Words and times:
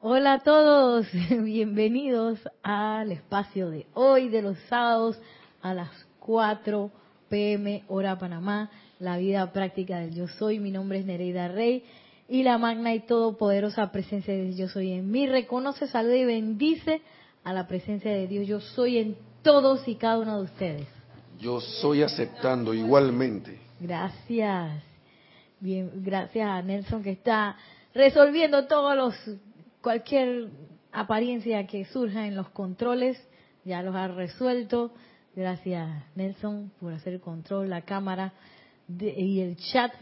Hola 0.00 0.34
a 0.34 0.38
todos, 0.38 1.08
bienvenidos 1.42 2.38
al 2.62 3.10
espacio 3.10 3.68
de 3.68 3.84
hoy, 3.94 4.28
de 4.28 4.42
los 4.42 4.56
sábados 4.68 5.18
a 5.60 5.74
las 5.74 5.90
4 6.20 6.92
pm 7.28 7.82
hora 7.88 8.16
Panamá, 8.16 8.70
la 9.00 9.16
vida 9.16 9.52
práctica 9.52 9.98
del 9.98 10.14
yo 10.14 10.28
soy. 10.28 10.60
Mi 10.60 10.70
nombre 10.70 11.00
es 11.00 11.04
Nereida 11.04 11.48
Rey 11.48 11.82
y 12.28 12.44
la 12.44 12.58
magna 12.58 12.94
y 12.94 13.00
todopoderosa 13.00 13.90
presencia 13.90 14.32
de 14.32 14.54
yo 14.54 14.68
soy 14.68 14.92
en 14.92 15.10
mí. 15.10 15.26
Reconoce, 15.26 15.88
saluda 15.88 16.14
y 16.14 16.24
bendice 16.24 17.02
a 17.42 17.52
la 17.52 17.66
presencia 17.66 18.12
de 18.12 18.28
Dios 18.28 18.46
yo 18.46 18.60
soy 18.60 18.98
en 18.98 19.16
todos 19.42 19.88
y 19.88 19.96
cada 19.96 20.20
uno 20.20 20.36
de 20.36 20.44
ustedes. 20.44 20.86
Yo 21.40 21.60
soy 21.60 22.04
aceptando 22.04 22.72
igualmente. 22.72 23.58
Gracias. 23.80 24.80
Bien, 25.58 25.90
gracias 26.04 26.48
a 26.48 26.62
Nelson 26.62 27.02
que 27.02 27.10
está 27.10 27.56
resolviendo 27.94 28.68
todos 28.68 28.96
los 28.96 29.14
cualquier 29.82 30.48
apariencia 30.92 31.66
que 31.66 31.84
surja 31.86 32.26
en 32.26 32.36
los 32.36 32.48
controles, 32.50 33.18
ya 33.64 33.82
los 33.82 33.94
ha 33.94 34.08
resuelto. 34.08 34.92
Gracias 35.34 36.04
Nelson 36.14 36.72
por 36.80 36.92
hacer 36.92 37.14
el 37.14 37.20
control, 37.20 37.70
la 37.70 37.82
cámara 37.82 38.32
y 38.88 39.40
el 39.40 39.56
chat 39.56 39.92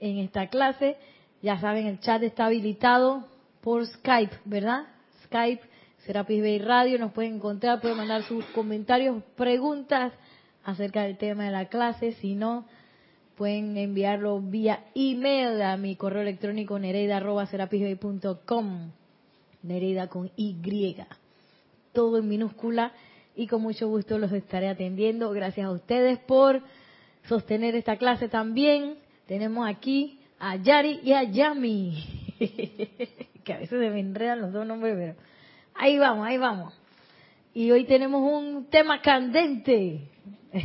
en 0.00 0.18
esta 0.18 0.48
clase. 0.48 0.96
Ya 1.40 1.60
saben, 1.60 1.86
el 1.86 2.00
chat 2.00 2.22
está 2.22 2.46
habilitado 2.46 3.24
por 3.60 3.86
Skype, 3.86 4.34
¿verdad? 4.44 4.86
Skype, 5.24 5.62
Serapis 6.04 6.42
Bay 6.42 6.58
Radio, 6.58 6.98
nos 6.98 7.12
pueden 7.12 7.36
encontrar, 7.36 7.80
pueden 7.80 7.96
mandar 7.96 8.24
sus 8.24 8.44
comentarios, 8.46 9.22
preguntas 9.36 10.12
acerca 10.64 11.04
del 11.04 11.16
tema 11.16 11.44
de 11.44 11.52
la 11.52 11.66
clase. 11.66 12.12
Si 12.12 12.34
no, 12.34 12.66
pueden 13.36 13.76
enviarlo 13.76 14.40
vía 14.40 14.84
email 14.94 15.62
a 15.62 15.76
mi 15.76 15.96
correo 15.96 16.22
electrónico 16.22 16.78
nereida.com. 16.78 18.90
Nereida 19.62 20.08
con 20.08 20.30
Y. 20.36 20.96
Todo 21.92 22.18
en 22.18 22.28
minúscula 22.28 22.92
y 23.34 23.46
con 23.46 23.62
mucho 23.62 23.88
gusto 23.88 24.18
los 24.18 24.32
estaré 24.32 24.68
atendiendo. 24.68 25.30
Gracias 25.30 25.66
a 25.66 25.70
ustedes 25.70 26.18
por 26.18 26.62
sostener 27.28 27.74
esta 27.74 27.96
clase 27.96 28.28
también. 28.28 28.96
Tenemos 29.26 29.68
aquí 29.68 30.18
a 30.38 30.56
Yari 30.56 31.00
y 31.02 31.12
a 31.12 31.22
Yami, 31.24 32.36
que 33.44 33.52
a 33.52 33.58
veces 33.58 33.80
se 33.80 33.90
me 33.90 34.00
enredan 34.00 34.40
los 34.40 34.52
dos 34.52 34.66
nombres, 34.66 34.94
pero 34.96 35.14
ahí 35.74 35.98
vamos, 35.98 36.26
ahí 36.26 36.38
vamos. 36.38 36.74
Y 37.54 37.70
hoy 37.70 37.84
tenemos 37.84 38.22
un 38.22 38.66
tema 38.66 39.00
candente. 39.02 40.08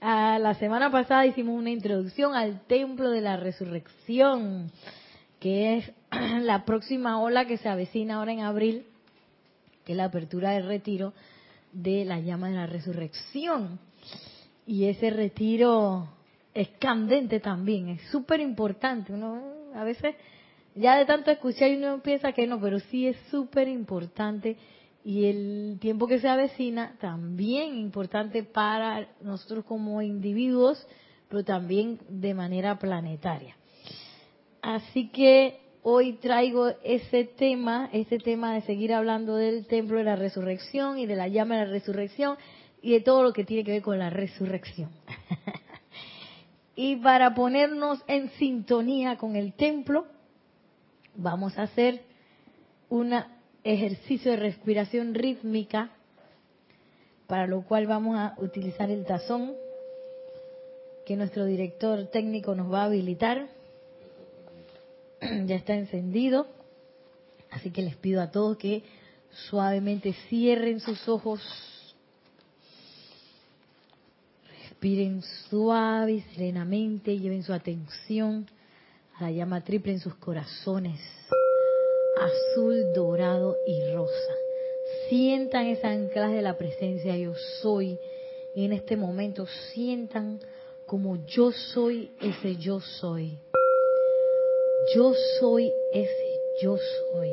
a 0.00 0.38
la 0.38 0.54
semana 0.54 0.90
pasada 0.90 1.26
hicimos 1.26 1.58
una 1.58 1.70
introducción 1.70 2.34
al 2.34 2.60
templo 2.66 3.10
de 3.10 3.20
la 3.20 3.36
resurrección, 3.36 4.70
que 5.40 5.78
es 5.78 5.92
la 6.42 6.64
próxima 6.64 7.20
ola 7.20 7.46
que 7.46 7.56
se 7.56 7.68
avecina 7.68 8.16
ahora 8.16 8.32
en 8.32 8.40
abril, 8.40 8.86
que 9.84 9.92
es 9.92 9.96
la 9.96 10.04
apertura 10.04 10.50
del 10.50 10.66
retiro 10.66 11.12
de 11.72 12.04
la 12.04 12.20
llama 12.20 12.48
de 12.48 12.56
la 12.56 12.66
resurrección. 12.66 13.78
Y 14.66 14.84
ese 14.86 15.10
retiro 15.10 16.08
es 16.54 16.68
candente 16.78 17.40
también, 17.40 17.88
es 17.88 18.02
súper 18.10 18.40
importante. 18.40 19.12
Uno 19.12 19.42
a 19.74 19.84
veces 19.84 20.14
ya 20.74 20.96
de 20.96 21.06
tanto 21.06 21.30
escuchar 21.30 21.70
uno 21.76 22.02
piensa 22.02 22.32
que 22.32 22.46
no, 22.46 22.60
pero 22.60 22.78
sí 22.78 23.06
es 23.06 23.16
súper 23.30 23.68
importante 23.68 24.56
y 25.04 25.26
el 25.26 25.78
tiempo 25.80 26.06
que 26.06 26.18
se 26.18 26.28
avecina 26.28 26.96
también 27.00 27.76
importante 27.78 28.42
para 28.42 29.08
nosotros 29.22 29.64
como 29.64 30.02
individuos, 30.02 30.86
pero 31.28 31.44
también 31.44 31.98
de 32.08 32.34
manera 32.34 32.78
planetaria. 32.78 33.56
Así 34.60 35.08
que 35.08 35.67
hoy 35.82 36.14
traigo 36.14 36.68
ese 36.82 37.24
tema, 37.24 37.88
ese 37.92 38.18
tema 38.18 38.54
de 38.54 38.62
seguir 38.62 38.92
hablando 38.92 39.36
del 39.36 39.66
templo 39.66 39.98
de 39.98 40.04
la 40.04 40.16
resurrección 40.16 40.98
y 40.98 41.06
de 41.06 41.16
la 41.16 41.28
llama 41.28 41.56
de 41.56 41.66
la 41.66 41.70
resurrección 41.70 42.36
y 42.82 42.92
de 42.92 43.00
todo 43.00 43.22
lo 43.22 43.32
que 43.32 43.44
tiene 43.44 43.64
que 43.64 43.72
ver 43.72 43.82
con 43.82 43.98
la 43.98 44.10
resurrección. 44.10 44.90
y 46.76 46.96
para 46.96 47.34
ponernos 47.34 48.00
en 48.06 48.30
sintonía 48.30 49.16
con 49.16 49.36
el 49.36 49.52
templo, 49.52 50.06
vamos 51.14 51.58
a 51.58 51.62
hacer 51.62 52.02
un 52.88 53.14
ejercicio 53.64 54.30
de 54.30 54.36
respiración 54.36 55.14
rítmica, 55.14 55.90
para 57.26 57.46
lo 57.46 57.62
cual 57.62 57.86
vamos 57.86 58.16
a 58.16 58.34
utilizar 58.38 58.90
el 58.90 59.04
tazón 59.04 59.54
que 61.04 61.16
nuestro 61.16 61.44
director 61.44 62.06
técnico 62.06 62.54
nos 62.54 62.72
va 62.72 62.82
a 62.82 62.84
habilitar 62.84 63.48
ya 65.46 65.56
está 65.56 65.74
encendido. 65.74 66.46
Así 67.50 67.70
que 67.70 67.82
les 67.82 67.96
pido 67.96 68.20
a 68.20 68.30
todos 68.30 68.56
que 68.56 68.82
suavemente 69.48 70.12
cierren 70.28 70.80
sus 70.80 71.08
ojos. 71.08 71.40
Respiren 74.62 75.22
suave 75.48 76.12
y 76.12 76.20
serenamente. 76.34 77.18
Lleven 77.18 77.42
su 77.42 77.52
atención 77.52 78.46
a 79.16 79.24
la 79.24 79.30
llama 79.30 79.64
triple 79.64 79.92
en 79.92 80.00
sus 80.00 80.14
corazones. 80.16 81.00
Azul, 82.20 82.92
dorado 82.94 83.56
y 83.66 83.92
rosa. 83.94 84.34
Sientan 85.08 85.66
esa 85.66 85.90
anclaje 85.90 86.36
de 86.36 86.42
la 86.42 86.58
presencia 86.58 87.16
yo 87.16 87.34
soy. 87.62 87.98
Y 88.54 88.64
en 88.64 88.72
este 88.72 88.96
momento 88.96 89.46
sientan 89.72 90.40
como 90.86 91.24
yo 91.26 91.52
soy 91.52 92.10
ese 92.20 92.56
yo 92.56 92.80
soy 92.80 93.38
yo 94.94 95.12
soy 95.38 95.72
ese 95.92 96.40
yo 96.62 96.76
soy. 96.76 97.30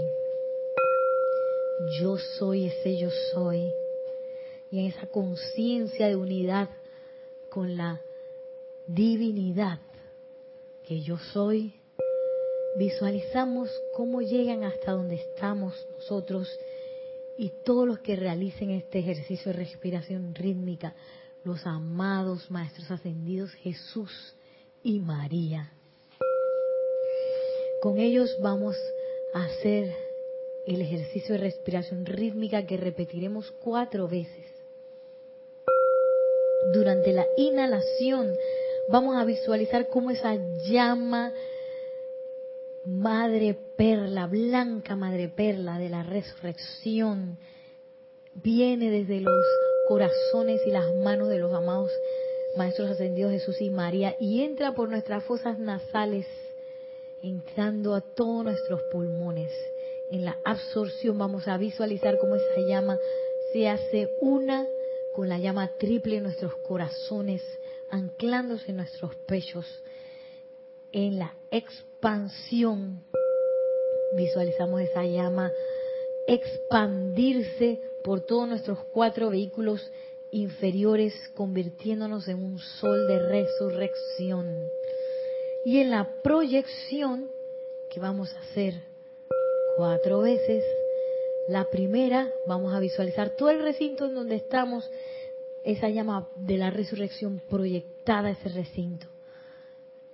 Yo 1.99 2.17
soy 2.17 2.65
ese 2.65 2.97
yo 2.97 3.09
soy. 3.33 3.71
Y 4.71 4.79
en 4.79 4.85
esa 4.87 5.07
conciencia 5.07 6.07
de 6.07 6.15
unidad 6.15 6.69
con 7.49 7.77
la 7.77 8.01
divinidad 8.87 9.79
que 10.83 11.01
yo 11.01 11.17
soy, 11.17 11.73
visualizamos 12.77 13.69
cómo 13.95 14.21
llegan 14.21 14.63
hasta 14.63 14.91
donde 14.91 15.15
estamos 15.15 15.73
nosotros 15.97 16.49
y 17.37 17.51
todos 17.63 17.87
los 17.87 17.99
que 17.99 18.15
realicen 18.15 18.71
este 18.71 18.99
ejercicio 18.99 19.51
de 19.51 19.59
respiración 19.59 20.35
rítmica, 20.35 20.93
los 21.43 21.65
amados 21.65 22.49
Maestros 22.51 22.91
Ascendidos 22.91 23.51
Jesús 23.53 24.35
y 24.83 24.99
María. 24.99 25.71
Con 27.81 27.99
ellos 27.99 28.37
vamos 28.39 28.77
a 29.33 29.45
hacer 29.45 29.91
el 30.65 30.81
ejercicio 30.81 31.33
de 31.33 31.41
respiración 31.41 32.05
rítmica 32.05 32.65
que 32.65 32.77
repetiremos 32.77 33.51
cuatro 33.63 34.07
veces. 34.07 34.45
Durante 36.73 37.13
la 37.13 37.27
inhalación 37.37 38.33
vamos 38.89 39.15
a 39.17 39.25
visualizar 39.25 39.87
cómo 39.87 40.11
esa 40.11 40.35
llama 40.67 41.33
madre 42.85 43.55
perla, 43.75 44.27
blanca 44.27 44.95
madre 44.95 45.29
perla 45.29 45.77
de 45.77 45.89
la 45.89 46.03
resurrección, 46.03 47.37
viene 48.35 48.89
desde 48.89 49.21
los 49.21 49.45
corazones 49.87 50.61
y 50.65 50.71
las 50.71 50.93
manos 50.95 51.29
de 51.29 51.39
los 51.39 51.53
amados 51.53 51.91
Maestros 52.57 52.91
Ascendidos 52.91 53.31
Jesús 53.31 53.61
y 53.61 53.69
María 53.69 54.15
y 54.19 54.41
entra 54.41 54.73
por 54.73 54.89
nuestras 54.89 55.23
fosas 55.25 55.59
nasales 55.59 56.25
entrando 57.27 57.95
a 57.95 58.01
todos 58.01 58.45
nuestros 58.45 58.81
pulmones. 58.91 59.51
En 60.11 60.25
la 60.25 60.37
absorción 60.45 61.17
vamos 61.17 61.47
a 61.47 61.57
visualizar 61.57 62.17
cómo 62.19 62.35
esa 62.35 62.61
llama 62.67 62.97
se 63.51 63.67
hace 63.67 64.09
una 64.21 64.67
con 65.15 65.29
la 65.29 65.39
llama 65.39 65.71
triple 65.79 66.17
en 66.17 66.23
nuestros 66.23 66.55
corazones, 66.57 67.41
anclándose 67.89 68.71
en 68.71 68.77
nuestros 68.77 69.15
pechos. 69.27 69.65
En 70.91 71.17
la 71.17 71.33
expansión 71.51 73.03
visualizamos 74.15 74.81
esa 74.81 75.05
llama 75.05 75.51
expandirse 76.27 77.81
por 78.03 78.21
todos 78.21 78.47
nuestros 78.47 78.79
cuatro 78.93 79.29
vehículos 79.29 79.91
inferiores, 80.31 81.13
convirtiéndonos 81.35 82.27
en 82.27 82.43
un 82.43 82.59
sol 82.59 83.07
de 83.07 83.19
resurrección. 83.19 84.45
Y 85.65 85.79
en 85.79 85.89
la 85.89 86.21
proyección, 86.21 87.31
que 87.89 87.99
vamos 87.99 88.31
a 88.35 88.39
hacer 88.39 88.75
cuatro 89.75 90.21
veces, 90.21 90.63
la 91.47 91.71
primera 91.71 92.31
vamos 92.45 92.71
a 92.71 92.79
visualizar 92.79 93.31
todo 93.31 93.49
el 93.49 93.63
recinto 93.63 94.05
en 94.05 94.13
donde 94.13 94.35
estamos, 94.35 94.87
esa 95.63 95.89
llama 95.89 96.29
de 96.35 96.57
la 96.57 96.69
resurrección 96.69 97.41
proyectada 97.49 98.29
ese 98.29 98.49
recinto. 98.49 99.07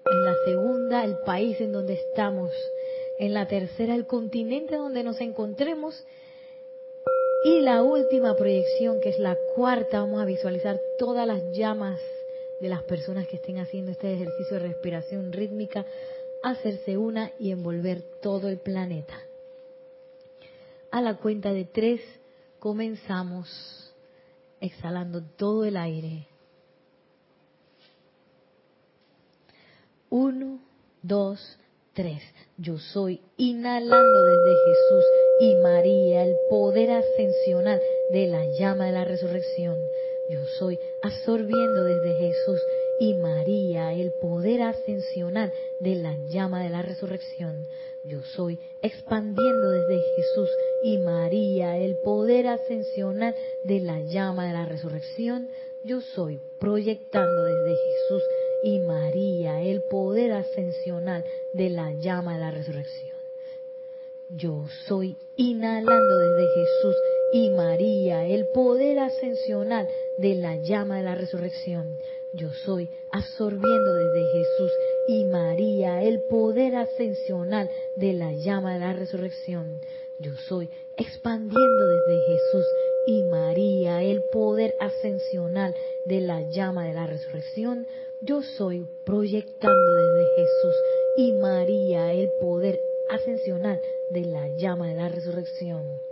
En 0.06 0.24
la 0.24 0.36
segunda, 0.46 1.04
el 1.04 1.18
país 1.26 1.60
en 1.60 1.74
donde 1.74 1.96
estamos. 1.96 2.50
En 3.20 3.34
la 3.34 3.46
tercera, 3.46 3.94
el 3.94 4.08
continente 4.08 4.78
donde 4.78 5.04
nos 5.04 5.20
encontremos. 5.20 6.06
Y 7.44 7.60
la 7.60 7.84
última 7.84 8.38
proyección, 8.38 9.02
que 9.02 9.10
es 9.10 9.20
la 9.20 9.38
cuarta, 9.54 10.00
vamos 10.00 10.22
a 10.22 10.26
visualizar 10.26 10.80
todas 10.98 11.28
las 11.28 11.44
llamas 11.52 12.00
de 12.62 12.70
las 12.70 12.84
personas 12.84 13.28
que 13.28 13.38
estén 13.38 13.58
haciendo 13.58 13.92
este 13.92 14.14
ejercicio 14.14 14.58
de 14.58 14.68
respiración 14.68 15.34
rítmica 15.34 15.86
hacerse 16.44 16.98
una 16.98 17.32
y 17.40 17.52
envolver 17.52 18.04
todo 18.22 18.48
el 18.50 18.58
planeta. 18.60 19.20
A 20.92 21.02
la 21.02 21.16
cuenta 21.16 21.54
de 21.54 21.66
tres 21.66 22.02
comenzamos 22.60 23.94
exhalando 24.60 25.24
todo 25.24 25.66
el 25.66 25.76
aire. 25.78 26.28
Uno, 30.10 30.60
dos, 31.02 31.58
tres. 31.94 32.22
Yo 32.58 32.78
soy 32.78 33.22
inhalando 33.38 34.24
desde 34.24 34.56
Jesús 34.66 35.06
y 35.40 35.56
María 35.56 36.24
el 36.26 36.36
poder 36.50 36.92
ascensional 36.92 37.82
de 38.12 38.28
la 38.28 38.46
llama 38.60 38.86
de 38.86 38.92
la 38.92 39.06
resurrección. 39.06 39.78
Yo 40.32 40.46
soy 40.58 40.80
absorbiendo 41.02 41.84
desde 41.84 42.14
Jesús 42.14 42.62
y 43.02 43.16
María 43.16 43.92
el 43.92 44.14
poder 44.14 44.62
ascensional 44.62 45.52
de 45.82 45.96
la 45.96 46.16
llama 46.30 46.64
de 46.64 46.70
la 46.70 46.82
resurrección. 46.82 47.68
Yo 48.06 48.22
soy 48.24 48.58
expandiendo 48.82 49.72
desde 49.72 50.02
Jesús 50.16 50.50
y 50.86 51.00
María 51.00 51.78
el 51.78 51.98
poder 51.98 52.48
ascensional 52.48 53.36
de 53.66 53.82
la 53.82 54.00
llama 54.00 54.48
de 54.48 54.54
la 54.54 54.66
resurrección. 54.66 55.50
Yo 55.84 56.00
soy 56.00 56.40
proyectando 56.60 57.44
desde 57.44 57.76
Jesús 57.76 58.24
y 58.64 58.80
María 58.80 59.62
el 59.62 59.82
poder 59.84 60.32
ascensional 60.32 61.26
de 61.52 61.70
la 61.72 61.92
llama 61.92 62.36
de 62.36 62.40
la 62.40 62.52
resurrección. 62.52 63.18
Yo 64.30 64.66
soy 64.88 65.18
inhalando 65.36 66.18
desde 66.18 66.48
Jesús 66.56 66.96
y 67.34 67.50
María 67.50 68.26
el 68.26 68.48
poder 68.48 69.00
ascensional 69.00 69.88
de 70.18 70.36
la 70.36 70.58
llama 70.58 70.98
de 70.98 71.04
la 71.04 71.16
resurrección. 71.16 71.98
Yo 72.34 72.50
soy 72.66 72.90
absorbiendo 73.12 73.94
desde 73.94 74.32
Jesús 74.32 74.72
y 75.08 75.26
María 75.26 76.02
el 76.04 76.22
poder 76.30 76.76
ascensional 76.76 77.70
de 77.96 78.14
la 78.14 78.32
llama 78.34 78.74
de 78.74 78.80
la 78.80 78.94
resurrección. 78.94 79.82
Yo 80.20 80.36
soy 80.48 80.70
expandiendo 80.98 81.88
desde 81.88 82.22
Jesús 82.28 82.66
y 83.08 83.24
María 83.24 84.02
el 84.04 84.22
poder 84.32 84.76
ascensional 84.80 85.76
de 86.06 86.22
la 86.22 86.42
llama 86.50 86.86
de 86.86 86.94
la 86.94 87.08
resurrección. 87.08 87.88
Yo 88.22 88.44
soy 88.44 88.86
proyectando 89.04 89.94
desde 89.96 90.26
Jesús 90.36 90.76
y 91.18 91.34
María 91.34 92.14
el 92.14 92.30
poder 92.40 92.80
ascensional 93.10 93.82
de 94.12 94.26
la 94.26 94.48
llama 94.58 94.90
de 94.90 94.96
la 94.96 95.10
resurrección. 95.10 96.11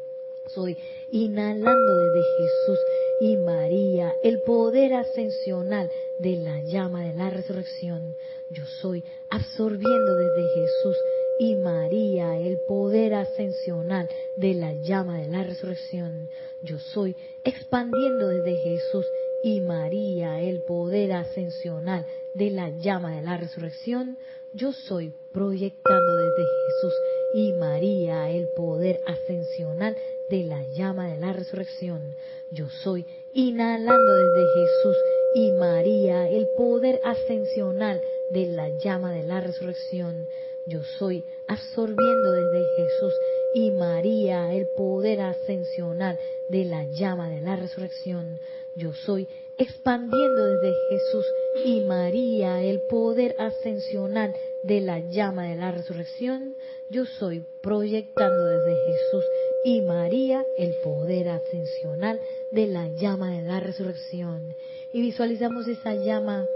Soy 0.53 0.77
inhalando 1.11 1.97
desde 1.97 2.23
Jesús 2.37 2.79
y 3.21 3.37
María 3.37 4.13
el 4.23 4.41
poder 4.41 4.93
ascensional 4.93 5.91
de 6.19 6.37
la 6.37 6.61
llama 6.61 7.03
de 7.05 7.13
la 7.13 7.29
resurrección. 7.29 8.15
Yo 8.49 8.65
soy 8.81 9.03
absorbiendo 9.29 10.15
desde 10.15 10.49
Jesús 10.55 10.97
y 11.39 11.55
María 11.55 12.37
el 12.37 12.57
poder 12.67 13.13
ascensional 13.13 14.09
de 14.35 14.53
la 14.55 14.73
llama 14.73 15.19
de 15.19 15.27
la 15.27 15.43
resurrección. 15.43 16.29
Yo 16.61 16.79
soy 16.79 17.15
expandiendo 17.43 18.27
desde 18.27 18.55
Jesús 18.57 19.05
y 19.43 19.61
María 19.61 20.41
el 20.41 20.61
poder 20.63 21.13
ascensional 21.13 22.05
de 22.33 22.49
la 22.49 22.69
llama 22.69 23.15
de 23.15 23.21
la 23.21 23.37
resurrección. 23.37 24.17
Yo 24.53 24.73
soy 24.73 25.13
proyectando 25.31 26.15
desde 26.15 26.43
Jesús 26.65 26.93
y 27.33 27.53
María 27.53 28.29
el 28.31 28.47
poder 28.49 28.99
ascensional 29.05 29.95
de 30.29 30.43
la 30.43 30.63
llama 30.75 31.07
de 31.07 31.17
la 31.17 31.33
resurrección. 31.33 32.15
Yo 32.51 32.69
soy 32.83 33.05
inhalando 33.33 34.13
desde 34.13 34.45
Jesús 34.53 34.97
y 35.35 35.51
María 35.51 36.29
el 36.29 36.47
poder 36.57 36.99
ascensional 37.03 38.01
de 38.31 38.45
la 38.47 38.69
llama 38.69 39.13
de 39.13 39.23
la 39.23 39.41
resurrección. 39.41 40.27
Yo 40.65 40.83
soy 40.97 41.23
absorbiendo 41.47 42.31
desde 42.31 42.65
Jesús 42.75 43.13
y 43.53 43.71
María 43.71 44.53
el 44.53 44.67
poder 44.67 45.21
ascensional 45.21 46.19
de 46.49 46.65
la 46.65 46.83
llama 46.85 47.29
de 47.29 47.41
la 47.41 47.55
resurrección. 47.55 48.39
Yo 48.75 48.93
soy 48.93 49.27
expandiendo 49.57 50.45
desde 50.45 50.73
Jesús 50.89 51.25
y 51.65 51.81
María 51.81 52.63
el 52.63 52.81
poder 52.81 53.35
ascensional 53.37 54.33
de 54.63 54.81
la 54.81 54.99
llama 54.99 55.47
de 55.47 55.55
la 55.55 55.71
resurrección. 55.71 56.55
Yo 56.89 57.05
soy 57.05 57.45
proyectando 57.61 58.45
desde 58.45 58.75
Jesús 58.85 59.25
y 59.63 59.81
María 59.81 60.45
el 60.57 60.73
poder 60.83 61.29
ascensional 61.29 62.19
de 62.51 62.67
la 62.67 62.87
llama 62.87 63.31
de 63.31 63.41
la 63.41 63.59
resurrección. 63.59 64.55
Y 64.91 65.01
visualizamos 65.01 65.67
esa 65.67 65.93
llama 65.95 66.47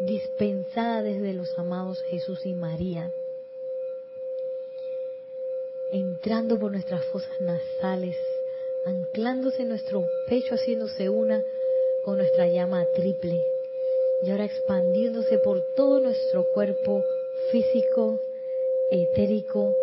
dispensada 0.00 1.02
desde 1.02 1.32
los 1.32 1.58
amados 1.58 2.02
Jesús 2.10 2.44
y 2.44 2.52
María, 2.52 3.10
entrando 5.92 6.58
por 6.58 6.72
nuestras 6.72 7.04
fosas 7.06 7.40
nasales, 7.40 8.16
anclándose 8.84 9.62
en 9.62 9.68
nuestro 9.68 10.04
pecho, 10.28 10.54
haciéndose 10.54 11.08
una 11.08 11.42
con 12.04 12.18
nuestra 12.18 12.46
llama 12.46 12.84
triple, 12.94 13.42
y 14.22 14.30
ahora 14.30 14.44
expandiéndose 14.44 15.38
por 15.38 15.62
todo 15.74 16.00
nuestro 16.00 16.44
cuerpo 16.52 17.02
físico, 17.50 18.20
etérico, 18.90 19.74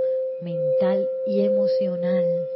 mental 0.42 1.10
y 1.26 1.42
emocional. 1.42 2.48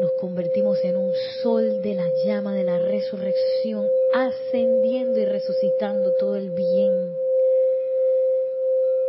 Nos 0.00 0.12
convertimos 0.12 0.82
en 0.82 0.96
un 0.96 1.12
sol 1.42 1.80
de 1.82 1.94
la 1.94 2.10
llama 2.24 2.54
de 2.54 2.64
la 2.64 2.78
resurrección, 2.78 3.88
ascendiendo 4.12 5.20
y 5.20 5.24
resucitando 5.24 6.12
todo 6.18 6.36
el 6.36 6.50
bien 6.50 7.16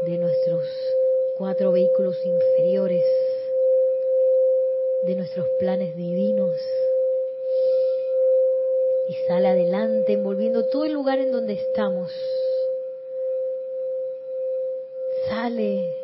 de 0.06 0.18
nuestros 0.20 0.64
cuatro 1.38 1.72
vehículos 1.72 2.16
inferiores, 2.24 3.04
de 5.04 5.16
nuestros 5.16 5.48
planes 5.60 5.96
divinos. 5.96 6.56
Y 9.08 9.14
sale 9.28 9.48
adelante 9.48 10.14
envolviendo 10.14 10.66
todo 10.68 10.86
el 10.86 10.94
lugar 10.94 11.20
en 11.20 11.32
donde 11.32 11.54
estamos. 11.54 12.12
Sale 15.28 15.96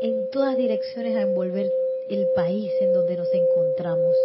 en 0.00 0.30
todas 0.30 0.56
direcciones 0.56 1.16
a 1.16 1.22
envolver 1.22 1.72
el 2.08 2.26
país 2.34 2.72
en 2.80 2.92
donde 2.92 3.16
nos 3.16 3.32
encontramos. 3.32 4.16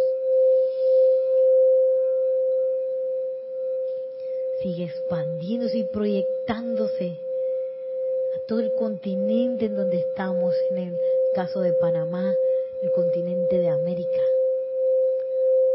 Sigue 4.60 4.84
expandiéndose 4.84 5.78
y 5.78 5.84
proyectándose 5.84 7.12
a 8.34 8.46
todo 8.48 8.60
el 8.60 8.72
continente 8.72 9.66
en 9.66 9.76
donde 9.76 9.98
estamos, 9.98 10.54
en 10.70 10.78
el 10.78 10.98
caso 11.34 11.60
de 11.60 11.72
Panamá, 11.74 12.34
el 12.82 12.90
continente 12.90 13.58
de 13.58 13.68
América, 13.68 14.22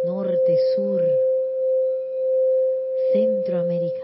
norte, 0.04 0.58
sur, 0.76 1.02
Centroamérica. 3.14 4.04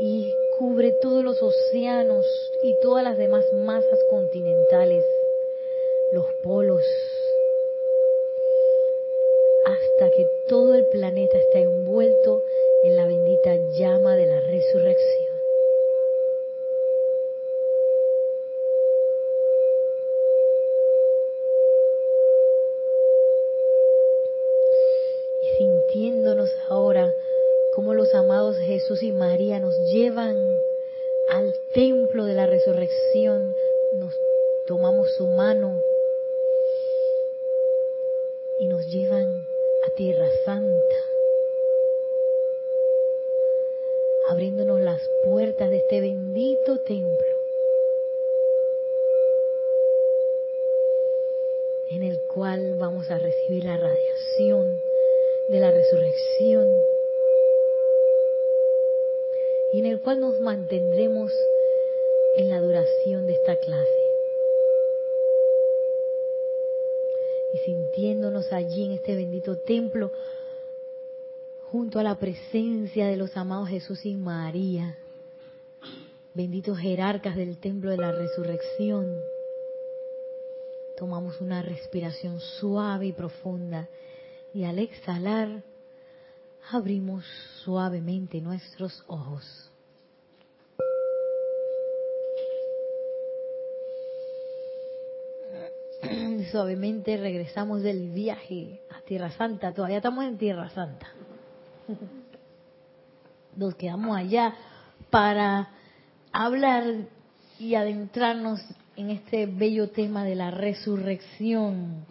Y 0.00 0.34
cubre 0.62 0.92
todos 0.92 1.24
los 1.24 1.42
océanos 1.42 2.24
y 2.62 2.78
todas 2.78 3.02
las 3.02 3.18
demás 3.18 3.44
masas 3.52 3.98
continentales, 4.08 5.04
los 6.12 6.24
polos, 6.34 6.84
hasta 9.64 10.08
que 10.12 10.24
todo 10.46 10.76
el 10.76 10.86
planeta 10.86 11.36
está 11.36 11.58
envuelto 11.58 12.44
en 12.84 12.94
la 12.94 13.08
bendita 13.08 13.56
llama 13.76 14.14
de 14.14 14.26
la 14.26 14.40
resurrección. 14.42 15.31
Jesús 28.62 29.02
y 29.02 29.12
María 29.12 29.58
nos 29.58 29.76
llevan 29.92 30.36
al 31.28 31.54
templo 31.72 32.24
de 32.24 32.34
la 32.34 32.46
resurrección, 32.46 33.54
nos 33.94 34.14
tomamos 34.66 35.10
su 35.16 35.26
mano 35.26 35.82
y 38.60 38.66
nos 38.66 38.86
llevan 38.86 39.46
a 39.84 39.90
Tierra 39.96 40.28
Santa, 40.44 40.96
abriéndonos 44.28 44.80
las 44.80 45.02
puertas 45.24 45.70
de 45.70 45.78
este 45.78 46.00
bendito 46.00 46.78
templo, 46.80 47.36
en 51.90 52.02
el 52.04 52.20
cual 52.32 52.76
vamos 52.76 53.10
a 53.10 53.18
recibir 53.18 53.64
la 53.64 53.76
radiación 53.76 54.80
de 55.48 55.60
la 55.60 55.70
resurrección 55.70 56.91
y 59.72 59.78
en 59.78 59.86
el 59.86 60.00
cual 60.00 60.20
nos 60.20 60.38
mantendremos 60.40 61.32
en 62.36 62.50
la 62.50 62.60
duración 62.60 63.26
de 63.26 63.32
esta 63.32 63.56
clase. 63.56 64.02
Y 67.54 67.58
sintiéndonos 67.58 68.52
allí 68.52 68.84
en 68.84 68.92
este 68.92 69.14
bendito 69.14 69.58
templo, 69.58 70.12
junto 71.70 71.98
a 71.98 72.02
la 72.02 72.18
presencia 72.18 73.06
de 73.06 73.16
los 73.16 73.36
amados 73.36 73.68
Jesús 73.68 74.04
y 74.04 74.14
María, 74.14 74.98
benditos 76.34 76.78
jerarcas 76.78 77.36
del 77.36 77.58
templo 77.58 77.90
de 77.90 77.96
la 77.96 78.12
resurrección. 78.12 79.22
Tomamos 80.96 81.40
una 81.40 81.62
respiración 81.62 82.40
suave 82.40 83.06
y 83.06 83.12
profunda 83.12 83.88
y 84.54 84.64
al 84.64 84.78
exhalar 84.78 85.62
abrimos 86.74 87.24
suavemente 87.64 88.40
nuestros 88.40 89.04
ojos. 89.06 89.70
Suavemente 96.50 97.16
regresamos 97.16 97.82
del 97.82 98.10
viaje 98.10 98.80
a 98.90 99.00
Tierra 99.02 99.30
Santa. 99.32 99.72
Todavía 99.72 99.98
estamos 99.98 100.24
en 100.24 100.38
Tierra 100.38 100.70
Santa. 100.70 101.06
Nos 103.56 103.74
quedamos 103.74 104.16
allá 104.16 104.54
para 105.10 105.68
hablar 106.32 106.84
y 107.58 107.74
adentrarnos 107.74 108.60
en 108.96 109.10
este 109.10 109.46
bello 109.46 109.90
tema 109.90 110.24
de 110.24 110.34
la 110.34 110.50
resurrección. 110.50 112.06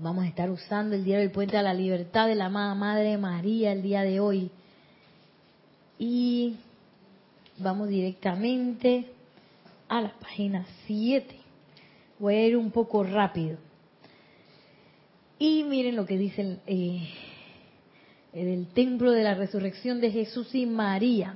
Vamos 0.00 0.24
a 0.24 0.28
estar 0.28 0.48
usando 0.48 0.94
el 0.94 1.02
día 1.02 1.18
del 1.18 1.32
puente 1.32 1.56
a 1.56 1.62
la 1.62 1.74
libertad 1.74 2.28
de 2.28 2.36
la 2.36 2.44
amada 2.44 2.72
Madre 2.76 3.18
María 3.18 3.72
el 3.72 3.82
día 3.82 4.02
de 4.02 4.20
hoy. 4.20 4.48
Y 5.98 6.54
vamos 7.58 7.88
directamente 7.88 9.06
a 9.88 10.00
la 10.00 10.12
página 10.20 10.64
7. 10.86 11.34
Voy 12.20 12.34
a 12.36 12.46
ir 12.46 12.56
un 12.56 12.70
poco 12.70 13.02
rápido. 13.02 13.58
Y 15.36 15.64
miren 15.64 15.96
lo 15.96 16.06
que 16.06 16.16
dice 16.16 16.58
eh, 16.68 17.08
el 18.34 18.68
templo 18.68 19.10
de 19.10 19.24
la 19.24 19.34
resurrección 19.34 20.00
de 20.00 20.12
Jesús 20.12 20.54
y 20.54 20.64
María 20.64 21.34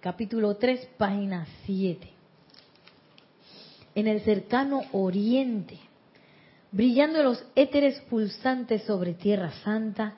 capítulo 0.00 0.56
3, 0.56 0.88
página 0.98 1.46
7. 1.66 2.08
En 3.94 4.08
el 4.08 4.22
cercano 4.22 4.80
oriente, 4.90 5.78
brillando 6.72 7.22
los 7.22 7.44
éteres 7.54 8.00
pulsantes 8.08 8.82
sobre 8.84 9.12
tierra 9.12 9.52
santa, 9.62 10.14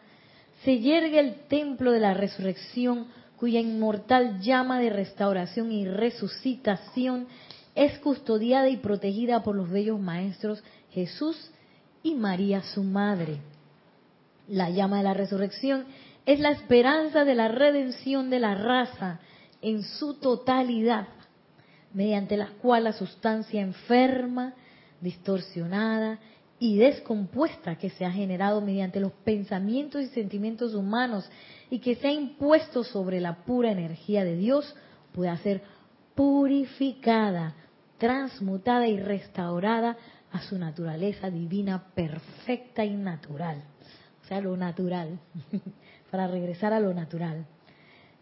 se 0.64 0.78
yergue 0.78 1.18
el 1.18 1.34
templo 1.48 1.90
de 1.90 2.00
la 2.00 2.14
resurrección 2.14 3.08
cuya 3.36 3.60
inmortal 3.60 4.40
llama 4.40 4.78
de 4.78 4.88
restauración 4.88 5.72
y 5.72 5.86
resucitación 5.86 7.26
es 7.74 7.98
custodiada 7.98 8.68
y 8.68 8.76
protegida 8.76 9.42
por 9.42 9.56
los 9.56 9.68
bellos 9.68 10.00
maestros 10.00 10.62
Jesús 10.92 11.50
y 12.04 12.14
María 12.14 12.62
su 12.62 12.84
madre. 12.84 13.38
La 14.48 14.70
llama 14.70 14.98
de 14.98 15.02
la 15.02 15.14
resurrección 15.14 15.86
es 16.24 16.38
la 16.38 16.52
esperanza 16.52 17.24
de 17.24 17.34
la 17.34 17.48
redención 17.48 18.30
de 18.30 18.38
la 18.38 18.54
raza 18.54 19.18
en 19.60 19.82
su 19.82 20.14
totalidad, 20.14 21.08
mediante 21.92 22.36
la 22.36 22.50
cual 22.62 22.84
la 22.84 22.92
sustancia 22.92 23.60
enferma, 23.60 24.54
distorsionada 25.00 26.18
y 26.58 26.78
descompuesta 26.78 27.76
que 27.76 27.90
se 27.90 28.04
ha 28.04 28.12
generado 28.12 28.60
mediante 28.60 29.00
los 29.00 29.12
pensamientos 29.12 30.02
y 30.02 30.08
sentimientos 30.08 30.74
humanos 30.74 31.28
y 31.70 31.80
que 31.80 31.96
se 31.96 32.08
ha 32.08 32.12
impuesto 32.12 32.84
sobre 32.84 33.20
la 33.20 33.44
pura 33.44 33.72
energía 33.72 34.24
de 34.24 34.36
Dios 34.36 34.74
pueda 35.12 35.36
ser 35.38 35.62
purificada, 36.14 37.54
transmutada 37.98 38.86
y 38.86 38.98
restaurada 38.98 39.96
a 40.32 40.42
su 40.42 40.58
naturaleza 40.58 41.30
divina 41.30 41.92
perfecta 41.94 42.84
y 42.84 42.94
natural. 42.94 43.62
O 44.22 44.26
sea, 44.26 44.40
lo 44.40 44.56
natural, 44.56 45.18
para 46.10 46.26
regresar 46.28 46.72
a 46.72 46.80
lo 46.80 46.94
natural. 46.94 47.46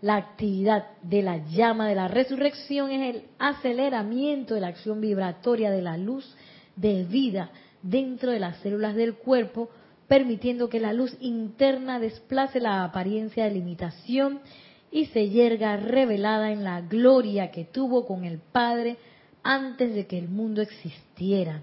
La 0.00 0.16
actividad 0.16 0.86
de 1.02 1.22
la 1.22 1.38
llama 1.46 1.86
de 1.86 1.94
la 1.94 2.08
resurrección 2.08 2.90
es 2.90 3.14
el 3.14 3.24
aceleramiento 3.38 4.54
de 4.54 4.62
la 4.62 4.68
acción 4.68 5.00
vibratoria 5.00 5.70
de 5.70 5.82
la 5.82 5.96
luz 5.96 6.34
de 6.74 7.04
vida 7.04 7.50
dentro 7.82 8.30
de 8.30 8.40
las 8.40 8.58
células 8.58 8.94
del 8.94 9.14
cuerpo, 9.14 9.68
permitiendo 10.08 10.68
que 10.68 10.80
la 10.80 10.92
luz 10.92 11.16
interna 11.20 11.98
desplace 11.98 12.60
la 12.60 12.84
apariencia 12.84 13.44
de 13.44 13.50
limitación 13.50 14.40
y 14.90 15.06
se 15.06 15.30
yerga 15.30 15.76
revelada 15.76 16.52
en 16.52 16.64
la 16.64 16.82
gloria 16.82 17.50
que 17.50 17.64
tuvo 17.64 18.06
con 18.06 18.24
el 18.24 18.38
Padre 18.38 18.98
antes 19.42 19.94
de 19.94 20.06
que 20.06 20.18
el 20.18 20.28
mundo 20.28 20.60
existiera. 20.60 21.62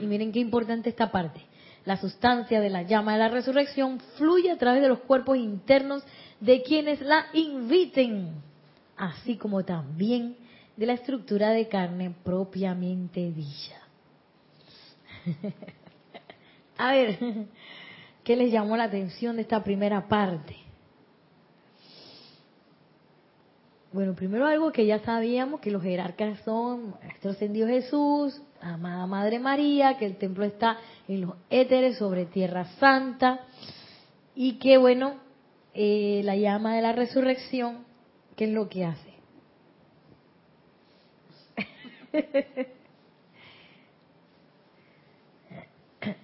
Y 0.00 0.06
miren 0.06 0.32
qué 0.32 0.40
importante 0.40 0.88
esta 0.88 1.12
parte. 1.12 1.40
La 1.84 1.96
sustancia 1.96 2.60
de 2.60 2.70
la 2.70 2.82
llama 2.82 3.12
de 3.12 3.18
la 3.18 3.28
resurrección 3.28 4.00
fluye 4.16 4.50
a 4.50 4.58
través 4.58 4.82
de 4.82 4.88
los 4.88 5.00
cuerpos 5.00 5.36
internos 5.36 6.02
de 6.40 6.62
quienes 6.62 7.00
la 7.00 7.26
inviten, 7.32 8.30
así 8.96 9.36
como 9.36 9.64
también 9.64 10.36
de 10.76 10.86
la 10.86 10.94
estructura 10.94 11.50
de 11.50 11.68
carne 11.68 12.14
propiamente 12.24 13.30
dicha. 13.30 13.79
A 16.78 16.92
ver, 16.92 17.18
¿qué 18.24 18.36
les 18.36 18.50
llamó 18.50 18.76
la 18.76 18.84
atención 18.84 19.36
de 19.36 19.42
esta 19.42 19.62
primera 19.62 20.08
parte? 20.08 20.56
Bueno, 23.92 24.14
primero 24.14 24.46
algo 24.46 24.70
que 24.70 24.86
ya 24.86 25.00
sabíamos, 25.00 25.60
que 25.60 25.70
los 25.70 25.82
jerarcas 25.82 26.38
son 26.44 26.94
Maestro 27.02 27.32
Ascendido 27.32 27.66
Jesús, 27.66 28.40
Amada 28.60 29.06
Madre 29.06 29.40
María, 29.40 29.98
que 29.98 30.06
el 30.06 30.16
templo 30.16 30.44
está 30.44 30.78
en 31.08 31.22
los 31.22 31.34
éteres 31.50 31.98
sobre 31.98 32.24
Tierra 32.26 32.66
Santa, 32.78 33.40
y 34.36 34.58
que 34.58 34.78
bueno, 34.78 35.16
eh, 35.74 36.22
la 36.24 36.36
llama 36.36 36.76
de 36.76 36.82
la 36.82 36.92
resurrección, 36.92 37.84
¿qué 38.36 38.44
es 38.44 38.50
lo 38.50 38.68
que 38.68 38.84
hace? 38.84 39.10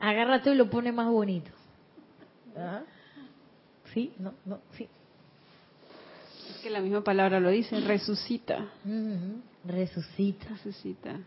Agarra 0.01 0.43
tú 0.43 0.51
y 0.51 0.55
lo 0.55 0.71
pone 0.71 0.93
más 0.93 1.09
bonito. 1.09 1.51
¿Ah? 2.57 2.83
¿Sí? 3.93 4.13
No, 4.19 4.35
no, 4.45 4.61
sí. 4.77 4.89
Es 6.51 6.59
que 6.63 6.71
la 6.71 6.81
misma 6.81 7.03
palabra 7.03 7.41
lo 7.41 7.51
dice, 7.51 7.81
resucita. 7.81 8.67
Resucita. 9.65 10.49
Resucita. 10.49 11.21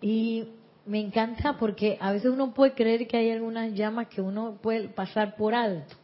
Y 0.00 0.48
me 0.86 1.00
encanta 1.00 1.56
porque 1.58 1.96
a 2.00 2.12
veces 2.12 2.30
uno 2.30 2.52
puede 2.52 2.72
creer 2.72 3.06
que 3.06 3.16
hay 3.16 3.30
algunas 3.30 3.72
llamas 3.72 4.08
que 4.08 4.20
uno 4.20 4.58
puede 4.60 4.88
pasar 4.88 5.36
por 5.36 5.54
alto. 5.54 5.94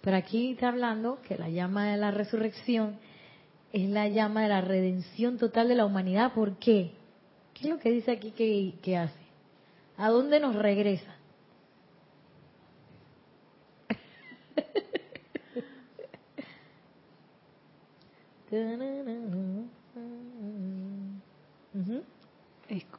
Pero 0.00 0.16
aquí 0.16 0.52
está 0.52 0.68
hablando 0.68 1.20
que 1.22 1.36
la 1.36 1.48
llama 1.48 1.90
de 1.90 1.96
la 1.96 2.10
resurrección 2.10 2.96
es 3.72 3.88
la 3.90 4.08
llama 4.08 4.42
de 4.42 4.48
la 4.48 4.60
redención 4.60 5.36
total 5.36 5.68
de 5.68 5.74
la 5.74 5.84
humanidad. 5.84 6.32
¿Por 6.32 6.56
qué? 6.58 6.92
¿Qué 7.54 7.64
es 7.64 7.70
lo 7.70 7.78
que 7.78 7.90
dice 7.90 8.12
aquí 8.12 8.30
que, 8.30 8.96
hace? 8.96 9.25
¿A 9.98 10.10
dónde 10.10 10.40
nos 10.40 10.54
regresa? 10.54 11.16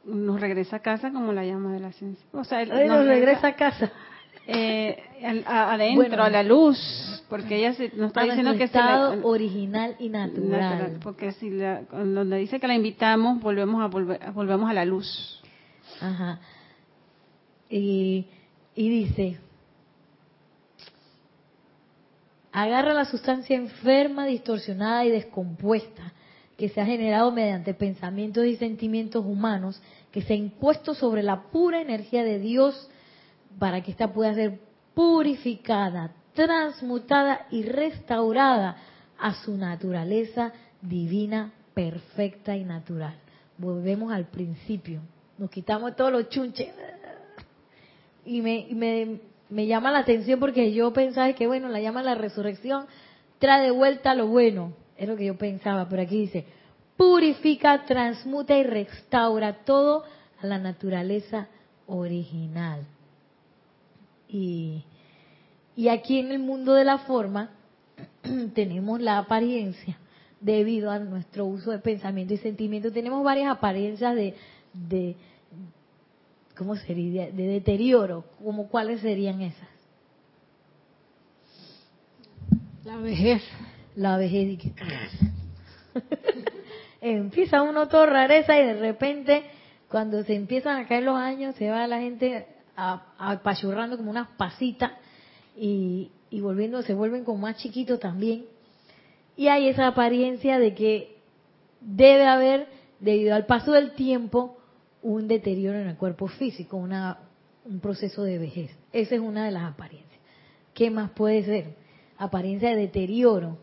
Nos 0.04 0.40
regresa 0.40 0.76
a 0.76 0.80
casa 0.80 1.12
como 1.12 1.32
la 1.32 1.44
llama 1.44 1.72
de 1.72 1.80
la 1.80 1.92
ciencia. 1.92 2.24
O 2.32 2.44
sea, 2.44 2.64
nos, 2.64 3.06
regresa 3.06 3.48
a 3.48 3.56
casa 3.56 3.92
eh, 4.46 4.98
adentro, 5.46 6.22
a 6.22 6.30
la 6.30 6.42
luz, 6.42 6.78
porque 7.28 7.56
ella 7.56 7.74
se, 7.74 7.90
nos 7.94 8.08
está 8.08 8.24
diciendo 8.24 8.56
que 8.56 8.64
estado 8.64 9.26
original 9.26 9.94
y 9.98 10.08
natural. 10.08 10.98
porque 11.02 11.32
si 11.32 11.50
la, 11.50 11.82
cuando 11.90 12.24
dice 12.24 12.58
que 12.58 12.66
la 12.66 12.74
invitamos, 12.74 13.40
volvemos 13.40 13.82
a 13.82 13.86
volver, 13.86 14.20
volvemos 14.32 14.70
a 14.70 14.74
la 14.74 14.84
luz. 14.84 15.42
Ajá. 16.00 16.40
Y, 17.70 18.26
y 18.74 18.88
dice, 18.88 19.38
agarra 22.52 22.94
la 22.94 23.04
sustancia 23.04 23.56
enferma, 23.56 24.26
distorsionada 24.26 25.04
y 25.04 25.10
descompuesta 25.10 26.12
que 26.56 26.68
se 26.68 26.80
ha 26.80 26.86
generado 26.86 27.30
mediante 27.30 27.72
pensamientos 27.72 28.44
y 28.44 28.56
sentimientos 28.56 29.24
humanos, 29.24 29.80
que 30.10 30.22
se 30.22 30.32
ha 30.32 30.36
impuesto 30.36 30.92
sobre 30.92 31.22
la 31.22 31.42
pura 31.42 31.80
energía 31.80 32.24
de 32.24 32.40
Dios 32.40 32.90
para 33.60 33.80
que 33.80 33.92
ésta 33.92 34.12
pueda 34.12 34.34
ser 34.34 34.58
purificada, 34.92 36.12
transmutada 36.34 37.46
y 37.50 37.62
restaurada 37.62 38.76
a 39.18 39.34
su 39.34 39.56
naturaleza 39.56 40.52
divina, 40.82 41.52
perfecta 41.74 42.56
y 42.56 42.64
natural. 42.64 43.14
Volvemos 43.56 44.12
al 44.12 44.26
principio. 44.26 45.00
Nos 45.38 45.50
quitamos 45.50 45.94
todos 45.94 46.10
los 46.10 46.28
chunches. 46.28 46.74
Y 48.28 48.42
me, 48.42 48.66
me, 48.72 49.20
me 49.48 49.66
llama 49.66 49.90
la 49.90 50.00
atención 50.00 50.38
porque 50.38 50.72
yo 50.74 50.92
pensaba 50.92 51.32
que, 51.32 51.46
bueno, 51.46 51.68
la 51.68 51.80
llama 51.80 52.02
la 52.02 52.14
resurrección, 52.14 52.84
trae 53.38 53.64
de 53.64 53.70
vuelta 53.70 54.14
lo 54.14 54.26
bueno. 54.26 54.74
Es 54.98 55.08
lo 55.08 55.16
que 55.16 55.24
yo 55.24 55.38
pensaba, 55.38 55.88
pero 55.88 56.02
aquí 56.02 56.20
dice, 56.20 56.44
purifica, 56.98 57.86
transmuta 57.86 58.54
y 58.58 58.64
restaura 58.64 59.64
todo 59.64 60.04
a 60.42 60.46
la 60.46 60.58
naturaleza 60.58 61.48
original. 61.86 62.86
Y, 64.28 64.84
y 65.74 65.88
aquí 65.88 66.18
en 66.18 66.30
el 66.30 66.38
mundo 66.38 66.74
de 66.74 66.84
la 66.84 66.98
forma 66.98 67.50
tenemos 68.54 69.00
la 69.00 69.16
apariencia 69.16 69.96
debido 70.38 70.90
a 70.90 70.98
nuestro 70.98 71.46
uso 71.46 71.70
de 71.70 71.78
pensamiento 71.78 72.34
y 72.34 72.36
sentimiento. 72.36 72.92
Tenemos 72.92 73.24
varias 73.24 73.50
apariencias 73.50 74.14
de, 74.14 74.34
de 74.74 75.16
¿cómo 76.58 76.74
sería? 76.76 77.30
De 77.30 77.46
deterioro. 77.46 78.24
¿Cómo 78.42 78.68
cuáles 78.68 79.00
serían 79.00 79.40
esas? 79.40 79.68
La 82.84 82.96
vejez. 82.96 83.42
La 83.94 84.16
vejez. 84.16 84.58
Empieza 87.00 87.62
uno 87.62 87.86
todo 87.86 88.06
rareza 88.06 88.58
y 88.58 88.66
de 88.66 88.74
repente 88.74 89.44
cuando 89.88 90.24
se 90.24 90.34
empiezan 90.34 90.80
a 90.80 90.88
caer 90.88 91.04
los 91.04 91.16
años 91.16 91.54
se 91.54 91.70
va 91.70 91.86
la 91.86 92.00
gente 92.00 92.46
apachurrando 92.76 93.96
como 93.96 94.10
unas 94.10 94.28
pasitas 94.36 94.92
y, 95.56 96.10
y 96.30 96.40
volviendo, 96.40 96.82
se 96.82 96.94
vuelven 96.94 97.24
como 97.24 97.38
más 97.38 97.56
chiquitos 97.56 97.98
también. 98.00 98.44
Y 99.36 99.48
hay 99.48 99.68
esa 99.68 99.86
apariencia 99.86 100.58
de 100.58 100.74
que 100.74 101.16
debe 101.80 102.26
haber, 102.26 102.66
debido 103.00 103.34
al 103.34 103.46
paso 103.46 103.72
del 103.72 103.92
tiempo, 103.92 104.57
un 105.02 105.28
deterioro 105.28 105.78
en 105.78 105.88
el 105.88 105.96
cuerpo 105.96 106.28
físico, 106.28 106.76
una, 106.76 107.18
un 107.64 107.80
proceso 107.80 108.22
de 108.22 108.38
vejez. 108.38 108.70
Esa 108.92 109.14
es 109.14 109.20
una 109.20 109.44
de 109.44 109.52
las 109.52 109.64
apariencias. 109.64 110.18
¿Qué 110.74 110.90
más 110.90 111.10
puede 111.10 111.44
ser? 111.44 111.74
Apariencia 112.18 112.70
de 112.70 112.76
deterioro. 112.76 113.58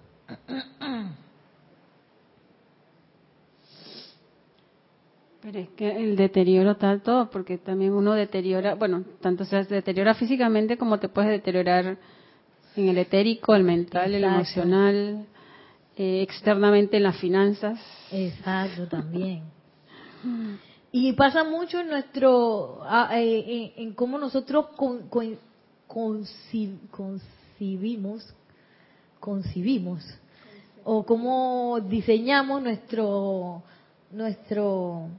Pero 5.42 5.60
es 5.60 5.70
que 5.70 5.96
el 5.96 6.16
deterioro 6.16 6.72
está 6.72 6.98
todo, 7.00 7.30
porque 7.30 7.58
también 7.60 7.94
uno 7.94 8.14
deteriora, 8.14 8.74
bueno, 8.76 9.04
tanto 9.22 9.46
se 9.46 9.64
deteriora 9.66 10.16
físicamente 10.16 10.78
como 10.78 10.98
te 10.98 11.08
puedes 11.08 11.30
deteriorar 11.30 11.98
en 12.76 12.90
el 12.90 12.98
etérico, 12.98 13.54
el 13.56 13.64
mental, 13.64 14.14
el 14.16 14.24
emocional, 14.24 15.28
eh, 15.96 16.22
externamente 16.24 16.98
en 16.98 17.04
las 17.04 17.18
finanzas. 17.18 17.80
Exacto, 18.12 18.88
también. 18.88 19.44
Y 20.98 21.12
pasa 21.12 21.44
mucho 21.44 21.82
en 21.82 21.90
nuestro, 21.90 22.82
eh, 23.12 23.74
en, 23.76 23.94
cómo 23.96 24.18
nosotros 24.18 24.68
concibimos, 26.88 28.34
concibimos, 29.20 30.06
o 30.86 31.06
cómo 31.06 31.82
diseñamos 31.82 32.64
nuestro, 32.64 33.62
nuestro, 34.10 35.10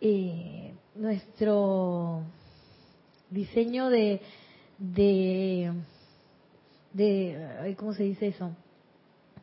eh, 0.00 0.74
nuestro 0.96 2.22
diseño 3.30 3.88
de, 3.88 4.20
de, 4.78 5.74
de, 6.92 7.76
¿cómo 7.78 7.94
se 7.94 8.02
dice 8.02 8.26
eso? 8.26 8.50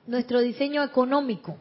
Nuestro 0.06 0.42
diseño 0.42 0.84
económico 0.84 1.56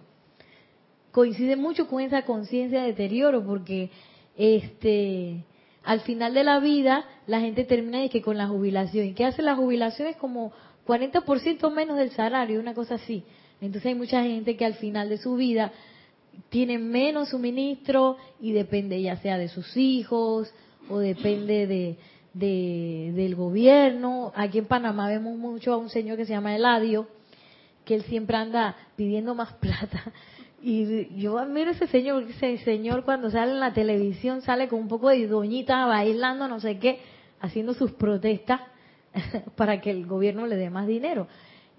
coincide 1.15 1.55
mucho 1.55 1.87
con 1.87 2.03
esa 2.03 2.23
conciencia 2.23 2.83
de 2.83 2.89
deterioro 2.89 3.47
porque 3.47 3.89
este 4.37 5.45
al 5.85 6.01
final 6.01 6.35
de 6.35 6.43
la 6.43 6.59
vida 6.59 7.05
la 7.29 7.39
gente 7.39 7.63
termina 7.63 8.01
de 8.01 8.09
que 8.09 8.21
con 8.21 8.37
la 8.37 8.49
jubilación. 8.49 9.07
¿Y 9.07 9.13
qué 9.15 9.25
hace 9.25 9.41
la 9.41 9.55
jubilación? 9.55 10.09
Es 10.09 10.17
como 10.17 10.53
40% 10.89 11.73
menos 11.73 11.99
del 11.99 12.11
salario, 12.11 12.59
una 12.59 12.75
cosa 12.75 12.97
así. 12.97 13.23
Entonces 13.61 13.87
hay 13.87 13.95
mucha 13.95 14.25
gente 14.25 14.57
que 14.57 14.65
al 14.65 14.75
final 14.75 15.09
de 15.09 15.19
su 15.19 15.37
vida 15.37 15.71
tiene 16.49 16.79
menos 16.79 17.29
suministro 17.29 18.17
y 18.41 18.51
depende 18.51 19.01
ya 19.01 19.17
sea 19.19 19.39
de 19.39 19.49
sus 19.49 19.77
hijos 19.77 20.53
o 20.89 20.99
depende 20.99 21.69
de, 21.69 21.97
de, 22.33 23.13
del 23.15 23.37
gobierno. 23.37 24.33
Aquí 24.35 24.59
en 24.59 24.67
Panamá 24.67 25.09
vemos 25.09 25.39
mucho 25.39 25.75
a 25.75 25.77
un 25.77 25.91
señor 25.91 26.17
que 26.17 26.27
se 26.27 26.33
llama 26.33 26.57
Eladio, 26.57 27.07
que 27.85 27.95
él 27.95 28.03
siempre 28.03 28.37
anda 28.37 28.75
pidiendo 28.97 29.37
más 29.37 29.53
plata 29.61 30.13
y 30.67 31.21
yo 31.21 31.39
admiro 31.39 31.73
ese 31.73 31.87
señor, 31.89 32.23
ese 32.23 32.57
señor 32.65 33.05
cuando 33.05 33.31
sale 33.31 33.53
en 33.53 33.61
la 33.61 33.75
televisión 33.75 34.41
sale 34.41 34.67
con 34.67 34.81
un 34.81 34.89
poco 34.89 35.11
de 35.11 35.27
doñita 35.27 35.85
bailando, 35.85 36.49
no 36.49 36.59
sé 36.59 36.79
qué, 36.79 37.01
haciendo 37.39 37.75
sus 37.75 37.93
protestas 37.93 38.63
para 39.57 39.83
que 39.83 39.91
el 39.91 40.07
gobierno 40.07 40.47
le 40.47 40.57
dé 40.57 40.71
más 40.71 40.87
dinero. 40.87 41.29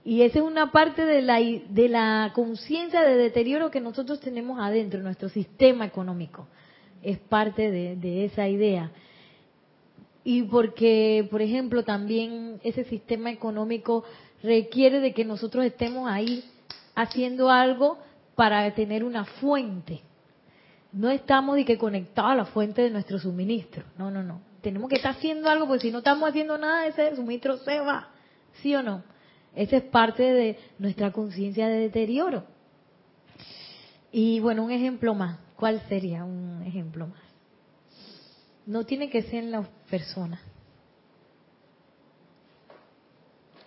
Y 0.04 0.22
esa 0.22 0.38
es 0.38 0.46
una 0.46 0.72
parte 0.72 1.04
de 1.04 1.24
la, 1.24 1.40
de 1.40 1.90
la 1.90 2.32
conciencia 2.36 3.02
de 3.02 3.16
deterioro 3.16 3.72
que 3.72 3.82
nosotros 3.82 4.20
tenemos 4.20 4.60
adentro, 4.60 5.02
nuestro 5.02 5.30
sistema 5.30 5.88
económico. 5.88 6.48
Es 7.02 7.18
parte 7.18 7.72
de 7.72 8.26
esa 8.26 8.48
idea. 8.48 8.92
Y 10.24 10.44
porque, 10.44 11.28
por 11.32 11.42
ejemplo, 11.42 11.84
también 11.84 12.60
ese 12.64 12.84
sistema 12.84 13.32
económico 13.32 14.04
requiere 14.44 15.00
de 15.00 15.12
que 15.12 15.26
nosotros 15.26 15.66
estemos 15.66 16.08
ahí 16.08 16.44
haciendo 16.94 17.50
algo 17.50 17.98
para 18.36 18.70
tener 18.74 19.04
una 19.04 19.26
fuente. 19.26 20.02
No 20.92 21.10
estamos 21.10 21.56
de 21.56 21.66
que 21.66 21.78
conectados 21.78 22.32
a 22.32 22.36
la 22.36 22.46
fuente 22.46 22.82
de 22.82 22.90
nuestro 22.90 23.18
suministro. 23.20 23.84
No, 23.98 24.12
no, 24.12 24.24
no. 24.24 24.42
Tenemos 24.62 24.90
que 24.90 24.96
estar 24.96 25.12
haciendo 25.12 25.50
algo, 25.50 25.68
porque 25.68 25.84
si 25.84 25.92
no 25.92 26.00
estamos 26.00 26.30
haciendo 26.30 26.58
nada, 26.58 26.88
ese 26.88 27.16
suministro 27.16 27.58
se 27.58 27.80
va. 27.80 28.10
¿Sí 28.62 28.76
o 28.76 28.84
no? 28.84 29.04
Esa 29.56 29.78
es 29.78 29.84
parte 29.84 30.24
de 30.24 30.58
nuestra 30.80 31.12
conciencia 31.12 31.68
de 31.68 31.80
deterioro. 31.80 32.44
Y 34.12 34.40
bueno, 34.40 34.64
un 34.64 34.72
ejemplo 34.72 35.14
más. 35.14 35.40
¿Cuál 35.56 35.82
sería 35.88 36.24
un 36.26 36.64
ejemplo 36.66 37.08
más? 37.08 37.22
No 38.66 38.86
tiene 38.86 39.10
que 39.10 39.22
ser 39.24 39.44
en 39.44 39.52
las 39.52 39.68
personas. 39.90 40.42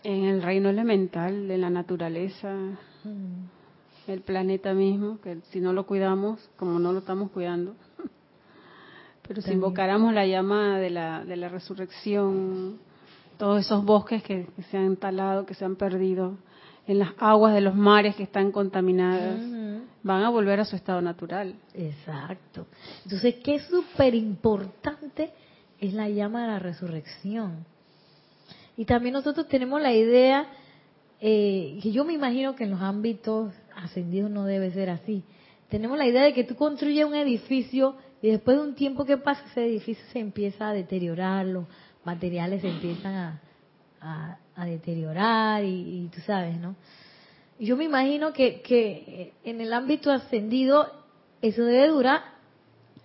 En 0.03 0.25
el 0.25 0.43
reino 0.43 0.69
elemental, 0.69 1.49
de 1.49 1.59
la 1.59 1.71
naturaleza. 1.71 2.55
Mm 3.05 3.58
el 4.13 4.23
planeta 4.23 4.75
mismo, 4.75 5.21
que 5.21 5.39
si 5.51 5.61
no 5.61 5.73
lo 5.73 5.87
cuidamos, 5.87 6.51
como 6.57 6.79
no 6.79 6.93
lo 6.93 7.01
estamos 7.01 7.31
cuidando. 7.31 7.75
Pero 9.27 9.43
si 9.43 9.53
invocáramos 9.53 10.15
la 10.15 10.27
llama 10.27 10.79
de 10.79 10.91
la, 10.91 11.25
de 11.25 11.37
la 11.37 11.49
resurrección, 11.49 12.79
todos 13.39 13.61
esos 13.61 13.85
bosques 13.85 14.23
que, 14.23 14.49
se 14.71 14.77
han 14.77 14.97
talado, 14.97 15.47
que 15.47 15.55
se 15.55 15.65
han 15.65 15.77
perdido, 15.77 16.37
en 16.87 16.99
las 16.99 17.11
aguas 17.19 17.55
de 17.55 17.61
los 17.61 17.75
mares 17.75 18.17
que 18.17 18.23
están 18.23 18.51
contaminadas, 18.51 19.39
van 20.03 20.23
a 20.23 20.31
volver 20.31 20.61
a 20.61 20.65
su 20.65 20.75
estado 20.75 21.03
natural. 21.03 21.55
Exacto. 21.75 22.67
Entonces, 23.05 23.37
qué 23.45 23.59
súper 23.61 24.15
importante 24.15 25.31
es 25.79 25.93
la 25.93 26.09
llama 26.09 26.43
de 26.43 26.49
la 26.49 26.59
resurrección. 26.59 27.67
Y 28.77 28.85
también 28.85 29.13
nosotros 29.13 29.49
tenemos 29.49 29.81
la 29.83 29.93
idea, 29.93 30.47
eh, 31.21 31.79
que 31.83 31.93
yo 31.93 32.05
me 32.05 32.15
imagino 32.15 32.55
que 32.55 32.65
en 32.65 32.71
los 32.71 32.81
ámbitos 32.81 33.53
ascendido 33.85 34.29
no 34.29 34.45
debe 34.45 34.71
ser 34.71 34.91
así. 34.91 35.25
Tenemos 35.69 35.99
la 35.99 36.07
idea 36.07 36.23
de 36.23 36.33
que 36.33 36.45
tú 36.45 36.57
construyes 36.57 37.05
un 37.05 37.15
edificio 37.15 37.97
y 38.23 38.31
después 38.31 38.57
de 38.57 38.63
un 38.63 38.75
tiempo 38.75 39.05
que 39.05 39.19
pasa 39.19 39.45
ese 39.51 39.65
edificio 39.65 40.05
se 40.13 40.19
empieza 40.19 40.69
a 40.69 40.73
deteriorar, 40.73 41.47
los 41.47 41.67
materiales 42.05 42.63
se 42.63 42.69
empiezan 42.69 43.15
a, 43.15 44.39
a, 44.57 44.65
deteriorar 44.65 45.65
y, 45.65 46.09
tú 46.13 46.21
sabes, 46.23 46.59
¿no? 46.59 46.75
Y 47.59 47.67
yo 47.67 47.77
me 47.77 47.85
imagino 47.85 48.33
que, 48.33 48.61
que 48.63 49.35
en 49.45 49.61
el 49.61 49.73
ámbito 49.73 50.11
ascendido 50.11 50.91
eso 51.43 51.65
debe 51.65 51.89
durar 51.89 52.23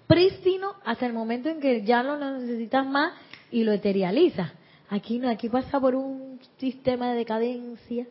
prístino 0.08 0.76
hasta 0.86 1.06
el 1.06 1.14
momento 1.14 1.50
en 1.50 1.60
que 1.60 1.84
ya 1.84 2.04
no 2.04 2.18
lo 2.18 2.32
necesitas 2.38 2.86
más 2.86 3.14
y 3.52 3.64
lo 3.64 3.72
eterializas. 3.72 4.52
Aquí 4.90 5.18
no, 5.20 5.30
aquí 5.30 5.50
pasa 5.50 5.80
por 5.80 5.96
un 5.96 6.33
sistema 6.58 7.12
de 7.12 7.18
decadencia 7.18 8.08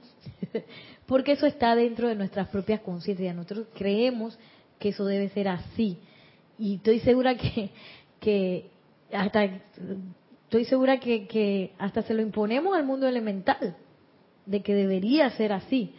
porque 1.07 1.33
eso 1.33 1.47
está 1.47 1.75
dentro 1.75 2.09
de 2.09 2.15
nuestras 2.15 2.49
propias 2.49 2.81
conciencias. 2.81 3.35
Nosotros 3.35 3.67
creemos 3.75 4.39
que 4.79 4.91
eso 4.91 5.05
debe 5.05 5.29
ser 5.31 5.49
así. 5.49 5.99
Y 6.59 6.77
estoy 6.77 7.01
segura 7.01 7.37
que, 7.37 7.71
que 8.21 8.71
hasta 9.13 9.45
estoy 10.45 10.65
segura 10.65 11.01
que, 11.01 11.27
que 11.27 11.73
hasta 11.79 12.03
se 12.03 12.15
lo 12.15 12.23
imponemos 12.23 12.77
al 12.77 12.85
mundo 12.85 13.07
elemental, 13.07 13.77
de 14.47 14.63
que 14.63 14.75
debería 14.75 15.31
ser 15.31 15.53
así. 15.53 15.95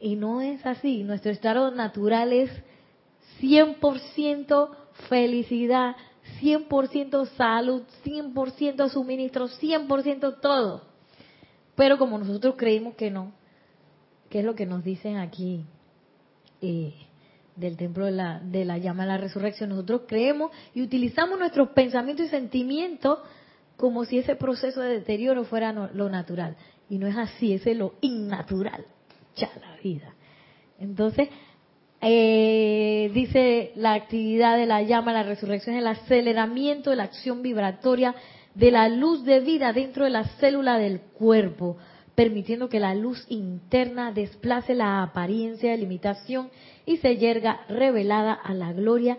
Y 0.00 0.16
no 0.16 0.40
es 0.40 0.64
así. 0.64 1.02
Nuestro 1.02 1.32
estado 1.32 1.70
natural 1.70 2.32
es 2.32 2.50
100% 3.40 4.70
felicidad, 5.08 5.96
100% 6.40 7.26
salud, 7.36 7.82
100% 8.04 8.88
suministro, 8.88 9.48
100% 9.48 10.40
todo. 10.40 10.87
Pero 11.78 11.96
como 11.96 12.18
nosotros 12.18 12.56
creímos 12.58 12.96
que 12.96 13.10
no, 13.10 13.32
¿Qué 14.28 14.40
es 14.40 14.44
lo 14.44 14.54
que 14.54 14.66
nos 14.66 14.84
dicen 14.84 15.16
aquí 15.16 15.64
eh, 16.60 16.92
del 17.56 17.76
templo 17.76 18.04
de 18.04 18.10
la, 18.10 18.40
de 18.40 18.64
la 18.64 18.76
llama 18.76 19.04
de 19.04 19.08
la 19.08 19.16
resurrección. 19.16 19.70
Nosotros 19.70 20.02
creemos 20.06 20.50
y 20.74 20.82
utilizamos 20.82 21.38
nuestros 21.38 21.70
pensamientos 21.70 22.26
y 22.26 22.28
sentimientos 22.28 23.20
como 23.76 24.04
si 24.04 24.18
ese 24.18 24.36
proceso 24.36 24.80
de 24.80 24.94
deterioro 24.94 25.44
fuera 25.44 25.72
lo 25.72 26.10
natural. 26.10 26.56
Y 26.90 26.98
no 26.98 27.06
es 27.06 27.16
así, 27.16 27.54
es 27.54 27.64
lo 27.76 27.94
innatural, 28.00 28.84
ya 29.36 29.50
la 29.60 29.76
vida. 29.82 30.14
Entonces, 30.78 31.28
eh, 32.00 33.10
dice 33.14 33.72
la 33.76 33.94
actividad 33.94 34.58
de 34.58 34.66
la 34.66 34.82
llama, 34.82 35.12
la 35.12 35.22
resurrección, 35.22 35.76
el 35.76 35.86
aceleramiento 35.86 36.90
de 36.90 36.96
la 36.96 37.04
acción 37.04 37.40
vibratoria 37.40 38.14
de 38.58 38.72
la 38.72 38.88
luz 38.88 39.24
de 39.24 39.38
vida 39.38 39.72
dentro 39.72 40.04
de 40.04 40.10
la 40.10 40.24
célula 40.24 40.78
del 40.78 41.00
cuerpo 41.00 41.76
permitiendo 42.16 42.68
que 42.68 42.80
la 42.80 42.96
luz 42.96 43.24
interna 43.28 44.10
desplace 44.10 44.74
la 44.74 45.04
apariencia 45.04 45.70
de 45.70 45.78
limitación 45.78 46.50
y 46.84 46.96
se 46.96 47.16
yerga 47.16 47.60
revelada 47.68 48.32
a 48.32 48.54
la 48.54 48.72
gloria 48.72 49.16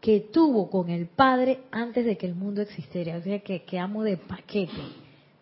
que 0.00 0.20
tuvo 0.20 0.70
con 0.70 0.88
el 0.88 1.08
Padre 1.08 1.60
antes 1.70 2.06
de 2.06 2.16
que 2.16 2.24
el 2.24 2.34
mundo 2.34 2.62
existiera. 2.62 3.18
O 3.18 3.22
sea 3.22 3.40
que 3.40 3.64
quedamos 3.64 4.06
de 4.06 4.16
paquete, 4.16 4.72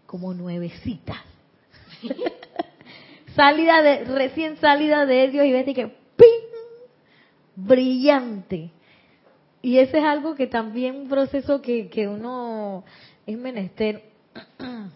como 0.04 0.34
nuevecitas. 0.34 1.18
salida 3.36 3.82
de, 3.82 4.04
recién 4.06 4.56
salida 4.56 5.06
de 5.06 5.28
Dios 5.28 5.46
y 5.46 5.52
ves 5.52 5.66
que 5.66 5.86
¡ping! 6.16 6.48
brillante. 7.54 8.72
Y 9.62 9.78
ese 9.78 9.98
es 9.98 10.04
algo 10.04 10.34
que 10.34 10.48
también 10.48 10.96
un 10.96 11.08
proceso 11.08 11.62
que, 11.62 11.88
que 11.88 12.08
uno 12.08 12.82
es 13.26 13.38
menester 13.38 14.02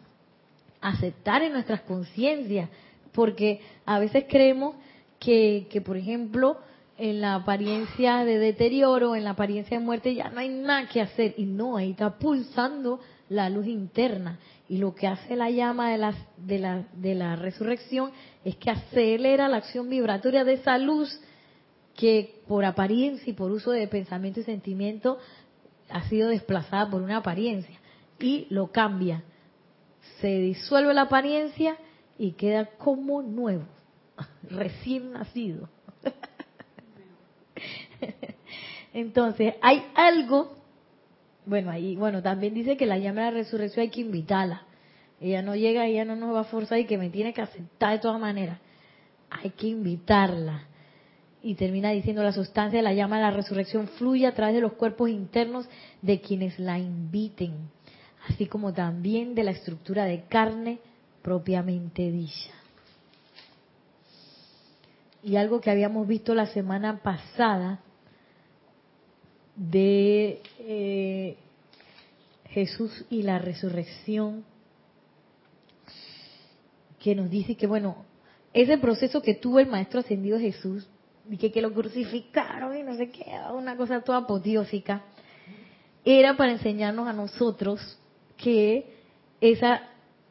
aceptar 0.81 1.43
en 1.43 1.53
nuestras 1.53 1.81
conciencias, 1.83 2.69
porque 3.13 3.61
a 3.87 3.99
veces 3.99 4.25
creemos 4.29 4.77
que, 5.19 5.67
que, 5.71 5.81
por 5.81 5.97
ejemplo, 5.97 6.59
en 6.99 7.21
la 7.21 7.37
apariencia 7.37 8.25
de 8.25 8.39
deterioro, 8.39 9.17
en 9.17 9.25
la 9.25 9.31
apariencia 9.31 9.79
de 9.79 9.85
muerte, 9.85 10.15
ya 10.15 10.31
no 10.31 10.41
hay 10.41 10.49
nada 10.49 10.89
que 10.89 11.01
hacer. 11.01 11.35
Y 11.37 11.45
no, 11.45 11.77
ahí 11.77 11.93
está 11.93 12.19
pulsando 12.19 13.01
la 13.29 13.49
luz 13.49 13.67
interna. 13.67 14.39
Y 14.69 14.79
lo 14.79 14.95
que 14.95 15.07
hace 15.07 15.37
la 15.37 15.51
llama 15.51 15.91
de 15.91 15.99
la, 15.99 16.15
de 16.37 16.59
la, 16.59 16.85
de 16.95 17.15
la 17.15 17.37
resurrección 17.37 18.11
es 18.45 18.57
que 18.57 18.71
acelera 18.71 19.49
la 19.49 19.59
acción 19.59 19.89
vibratoria 19.89 20.45
de 20.45 20.55
esa 20.55 20.79
luz 20.79 21.21
que 21.97 22.41
por 22.49 22.65
apariencia 22.65 23.31
y 23.31 23.35
por 23.35 23.53
uso 23.53 23.71
de 23.71 23.87
pensamiento 23.89 24.41
y 24.41 24.45
sentimiento 24.45 25.19
ha 25.91 26.09
sido 26.09 26.29
desplazada 26.29 26.91
por 26.91 27.03
una 27.03 27.19
apariencia 27.19 27.79
y 28.19 28.47
lo 28.51 28.73
cambia. 28.73 29.23
Se 30.21 30.29
disuelve 30.39 30.95
la 30.95 31.03
apariencia 31.03 31.77
y 32.19 32.33
queda 32.33 32.67
como 32.79 33.23
nuevo, 33.23 33.65
recién 34.51 35.13
nacido. 35.13 35.69
Entonces, 38.93 39.55
hay 39.61 39.85
algo, 39.95 40.55
bueno, 41.47 41.71
ahí, 41.71 41.97
bueno, 41.97 42.23
también 42.23 42.55
dice 42.55 42.77
que 42.77 42.87
la 42.87 42.99
llama 42.99 43.23
de 43.23 43.33
la 43.33 43.39
resurrección 43.39 43.83
hay 43.83 43.91
que 43.91 44.01
invitarla. 44.01 44.63
Ella 45.21 45.43
no 45.43 45.57
llega, 45.57 45.87
ella 45.87 46.05
no 46.05 46.17
nos 46.17 46.35
va 46.35 46.41
a 46.41 46.45
forzar 46.45 46.79
y 46.79 46.87
que 46.87 46.99
me 46.99 47.11
tiene 47.11 47.33
que 47.33 47.43
aceptar 47.43 47.93
de 47.93 47.99
todas 47.99 48.21
maneras. 48.21 48.59
Hay 49.31 49.51
que 49.51 49.67
invitarla. 49.67 50.69
Y 51.43 51.57
termina 51.57 51.91
diciendo, 51.91 52.23
la 52.23 52.33
sustancia 52.33 52.79
de 52.79 52.83
la 52.83 52.95
llama 52.95 53.17
de 53.17 53.23
la 53.23 53.31
resurrección 53.31 53.89
fluye 53.89 54.27
a 54.27 54.35
través 54.35 54.55
de 54.55 54.61
los 54.61 54.75
cuerpos 54.75 55.11
internos 55.11 55.69
de 56.01 56.21
quienes 56.21 56.59
la 56.59 56.79
inviten, 56.79 57.71
así 58.29 58.47
como 58.47 58.73
también 58.73 59.35
de 59.35 59.45
la 59.45 59.51
estructura 59.51 60.05
de 60.05 60.25
carne 60.25 60.79
propiamente 61.23 62.11
dicha. 62.11 62.53
Y 65.23 65.37
algo 65.37 65.61
que 65.61 65.71
habíamos 65.71 66.07
visto 66.07 66.35
la 66.35 66.47
semana 66.47 67.03
pasada 67.03 67.81
de 69.57 70.43
eh, 70.59 71.37
Jesús 72.47 73.05
y 73.09 73.23
la 73.23 73.39
resurrección, 73.39 74.45
que 76.99 77.15
nos 77.15 77.31
dice 77.31 77.57
que, 77.57 77.67
bueno, 77.67 78.05
ese 78.53 78.79
proceso 78.79 79.23
que 79.23 79.35
tuvo 79.35 79.61
el 79.61 79.67
Maestro 79.67 80.01
Ascendido 80.01 80.39
Jesús, 80.39 80.87
y 81.31 81.39
que, 81.39 81.51
que 81.51 81.63
lo 81.63 81.73
crucificaron 81.73 82.77
y 82.77 82.83
no 82.83 82.95
sé 82.97 83.11
qué, 83.11 83.25
una 83.55 83.77
cosa 83.77 84.03
toda 84.03 84.19
apoteósica, 84.19 85.03
era 86.05 86.37
para 86.37 86.53
enseñarnos 86.53 87.09
a 87.09 87.15
nosotros 87.15 87.99
que 88.45 88.85
ese 89.41 89.67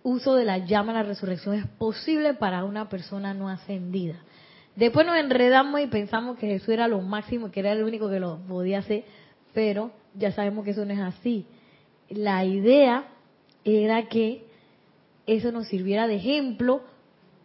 uso 0.04 0.36
de 0.36 0.46
la 0.46 0.60
llama 0.60 0.94
de 0.94 1.00
la 1.00 1.04
resurrección 1.04 1.56
es 1.56 1.66
posible 1.66 2.36
para 2.36 2.64
una 2.64 2.88
persona 2.88 3.34
no 3.34 3.50
ascendida. 3.50 4.20
Después 4.76 5.04
nos 5.08 5.18
enredamos 5.18 5.82
y 5.82 5.88
pensamos 5.88 6.38
que 6.38 6.46
Jesús 6.46 6.70
era 6.70 6.88
lo 6.88 7.02
máximo, 7.02 7.50
que 7.50 7.62
era 7.62 7.72
el 7.72 7.84
único 7.84 8.12
que 8.12 8.20
lo 8.20 8.38
podía 8.48 8.80
hacer, 8.80 9.04
pero 9.56 9.92
ya 10.14 10.32
sabemos 10.32 10.64
que 10.64 10.72
eso 10.72 10.86
no 10.86 10.94
es 10.94 11.00
así. 11.00 11.48
La 12.10 12.46
idea 12.46 13.06
era 13.66 14.08
que 14.10 14.46
eso 15.26 15.52
nos 15.52 15.68
sirviera 15.68 16.08
de 16.08 16.16
ejemplo 16.18 16.82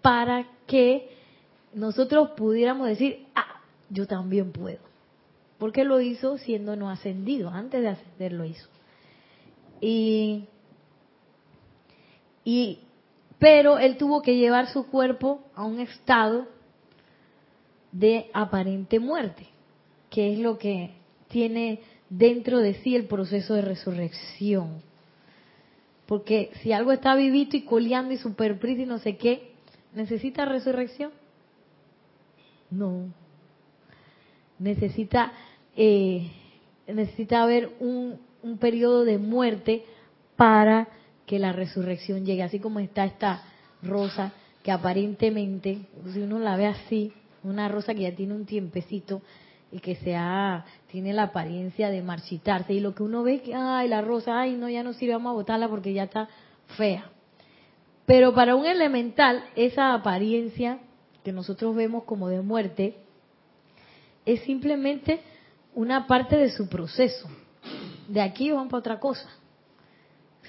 para 0.03 0.47
que 0.67 1.09
nosotros 1.73 2.33
pudiéramos 2.37 2.89
decir, 2.89 3.27
ah, 3.35 3.63
yo 3.89 4.07
también 4.07 4.53
puedo. 4.53 4.81
Porque 5.59 5.85
lo 5.85 6.01
hizo 6.03 6.37
siendo 6.37 6.77
no 6.77 6.91
ascendido, 6.91 7.49
antes 7.49 7.81
de 7.81 7.89
ascender 7.89 8.33
lo 8.33 8.45
hizo. 8.45 8.69
Y, 9.81 10.45
y, 12.49 12.79
pero 13.39 13.79
él 13.79 13.99
tuvo 13.99 14.23
que 14.23 14.39
llevar 14.39 14.69
su 14.69 14.87
cuerpo 14.87 15.43
a 15.55 15.67
un 15.67 15.81
estado 15.81 16.47
de 17.93 18.31
aparente 18.33 18.99
muerte, 19.01 19.47
que 20.09 20.33
es 20.33 20.39
lo 20.39 20.57
que 20.57 20.93
tiene 21.29 21.81
dentro 22.09 22.61
de 22.61 22.73
sí 22.77 22.97
el 22.97 23.05
proceso 23.05 23.53
de 23.53 23.61
resurrección. 23.61 24.81
Porque 26.07 26.51
si 26.63 26.73
algo 26.73 26.91
está 26.93 27.15
vivito 27.17 27.55
y 27.55 27.67
coleando 27.67 28.15
y 28.15 28.17
superpris 28.17 28.79
y 28.79 28.87
no 28.87 28.99
sé 28.99 29.19
qué, 29.19 29.53
¿necesita 29.93 30.47
resurrección? 30.47 31.11
No. 32.71 33.13
Necesita, 34.59 35.35
eh, 35.77 36.31
necesita 36.87 37.43
haber 37.43 37.77
un, 37.79 38.19
un 38.43 38.57
periodo 38.57 39.05
de 39.05 39.19
muerte 39.19 39.85
para 40.35 40.89
que 41.29 41.39
la 41.39 41.53
resurrección 41.53 42.25
llegue. 42.25 42.43
Así 42.43 42.59
como 42.59 42.81
está 42.81 43.05
esta 43.05 43.43
rosa 43.83 44.33
que 44.65 44.73
aparentemente, 44.73 45.83
si 46.13 46.21
uno 46.21 46.41
la 46.41 46.57
ve 46.57 46.67
así, 46.67 47.13
una 47.45 47.69
rosa 47.69 47.95
que 47.95 48.01
ya 48.03 48.17
tiene 48.17 48.35
un 48.35 48.47
tiempecito 48.47 49.23
y 49.71 49.79
que 49.81 49.95
se 49.97 50.17
tiene 50.91 51.13
la 51.13 51.25
apariencia 51.25 51.91
de 51.91 52.03
marchitarse 52.03 52.73
y 52.73 52.81
lo 52.81 52.95
que 52.95 53.03
uno 53.03 53.23
ve 53.23 53.43
que 53.43 53.55
ay 53.55 53.87
la 53.87 54.01
rosa 54.01 54.41
ay 54.41 54.55
no 54.55 54.71
ya 54.71 54.83
no 54.83 54.95
sirve 54.95 55.13
vamos 55.13 55.33
a 55.33 55.35
botarla 55.35 55.69
porque 55.69 55.93
ya 55.93 56.05
está 56.05 56.27
fea 56.79 57.11
pero 58.07 58.35
para 58.35 58.57
un 58.57 58.65
elemental 58.65 59.45
esa 59.57 59.93
apariencia 59.93 60.79
que 61.23 61.33
nosotros 61.33 61.77
vemos 61.77 62.05
como 62.05 62.29
de 62.29 62.41
muerte 62.41 62.97
es 64.25 64.41
simplemente 64.41 65.21
una 65.75 66.07
parte 66.07 66.39
de 66.39 66.51
su 66.51 66.67
proceso 66.71 67.29
de 68.09 68.23
aquí 68.23 68.51
van 68.51 68.69
para 68.69 68.79
otra 68.79 68.99
cosa 68.99 69.29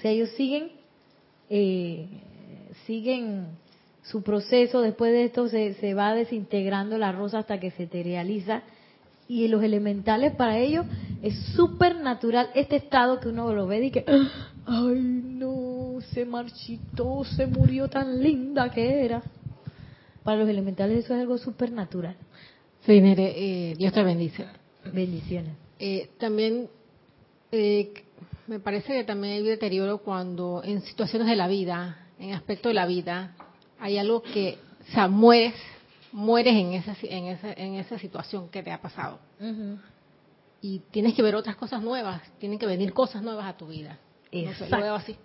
o 0.00 0.02
sea 0.02 0.12
ellos 0.12 0.30
siguen 0.30 0.70
eh, 1.50 2.08
siguen 2.86 3.48
su 4.02 4.22
proceso, 4.22 4.80
después 4.80 5.12
de 5.12 5.24
esto 5.24 5.48
se, 5.48 5.74
se 5.74 5.92
va 5.92 6.14
desintegrando 6.14 6.96
la 6.96 7.12
rosa 7.12 7.40
hasta 7.40 7.60
que 7.60 7.70
se 7.72 7.84
materializa 7.84 8.62
y 9.28 9.46
los 9.48 9.62
elementales 9.62 10.34
para 10.34 10.58
ellos 10.58 10.86
es 11.22 11.38
súper 11.54 11.96
natural 11.96 12.48
este 12.54 12.76
estado 12.76 13.20
que 13.20 13.28
uno 13.28 13.52
lo 13.52 13.66
ve 13.66 13.84
y 13.84 13.90
que, 13.90 14.04
ay 14.66 15.00
no, 15.02 16.00
se 16.12 16.24
marchitó, 16.24 17.24
se 17.24 17.46
murió 17.46 17.88
tan 17.88 18.22
linda 18.22 18.70
que 18.70 19.04
era. 19.04 19.22
Para 20.24 20.38
los 20.38 20.48
elementales 20.48 21.04
eso 21.04 21.14
es 21.14 21.20
algo 21.20 21.36
súper 21.36 21.72
natural. 21.72 22.16
Sí, 22.86 23.00
mire, 23.02 23.34
eh, 23.36 23.74
Dios 23.76 23.92
te 23.92 24.02
bendice. 24.02 24.46
Bendiciones. 24.92 25.52
Eh, 25.78 26.08
también 26.18 26.68
eh, 27.52 27.92
me 28.50 28.58
parece 28.58 28.94
que 28.94 29.04
también 29.04 29.34
hay 29.34 29.42
deterioro 29.44 29.98
cuando 29.98 30.60
en 30.64 30.80
situaciones 30.82 31.28
de 31.28 31.36
la 31.36 31.46
vida, 31.46 32.08
en 32.18 32.32
aspectos 32.32 32.70
de 32.70 32.74
la 32.74 32.84
vida, 32.84 33.36
hay 33.78 33.96
algo 33.96 34.22
que, 34.22 34.58
o 34.88 34.92
sea, 34.92 35.06
mueres, 35.06 35.54
mueres 36.10 36.56
en 36.56 36.72
esa, 36.72 36.96
en 37.00 37.26
esa, 37.26 37.52
en 37.52 37.74
esa 37.74 37.96
situación 38.00 38.48
que 38.48 38.64
te 38.64 38.72
ha 38.72 38.82
pasado. 38.82 39.20
Y 40.60 40.80
tienes 40.90 41.14
que 41.14 41.22
ver 41.22 41.36
otras 41.36 41.54
cosas 41.54 41.80
nuevas, 41.80 42.22
tienen 42.40 42.58
que 42.58 42.66
venir 42.66 42.92
cosas 42.92 43.22
nuevas 43.22 43.46
a 43.46 43.56
tu 43.56 43.68
vida. 43.68 44.00
Exacto. 44.32 44.78
No 44.78 44.94
así. 44.96 45.16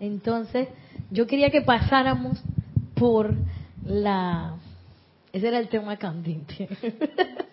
Entonces, 0.00 0.66
yo 1.12 1.28
quería 1.28 1.50
que 1.50 1.62
pasáramos 1.62 2.42
por 2.96 3.32
la... 3.84 4.56
Ese 5.32 5.46
era 5.46 5.60
el 5.60 5.68
tema 5.68 5.98
candente. 5.98 6.68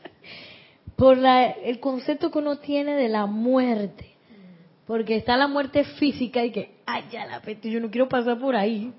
por 0.95 1.19
la, 1.19 1.51
el 1.51 1.79
concepto 1.79 2.31
que 2.31 2.39
uno 2.39 2.57
tiene 2.57 2.95
de 2.95 3.09
la 3.09 3.27
muerte. 3.27 4.12
Porque 4.93 5.15
está 5.15 5.35
la 5.37 5.47
muerte 5.47 5.85
física 5.85 6.45
y 6.45 6.51
que, 6.51 6.75
ay, 6.85 7.05
ya 7.11 7.25
la 7.25 7.41
peste, 7.41 7.67
yo 7.67 7.79
no 7.79 7.89
quiero 7.89 8.07
pasar 8.07 8.37
por 8.37 8.55
ahí. 8.55 8.93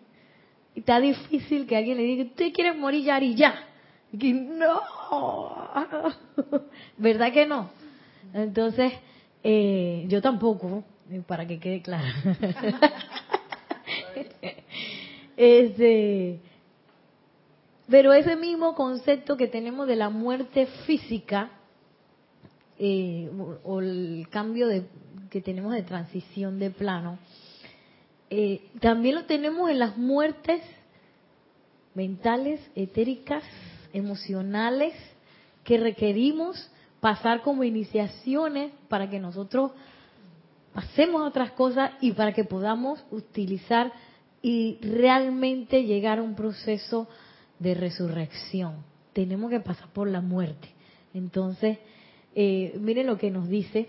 Y 0.75 0.81
está 0.81 0.99
difícil 0.99 1.69
que 1.69 1.77
alguien 1.77 1.97
le 1.97 2.03
diga, 2.03 2.25
usted 2.25 2.53
quiere 2.53 2.73
morir 2.73 3.05
ya 3.05 3.21
y 3.21 3.37
ya. 3.37 3.55
Que 4.19 4.33
no, 4.33 4.81
¿verdad 6.99 7.33
que 7.33 7.47
no? 7.47 7.71
Entonces, 8.33 8.93
eh, 9.45 10.05
yo 10.09 10.21
tampoco, 10.21 10.83
para 11.29 11.47
que 11.47 11.61
quede 11.61 11.81
claro. 11.81 12.09
este, 15.37 16.41
pero 17.89 18.13
ese 18.13 18.35
mismo 18.35 18.75
concepto 18.75 19.37
que 19.37 19.47
tenemos 19.47 19.87
de 19.87 19.95
la 19.95 20.11
muerte 20.11 20.67
física, 20.87 21.53
eh, 22.81 23.31
o, 23.63 23.79
el 23.79 24.27
cambio 24.29 24.67
de, 24.67 24.89
que 25.35 25.41
tenemos 25.41 25.73
de 25.73 25.83
transición 25.83 26.61
de 26.61 26.71
plano, 26.71 27.19
eh, 28.31 28.69
también 28.81 29.17
lo 29.17 29.25
tenemos 29.25 29.69
en 29.69 29.81
las 29.81 29.97
muertes 29.99 30.63
mentales, 31.93 32.61
etéricas, 32.77 33.43
emocionales, 33.93 34.95
que 35.65 35.77
requerimos 35.77 36.71
pasar 37.01 37.43
como 37.43 37.65
iniciaciones 37.65 38.71
para 38.89 39.11
que 39.11 39.19
nosotros 39.19 39.73
pasemos 40.73 41.23
a 41.23 41.27
otras 41.27 41.51
cosas 41.51 41.91
y 42.01 42.13
para 42.13 42.33
que 42.33 42.45
podamos 42.45 43.05
utilizar 43.11 43.93
y 44.41 44.79
realmente 44.83 45.83
llegar 45.83 46.21
a 46.21 46.23
un 46.23 46.37
proceso 46.37 47.09
de 47.59 47.75
resurrección. 47.75 48.85
Tenemos 49.13 49.51
que 49.51 49.59
pasar 49.59 49.89
por 49.89 50.09
la 50.09 50.21
muerte. 50.21 50.69
Entonces, 51.13 51.79
eh, 52.37 52.79
miren 52.79 53.09
lo 53.09 53.19
que 53.19 53.33
nos 53.33 53.49
dice 53.49 53.89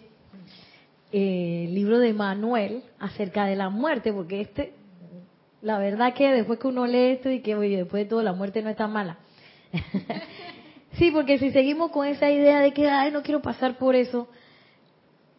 eh, 1.17 1.69
libro 1.69 1.99
de 1.99 2.11
Manuel 2.11 2.83
acerca 2.99 3.45
de 3.45 3.55
la 3.55 3.69
muerte, 3.69 4.11
porque 4.11 4.41
este, 4.41 4.73
la 5.61 5.79
verdad 5.79 6.13
que 6.13 6.29
después 6.29 6.59
que 6.59 6.67
uno 6.67 6.85
lee 6.85 7.13
esto 7.13 7.31
y 7.31 7.39
que 7.39 7.55
oye, 7.55 7.77
después 7.77 8.03
de 8.03 8.09
todo 8.09 8.21
la 8.21 8.33
muerte 8.33 8.61
no 8.61 8.69
está 8.69 8.85
mala. 8.89 9.19
sí, 10.97 11.11
porque 11.11 11.39
si 11.39 11.51
seguimos 11.51 11.91
con 11.91 12.05
esa 12.05 12.29
idea 12.29 12.59
de 12.59 12.73
que, 12.73 12.89
ay, 12.89 13.13
no 13.13 13.23
quiero 13.23 13.41
pasar 13.41 13.77
por 13.77 13.95
eso, 13.95 14.27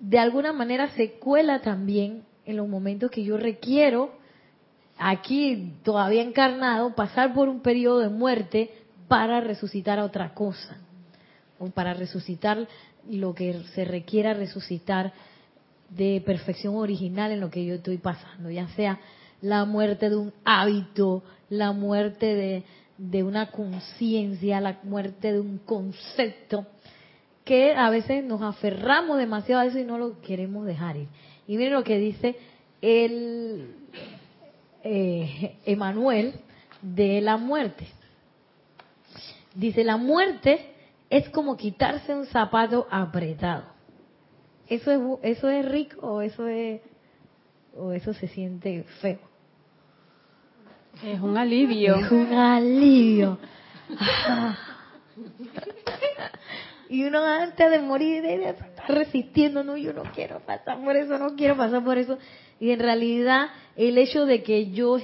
de 0.00 0.18
alguna 0.18 0.54
manera 0.54 0.88
se 0.92 1.18
cuela 1.18 1.60
también 1.60 2.22
en 2.46 2.56
los 2.56 2.66
momentos 2.66 3.10
que 3.10 3.22
yo 3.22 3.36
requiero, 3.36 4.12
aquí 4.96 5.74
todavía 5.82 6.22
encarnado, 6.22 6.94
pasar 6.94 7.34
por 7.34 7.50
un 7.50 7.60
periodo 7.60 7.98
de 7.98 8.08
muerte 8.08 8.70
para 9.08 9.42
resucitar 9.42 9.98
a 9.98 10.06
otra 10.06 10.32
cosa, 10.32 10.78
o 11.58 11.68
para 11.68 11.92
resucitar 11.92 12.66
lo 13.10 13.34
que 13.34 13.62
se 13.74 13.84
requiera 13.84 14.32
resucitar 14.32 15.12
de 15.90 16.22
perfección 16.24 16.76
original 16.76 17.32
en 17.32 17.40
lo 17.40 17.50
que 17.50 17.64
yo 17.64 17.74
estoy 17.74 17.98
pasando, 17.98 18.50
ya 18.50 18.68
sea 18.68 18.98
la 19.40 19.64
muerte 19.64 20.10
de 20.10 20.16
un 20.16 20.32
hábito, 20.44 21.22
la 21.48 21.72
muerte 21.72 22.26
de, 22.26 22.62
de 22.98 23.22
una 23.22 23.50
conciencia, 23.50 24.60
la 24.60 24.78
muerte 24.82 25.32
de 25.32 25.40
un 25.40 25.58
concepto, 25.58 26.66
que 27.44 27.74
a 27.74 27.90
veces 27.90 28.24
nos 28.24 28.42
aferramos 28.42 29.18
demasiado 29.18 29.62
a 29.62 29.66
eso 29.66 29.78
y 29.78 29.84
no 29.84 29.98
lo 29.98 30.20
queremos 30.20 30.66
dejar 30.66 30.96
ir. 30.96 31.08
Y 31.46 31.56
miren 31.56 31.74
lo 31.74 31.84
que 31.84 31.98
dice 31.98 32.36
el 32.82 33.74
eh, 34.82 35.56
Emanuel 35.64 36.34
de 36.82 37.20
la 37.20 37.36
muerte. 37.36 37.86
Dice, 39.54 39.84
la 39.84 39.96
muerte 39.96 40.74
es 41.08 41.28
como 41.30 41.56
quitarse 41.56 42.14
un 42.14 42.26
zapato 42.26 42.86
apretado. 42.90 43.75
¿Eso 44.68 44.90
es, 44.90 45.00
eso 45.22 45.48
es 45.48 45.64
rico 45.66 46.00
o 46.00 46.22
eso, 46.22 46.46
es, 46.48 46.80
o 47.76 47.92
eso 47.92 48.12
se 48.14 48.26
siente 48.28 48.84
feo? 49.00 49.20
Es 51.04 51.20
un 51.20 51.36
alivio. 51.36 51.96
Es 51.96 52.10
un 52.10 52.32
alivio. 52.32 53.38
y 56.88 57.04
uno 57.04 57.22
antes 57.22 57.70
de 57.70 57.80
morir 57.80 58.24
está 58.24 58.86
resistiendo, 58.88 59.62
no, 59.62 59.76
yo 59.76 59.92
no 59.92 60.04
quiero 60.14 60.40
pasar 60.40 60.82
por 60.82 60.96
eso, 60.96 61.18
no 61.18 61.36
quiero 61.36 61.56
pasar 61.56 61.84
por 61.84 61.98
eso. 61.98 62.18
Y 62.58 62.70
en 62.70 62.80
realidad 62.80 63.48
el 63.76 63.98
hecho 63.98 64.24
de 64.24 64.42
que 64.42 64.70
yo 64.70 64.98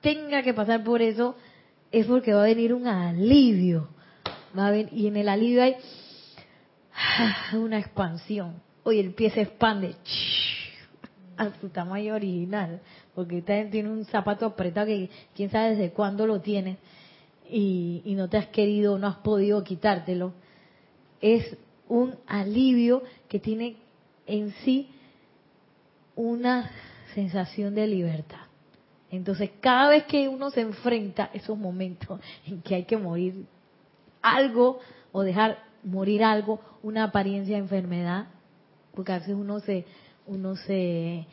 tenga 0.00 0.42
que 0.42 0.54
pasar 0.54 0.82
por 0.82 1.02
eso 1.02 1.36
es 1.90 2.06
porque 2.06 2.32
va 2.32 2.44
a 2.44 2.46
venir 2.46 2.72
un 2.72 2.86
alivio. 2.86 3.88
Va 4.58 4.68
a 4.68 4.70
venir, 4.70 4.88
y 4.92 5.06
en 5.06 5.16
el 5.18 5.28
alivio 5.28 5.62
hay 5.62 5.76
una 7.52 7.78
expansión. 7.78 8.61
Oye, 8.84 9.00
el 9.00 9.14
pie 9.14 9.30
se 9.30 9.42
expande. 9.42 9.94
A 11.36 11.50
su 11.60 11.70
tamaño 11.70 12.14
original, 12.14 12.80
porque 13.14 13.40
tiene 13.42 13.90
un 13.90 14.04
zapato 14.04 14.44
apretado 14.46 14.86
que 14.86 15.08
quién 15.34 15.50
sabe 15.50 15.70
desde 15.70 15.90
cuándo 15.90 16.26
lo 16.26 16.40
tiene 16.40 16.76
y, 17.50 18.02
y 18.04 18.14
no 18.14 18.28
te 18.28 18.36
has 18.36 18.48
querido, 18.48 18.98
no 18.98 19.08
has 19.08 19.16
podido 19.16 19.64
quitártelo. 19.64 20.34
Es 21.20 21.56
un 21.88 22.16
alivio 22.26 23.02
que 23.28 23.38
tiene 23.38 23.76
en 24.26 24.52
sí 24.64 24.90
una 26.14 26.70
sensación 27.14 27.74
de 27.74 27.86
libertad. 27.86 28.46
Entonces, 29.10 29.50
cada 29.60 29.90
vez 29.90 30.04
que 30.04 30.28
uno 30.28 30.50
se 30.50 30.60
enfrenta 30.60 31.24
a 31.24 31.30
esos 31.36 31.58
momentos 31.58 32.20
en 32.46 32.62
que 32.62 32.74
hay 32.74 32.84
que 32.84 32.96
morir 32.96 33.46
algo 34.22 34.80
o 35.12 35.22
dejar 35.22 35.58
morir 35.82 36.24
algo, 36.24 36.60
una 36.82 37.04
apariencia 37.04 37.56
de 37.56 37.62
enfermedad, 37.62 38.28
porque 38.94 39.12
a 39.12 39.18
veces 39.18 39.34
uno 39.34 39.60
se 39.60 39.84
uno 40.26 40.56
se 40.56 41.26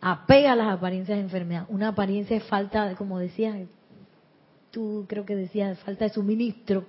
apega 0.00 0.52
a 0.52 0.56
las 0.56 0.72
apariencias 0.72 1.18
de 1.18 1.24
enfermedad, 1.24 1.66
una 1.68 1.88
apariencia 1.88 2.36
de 2.36 2.44
falta, 2.44 2.94
como 2.96 3.18
decías, 3.18 3.56
tú 4.70 5.04
creo 5.08 5.26
que 5.26 5.36
decías, 5.36 5.78
falta 5.80 6.04
de 6.04 6.10
suministro, 6.10 6.86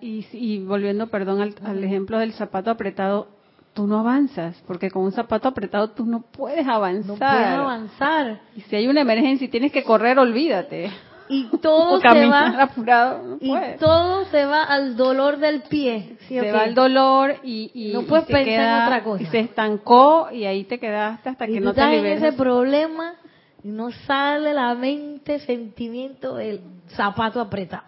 y, 0.00 0.64
volviendo, 0.64 1.08
perdón, 1.08 1.54
al, 1.62 1.84
ejemplo 1.84 2.18
del 2.18 2.32
zapato 2.32 2.70
apretado, 2.70 3.28
tú 3.74 3.86
no 3.86 4.00
avanzas, 4.00 4.60
porque 4.66 4.90
con 4.90 5.04
un 5.04 5.12
zapato 5.12 5.48
apretado 5.48 5.90
tú 5.90 6.06
no 6.06 6.22
puedes 6.22 6.66
avanzar. 6.66 7.06
No 7.06 7.16
puedes 7.16 7.46
avanzar. 7.46 8.40
Y 8.56 8.62
si 8.62 8.76
hay 8.76 8.88
una 8.88 9.02
emergencia 9.02 9.44
y 9.44 9.48
tienes 9.48 9.70
que 9.70 9.84
correr, 9.84 10.18
olvídate. 10.18 10.90
Y 11.28 11.44
todo 11.58 12.00
se 12.00 12.26
va 12.26 12.62
apurado, 12.62 13.38
y 13.40 13.52
todo 13.78 14.24
se 14.26 14.44
va 14.44 14.64
al 14.64 14.96
dolor 14.96 15.38
del 15.38 15.62
pie. 15.62 16.16
se 16.28 16.52
va 16.52 16.62
al 16.62 16.74
dolor 16.74 17.36
y, 17.42 17.92
no 17.92 18.02
puedes 18.02 18.26
pensar 18.26 18.46
en 18.46 18.82
otra 18.84 19.04
cosa. 19.04 19.22
Y 19.22 19.26
se 19.26 19.40
estancó 19.40 20.30
y 20.32 20.44
ahí 20.44 20.64
te 20.64 20.78
quedaste 20.78 21.30
hasta 21.30 21.46
que 21.46 21.60
no 21.60 21.74
te 21.74 21.86
liberes. 21.86 22.22
en 22.22 22.28
ese 22.28 22.36
problema 22.36 23.14
y 23.62 23.68
no 23.68 23.90
sale 23.90 24.54
la 24.54 24.74
mente, 24.74 25.38
sentimiento 25.40 26.36
del 26.36 26.60
zapato 26.88 27.40
apretado. 27.40 27.84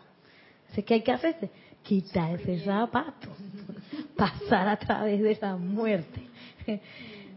Así 0.71 0.83
que 0.83 0.95
hay 0.95 1.03
que 1.03 1.13
hacerse 1.13 1.51
quitar 1.83 2.33
ese 2.41 2.61
zapato, 2.61 3.29
pasar 4.17 4.69
a 4.69 4.77
través 4.77 5.23
de 5.23 5.33
esa 5.33 5.57
muerte. 5.57 6.23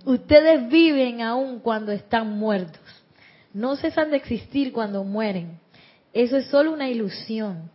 Ustedes 0.05 0.67
viven 0.69 1.21
aún 1.21 1.59
cuando 1.59 1.91
están 1.91 2.37
muertos. 2.37 2.81
No 3.53 3.75
cesan 3.75 4.11
de 4.11 4.17
existir 4.17 4.73
cuando 4.73 5.03
mueren. 5.03 5.59
Eso 6.13 6.37
es 6.37 6.45
solo 6.47 6.71
una 6.71 6.89
ilusión. 6.89 7.71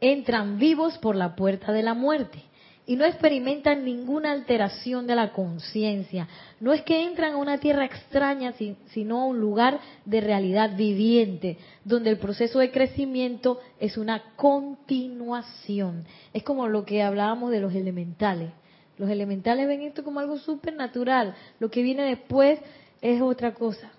Entran 0.00 0.58
vivos 0.58 0.96
por 0.98 1.14
la 1.14 1.36
puerta 1.36 1.72
de 1.72 1.82
la 1.82 1.94
muerte 1.94 2.42
y 2.86 2.96
no 2.96 3.04
experimentan 3.04 3.84
ninguna 3.84 4.32
alteración 4.32 5.06
de 5.06 5.14
la 5.14 5.32
conciencia. 5.32 6.26
No 6.58 6.72
es 6.72 6.82
que 6.82 7.04
entran 7.04 7.34
a 7.34 7.36
una 7.36 7.58
tierra 7.58 7.84
extraña, 7.84 8.54
sino 8.88 9.20
a 9.20 9.26
un 9.26 9.38
lugar 9.38 9.78
de 10.04 10.20
realidad 10.20 10.76
viviente, 10.76 11.58
donde 11.84 12.10
el 12.10 12.18
proceso 12.18 12.58
de 12.58 12.72
crecimiento 12.72 13.60
es 13.78 13.96
una 13.96 14.34
continuación. 14.34 16.04
Es 16.32 16.42
como 16.42 16.66
lo 16.66 16.84
que 16.84 17.02
hablábamos 17.02 17.52
de 17.52 17.60
los 17.60 17.74
elementales. 17.74 18.50
Los 18.98 19.08
elementales 19.08 19.68
ven 19.68 19.82
esto 19.82 20.02
como 20.02 20.18
algo 20.18 20.38
supernatural. 20.38 21.34
Lo 21.60 21.70
que 21.70 21.82
viene 21.82 22.02
después 22.02 22.58
es 23.00 23.22
otra 23.22 23.54
cosa, 23.54 23.92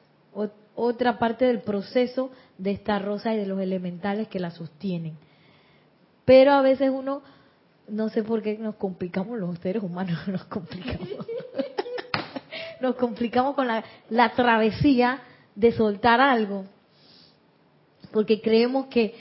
otra 0.76 1.17
parte 1.17 1.45
del 1.45 1.62
proceso 1.62 2.32
de 2.62 2.71
esta 2.71 3.00
rosa 3.00 3.34
y 3.34 3.38
de 3.38 3.47
los 3.47 3.60
elementales 3.60 4.28
que 4.28 4.39
la 4.39 4.52
sostienen. 4.52 5.17
Pero 6.26 6.52
a 6.52 6.62
veces 6.62 6.91
uno 6.93 7.24
no 7.88 8.10
sé 8.10 8.24
por 8.24 8.43
qué 8.43 8.58
nos 8.58 8.76
complicamos 8.76 9.39
los 9.39 9.58
seres 9.60 9.82
humanos, 9.82 10.19
nos 10.28 10.45
complicamos. 10.45 11.10
nos 12.80 12.95
complicamos 12.95 13.56
con 13.56 13.67
la, 13.67 13.84
la 14.10 14.32
travesía 14.34 15.21
de 15.56 15.71
soltar 15.71 16.21
algo. 16.21 16.65
Porque 18.13 18.41
creemos 18.41 18.86
que, 18.88 19.15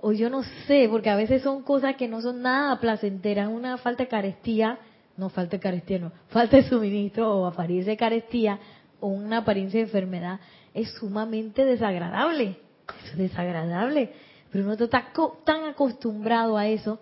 o 0.00 0.12
yo 0.12 0.30
no 0.30 0.44
sé, 0.66 0.86
porque 0.88 1.10
a 1.10 1.16
veces 1.16 1.42
son 1.42 1.62
cosas 1.62 1.96
que 1.96 2.06
no 2.06 2.20
son 2.20 2.42
nada 2.42 2.78
placenteras, 2.78 3.48
una 3.48 3.76
falta 3.76 4.04
de 4.04 4.08
carestía, 4.08 4.78
no 5.16 5.30
falta 5.30 5.56
de 5.56 5.60
carestía, 5.60 5.98
no, 5.98 6.12
falta 6.28 6.58
de 6.58 6.68
suministro 6.68 7.34
o 7.34 7.46
apariencia 7.46 7.90
de 7.90 7.96
carestía 7.96 8.60
o 9.00 9.08
una 9.08 9.38
apariencia 9.38 9.80
de 9.80 9.86
enfermedad, 9.86 10.38
es 10.74 10.92
sumamente 10.92 11.64
desagradable. 11.64 12.63
Es 13.06 13.16
desagradable. 13.16 14.12
Pero 14.50 14.64
uno 14.64 14.74
está 14.74 15.12
tan 15.44 15.64
acostumbrado 15.64 16.56
a 16.56 16.68
eso 16.68 17.00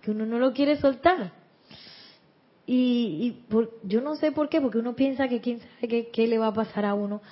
que 0.00 0.10
uno 0.10 0.24
no 0.24 0.38
lo 0.38 0.52
quiere 0.52 0.78
soltar. 0.78 1.32
Y, 2.66 3.42
yo 3.84 4.00
no 4.00 4.16
sé 4.16 4.32
por 4.32 4.48
qué, 4.48 4.60
porque 4.60 4.78
uno 4.78 4.96
piensa 4.96 5.28
que 5.28 5.40
quién 5.40 5.60
sabe 5.60 6.08
qué, 6.10 6.26
le 6.26 6.38
va 6.38 6.48
a 6.48 6.54
pasar 6.54 6.84
a 6.84 6.94
uno, 6.94 7.22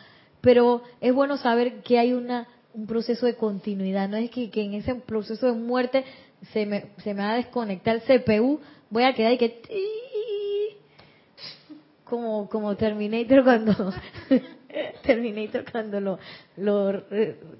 pero 0.41 0.83
es 1.01 1.13
bueno 1.13 1.37
saber 1.37 1.83
que 1.83 1.99
hay 1.99 2.13
una 2.13 2.47
un 2.73 2.89
proceso 2.89 3.27
de 3.27 3.37
continuidad, 3.37 4.09
no 4.09 4.17
es 4.17 4.31
que, 4.31 4.51
en 4.53 4.75
ese 4.75 4.97
proceso 4.97 5.47
de 5.47 5.53
muerte 5.53 6.05
se 6.53 6.67
me, 6.67 6.87
se 7.05 7.15
me 7.15 7.23
va 7.23 7.31
a 7.31 7.37
desconectar 7.37 7.97
el 7.97 8.03
CPU, 8.03 8.61
voy 8.91 9.05
a 9.05 9.15
quedar 9.15 9.33
y 9.33 9.39
que 9.39 9.63
como 12.03 12.49
como 12.49 12.77
Terminator 12.77 13.45
cuando 13.45 13.95
Terminator 15.03 15.65
cuando 15.71 16.01
lo, 16.01 16.19
lo 16.57 17.05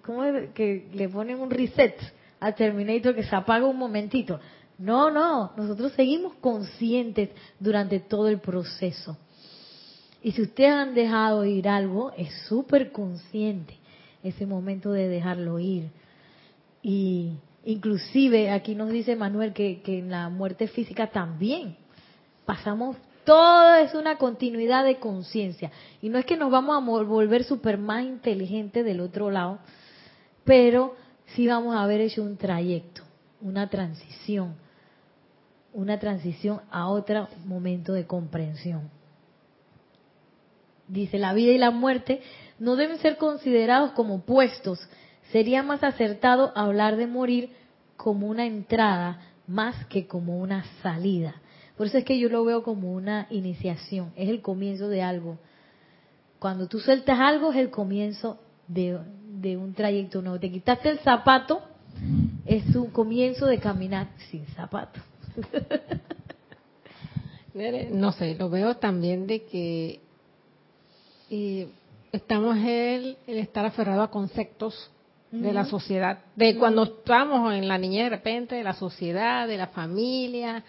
¿cómo 0.03 0.25
es? 0.25 0.51
que 0.51 0.89
le 0.93 1.09
ponen 1.09 1.41
un 1.41 1.51
reset 1.51 1.97
a 2.41 2.53
Terminator 2.53 3.15
que 3.15 3.25
se 3.25 3.35
apaga 3.35 3.67
un 3.67 3.79
momentito 3.79 4.41
no, 4.79 5.11
no, 5.11 5.53
nosotros 5.57 5.93
seguimos 5.93 6.35
conscientes 6.35 7.31
durante 7.61 8.01
todo 8.01 8.29
el 8.29 8.41
proceso. 8.41 9.17
Y 10.23 10.33
si 10.33 10.43
ustedes 10.43 10.73
han 10.73 10.95
dejado 10.95 11.45
ir 11.45 11.69
algo, 11.69 12.13
es 12.17 12.33
súper 12.49 12.91
consciente 12.91 13.77
ese 14.23 14.47
momento 14.47 14.91
de 14.91 15.09
dejarlo 15.09 15.59
ir. 15.59 15.91
Y 16.83 17.35
inclusive 17.65 18.51
aquí 18.51 18.75
nos 18.75 18.91
dice 18.91 19.17
Manuel 19.17 19.53
que, 19.53 19.81
que 19.83 19.99
en 19.99 20.11
la 20.11 20.29
muerte 20.29 20.67
física 20.67 21.11
también 21.11 21.77
pasamos 22.45 22.97
todo 23.25 23.75
es 23.77 23.95
una 23.95 24.17
continuidad 24.17 24.85
de 24.85 24.99
conciencia. 24.99 25.71
Y 26.01 26.09
no 26.09 26.19
es 26.19 26.27
que 26.27 26.37
nos 26.37 26.51
vamos 26.51 26.77
a 26.77 27.05
volver 27.05 27.45
súper 27.45 27.79
más 27.79 28.05
inteligentes 28.05 28.85
del 28.85 29.01
otro 29.01 29.31
lado, 29.31 29.59
pero 30.45 30.95
sí 31.35 31.47
vamos 31.47 31.75
a 31.75 31.83
haber 31.83 32.01
hecho 32.01 32.23
un 32.23 32.37
trayecto, 32.37 33.03
una 33.41 33.69
transición, 33.69 34.55
una 35.73 35.99
transición 35.99 36.61
a 36.71 36.89
otro 36.89 37.29
momento 37.45 37.93
de 37.93 38.07
comprensión. 38.07 38.91
Dice, 40.87 41.19
la 41.19 41.33
vida 41.33 41.53
y 41.53 41.59
la 41.59 41.71
muerte 41.71 42.21
no 42.59 42.77
deben 42.77 42.99
ser 42.99 43.17
considerados 43.17 43.93
como 43.93 44.21
puestos. 44.21 44.87
Sería 45.33 45.63
más 45.63 45.83
acertado 45.83 46.53
hablar 46.55 46.97
de 46.97 47.07
morir 47.07 47.51
como 47.97 48.27
una 48.27 48.45
entrada 48.45 49.21
más 49.47 49.87
que 49.87 50.07
como 50.07 50.39
una 50.39 50.65
salida. 50.83 51.35
Por 51.77 51.87
eso 51.87 51.99
es 51.99 52.05
que 52.05 52.19
yo 52.19 52.29
lo 52.29 52.45
veo 52.45 52.63
como 52.63 52.93
una 52.93 53.27
iniciación, 53.31 54.13
es 54.17 54.29
el 54.29 54.43
comienzo 54.43 54.89
de 54.89 55.03
algo. 55.03 55.39
Cuando 56.39 56.69
tú 56.69 56.79
sueltas 56.79 57.19
algo 57.19 57.53
es 57.53 57.59
el 57.59 57.71
comienzo 57.71 58.39
de, 58.69 58.97
un 59.57 59.75
trayecto 59.75 60.23
nuevo. 60.23 60.39
Te 60.39 60.51
quitaste 60.51 60.91
el 60.91 60.99
zapato, 61.01 61.63
es 62.47 62.75
un 62.77 62.91
comienzo 62.91 63.47
de 63.47 63.59
caminar 63.59 64.09
sin 64.31 64.47
zapato. 64.49 65.01
no 67.93 68.13
sé, 68.13 68.37
lo 68.37 68.51
veo 68.51 68.77
también 68.77 69.27
de 69.27 69.43
que 69.45 70.01
eh, 71.31 71.69
estamos 72.13 72.57
el, 72.59 73.17
el 73.27 73.39
estar 73.39 73.67
aferrado 73.67 74.03
a 74.03 74.11
conceptos 74.11 74.91
de 75.33 75.53
la 75.53 75.65
sociedad, 75.65 76.21
de 76.37 76.57
cuando 76.57 76.85
estamos 76.85 77.53
en 77.53 77.67
la 77.67 77.77
niñez 77.77 78.05
de 78.05 78.11
repente, 78.11 78.55
de 78.55 78.63
la 78.63 78.75
sociedad, 78.75 79.49
de 79.49 79.57
la 79.57 79.67
familia, 79.67 80.63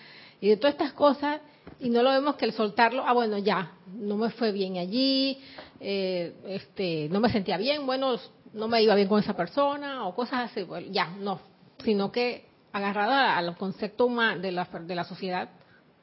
y 0.45 0.49
de 0.49 0.57
todas 0.57 0.75
estas 0.75 0.93
cosas 0.93 1.41
y 1.79 1.89
no 1.89 2.03
lo 2.03 2.11
vemos 2.11 2.35
que 2.35 2.45
el 2.45 2.53
soltarlo, 2.53 3.03
ah 3.03 3.13
bueno, 3.13 3.39
ya, 3.39 3.71
no 3.95 4.15
me 4.15 4.29
fue 4.29 4.51
bien 4.51 4.77
allí, 4.77 5.39
eh, 5.79 6.35
este, 6.45 7.09
no 7.09 7.19
me 7.19 7.31
sentía 7.31 7.57
bien, 7.57 7.83
bueno, 7.87 8.15
no 8.53 8.67
me 8.67 8.79
iba 8.83 8.93
bien 8.93 9.07
con 9.07 9.19
esa 9.19 9.35
persona 9.35 10.05
o 10.05 10.13
cosas 10.13 10.51
así, 10.51 10.61
bueno, 10.61 10.85
ya, 10.91 11.07
no, 11.19 11.39
sino 11.83 12.11
que 12.11 12.45
agarrado 12.71 13.13
a, 13.13 13.41
los 13.41 13.57
conceptos 13.57 14.07
de 14.39 14.51
la, 14.51 14.65
de 14.65 14.95
la 14.95 15.03
sociedad, 15.03 15.49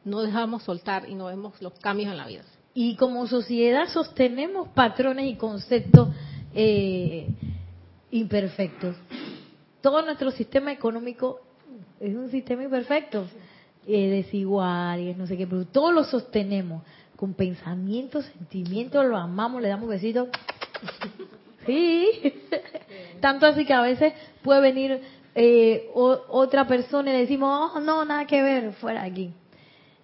no 0.05 0.23
dejamos 0.23 0.65
soltar 0.65 1.09
y 1.09 1.15
no 1.15 1.27
vemos 1.27 1.63
los 1.63 1.75
cambios 1.75 2.11
en 2.11 2.17
la 2.17 2.27
vida. 2.27 2.43
Y 2.75 2.97
como 2.97 3.29
sociedad 3.29 3.87
sostenemos 3.91 4.71
patrones 4.71 5.27
y 5.27 5.37
conceptos 5.37 6.09
eh, 6.53 7.29
imperfectos. 8.11 8.97
Todo 9.81 10.03
nuestro 10.03 10.33
sistema 10.33 10.73
económico 10.73 11.41
es 12.01 12.17
un 12.17 12.29
sistema 12.29 12.65
imperfecto 12.65 13.25
eh, 13.87 14.09
desigual 14.09 15.01
y 15.01 15.15
no 15.15 15.27
sé 15.27 15.37
qué, 15.37 15.47
pero 15.47 15.65
todos 15.65 15.93
lo 15.95 16.05
sostenemos. 16.05 16.83
Con 17.17 17.35
pensamientos, 17.35 18.25
sentimientos, 18.37 19.07
lo 19.07 19.17
amamos, 19.17 19.63
le 19.63 19.69
damos 19.69 19.89
besitos. 19.89 20.29
Sí, 21.65 22.09
tanto 23.21 23.47
así 23.47 23.65
que 23.65 23.73
a 23.73 23.83
veces 23.83 24.13
puede 24.43 24.61
venir 24.61 25.01
eh, 25.35 25.89
otra 25.95 26.67
persona 26.67 27.11
y 27.11 27.13
le 27.13 27.21
decimos, 27.21 27.73
oh, 27.75 27.81
no, 27.81 28.05
nada 28.05 28.27
que 28.27 28.43
ver, 28.43 28.73
fuera 28.75 29.03
aquí, 29.03 29.33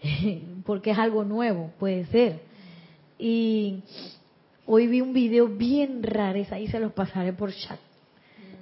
porque 0.64 0.92
es 0.92 0.98
algo 0.98 1.24
nuevo, 1.24 1.72
puede 1.78 2.06
ser. 2.06 2.40
Y 3.18 3.82
hoy 4.66 4.86
vi 4.86 5.00
un 5.00 5.12
video 5.12 5.48
bien 5.48 6.02
raro, 6.02 6.40
ahí 6.50 6.68
se 6.68 6.78
los 6.78 6.92
pasaré 6.92 7.32
por 7.32 7.52
chat, 7.52 7.80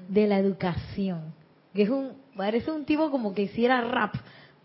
de 0.08 0.26
la 0.26 0.38
educación, 0.38 1.34
que 1.74 1.82
es 1.82 1.90
un, 1.90 2.12
parece 2.36 2.70
un 2.70 2.84
tipo 2.84 3.10
como 3.10 3.34
que 3.34 3.42
hiciera 3.42 3.80
rap, 3.82 4.14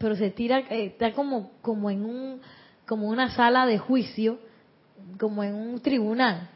pero 0.01 0.15
se 0.15 0.31
tira, 0.31 0.59
eh, 0.69 0.87
está 0.87 1.13
como, 1.13 1.51
como 1.61 1.89
en 1.89 2.03
un, 2.03 2.41
como 2.87 3.07
una 3.07 3.33
sala 3.35 3.65
de 3.65 3.77
juicio, 3.77 4.39
como 5.19 5.43
en 5.43 5.53
un 5.53 5.79
tribunal, 5.79 6.49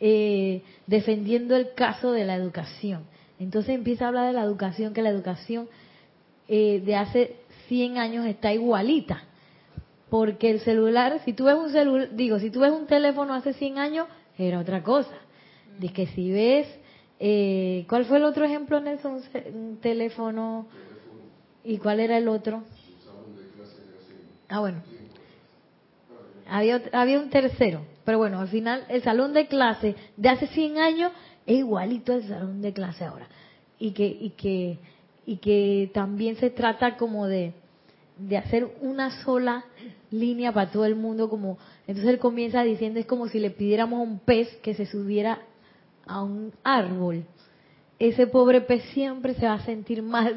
eh, 0.00 0.62
defendiendo 0.86 1.54
el 1.54 1.74
caso 1.74 2.12
de 2.12 2.24
la 2.24 2.34
educación. 2.34 3.04
Entonces 3.38 3.74
empieza 3.74 4.06
a 4.06 4.08
hablar 4.08 4.26
de 4.26 4.32
la 4.32 4.42
educación, 4.42 4.94
que 4.94 5.02
la 5.02 5.10
educación 5.10 5.68
eh, 6.48 6.82
de 6.84 6.96
hace 6.96 7.36
100 7.68 7.98
años 7.98 8.26
está 8.26 8.52
igualita. 8.52 9.24
Porque 10.08 10.50
el 10.50 10.60
celular, 10.60 11.20
si 11.24 11.32
tú 11.32 11.44
ves 11.44 11.54
un 11.54 11.70
celular, 11.70 12.10
digo, 12.14 12.38
si 12.38 12.50
tú 12.50 12.60
ves 12.60 12.70
un 12.70 12.86
teléfono 12.86 13.32
hace 13.32 13.54
100 13.54 13.78
años, 13.78 14.06
era 14.38 14.58
otra 14.58 14.82
cosa. 14.82 15.14
De 15.78 15.88
que 15.88 16.06
si 16.08 16.30
ves, 16.30 16.66
¿cuál 17.88 18.04
fue 18.04 18.18
el 18.18 18.24
otro 18.24 18.44
ejemplo, 18.44 18.78
Nelson? 18.78 19.22
Un 19.54 19.78
teléfono 19.80 20.66
¿Y 21.64 21.78
cuál 21.78 22.00
era 22.00 22.18
el 22.18 22.28
otro? 22.28 22.64
Ah, 24.48 24.60
bueno. 24.60 24.82
Había, 26.48 26.82
había 26.92 27.20
un 27.20 27.30
tercero, 27.30 27.82
pero 28.04 28.18
bueno, 28.18 28.40
al 28.40 28.48
final 28.48 28.84
el 28.88 29.02
salón 29.02 29.32
de 29.32 29.46
clase 29.46 29.94
de 30.16 30.28
hace 30.28 30.48
100 30.48 30.78
años 30.78 31.12
es 31.46 31.58
igualito 31.58 32.12
al 32.12 32.26
salón 32.28 32.60
de 32.60 32.72
clase 32.72 33.04
ahora. 33.04 33.26
Y 33.78 33.92
que, 33.92 34.06
y 34.06 34.30
que, 34.30 34.78
y 35.24 35.36
que 35.36 35.90
también 35.94 36.36
se 36.36 36.50
trata 36.50 36.96
como 36.96 37.26
de, 37.26 37.54
de 38.18 38.36
hacer 38.36 38.68
una 38.80 39.22
sola 39.22 39.64
línea 40.10 40.52
para 40.52 40.70
todo 40.70 40.84
el 40.84 40.96
mundo, 40.96 41.30
como 41.30 41.58
entonces 41.86 42.12
él 42.12 42.18
comienza 42.18 42.62
diciendo 42.62 43.00
es 43.00 43.06
como 43.06 43.28
si 43.28 43.38
le 43.38 43.50
pidiéramos 43.50 43.98
a 43.98 44.02
un 44.02 44.18
pez 44.18 44.48
que 44.62 44.74
se 44.74 44.86
subiera 44.86 45.40
a 46.06 46.22
un 46.22 46.52
árbol 46.62 47.24
ese 48.08 48.26
pobre 48.26 48.62
pez 48.62 48.82
siempre 48.92 49.34
se 49.34 49.46
va 49.46 49.54
a 49.54 49.64
sentir 49.64 50.02
mal 50.02 50.34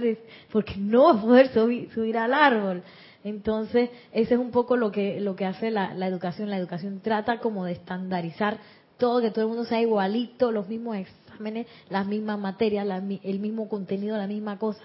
porque 0.52 0.76
no 0.78 1.06
va 1.06 1.20
a 1.20 1.22
poder 1.22 1.48
subir, 1.52 2.18
al 2.18 2.34
árbol. 2.34 2.84
Entonces, 3.24 3.90
ese 4.12 4.36
es 4.36 4.40
un 4.40 4.52
poco 4.52 4.78
lo 4.78 4.92
que, 4.92 5.20
lo 5.20 5.36
que 5.36 5.46
hace 5.46 5.72
la, 5.72 5.94
educación. 6.08 6.52
La 6.52 6.58
educación 6.58 7.00
trata 7.02 7.40
como 7.40 7.66
de 7.66 7.72
estandarizar 7.72 8.60
todo, 9.00 9.20
que 9.20 9.32
todo 9.32 9.46
el 9.46 9.48
mundo 9.48 9.66
sea 9.66 9.82
igualito, 9.82 10.52
los 10.52 10.70
mismos 10.70 10.98
exámenes, 10.98 11.66
las 11.90 12.06
mismas 12.06 12.38
materias, 12.38 12.88
el 13.24 13.40
mismo 13.40 13.68
contenido, 13.68 14.16
la 14.16 14.28
misma 14.28 14.60
cosa. 14.60 14.84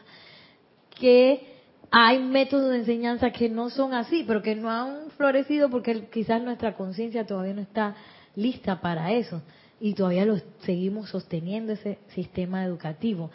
Que 0.98 1.48
hay 1.90 2.18
métodos 2.18 2.70
de 2.70 2.78
enseñanza 2.78 3.30
que 3.30 3.50
no 3.50 3.68
son 3.68 3.92
así, 3.92 4.24
pero 4.26 4.40
que 4.40 4.54
no 4.54 4.70
han 4.70 5.10
florecido 5.18 5.68
porque 5.68 6.08
quizás 6.08 6.42
nuestra 6.42 6.74
conciencia 6.76 7.26
todavía 7.26 7.52
no 7.52 7.60
está 7.60 7.94
lista 8.34 8.80
para 8.80 9.12
eso 9.12 9.42
y 9.80 9.94
todavía 9.94 10.26
lo 10.26 10.38
seguimos 10.60 11.08
sosteniendo 11.08 11.72
ese 11.72 11.98
sistema 12.08 12.64
educativo. 12.64 13.30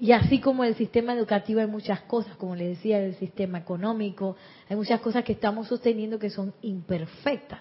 Y 0.00 0.12
así 0.12 0.40
como 0.40 0.62
el 0.62 0.76
sistema 0.76 1.12
educativo 1.12 1.60
hay 1.60 1.66
muchas 1.66 2.02
cosas, 2.02 2.36
como 2.36 2.54
le 2.54 2.68
decía, 2.68 3.00
el 3.00 3.16
sistema 3.16 3.58
económico, 3.58 4.36
hay 4.68 4.76
muchas 4.76 5.00
cosas 5.00 5.24
que 5.24 5.32
estamos 5.32 5.66
sosteniendo 5.66 6.20
que 6.20 6.30
son 6.30 6.54
imperfectas. 6.62 7.60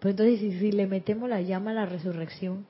Pero 0.00 0.10
entonces 0.10 0.40
si, 0.58 0.72
le 0.72 0.88
metemos 0.88 1.28
la 1.28 1.40
llama 1.40 1.70
a 1.70 1.74
la 1.74 1.86
resurrección, 1.86 2.66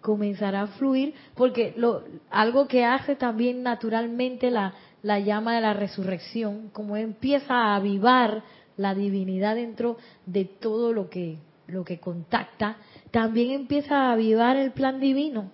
comenzará 0.00 0.62
a 0.62 0.66
fluir, 0.66 1.14
porque 1.36 1.72
lo, 1.76 2.02
algo 2.30 2.66
que 2.66 2.84
hace 2.84 3.14
también 3.14 3.62
naturalmente 3.62 4.50
la, 4.50 4.74
la 5.02 5.20
llama 5.20 5.54
de 5.54 5.60
la 5.60 5.72
resurrección, 5.72 6.70
como 6.70 6.96
empieza 6.96 7.54
a 7.54 7.76
avivar 7.76 8.42
la 8.78 8.94
divinidad 8.94 9.56
dentro 9.56 9.98
de 10.24 10.46
todo 10.46 10.94
lo 10.94 11.10
que 11.10 11.36
lo 11.68 11.84
que 11.84 12.00
contacta, 12.00 12.78
también 13.10 13.50
empieza 13.50 14.08
a 14.08 14.12
avivar 14.12 14.56
el 14.56 14.72
plan 14.72 14.98
divino. 15.00 15.50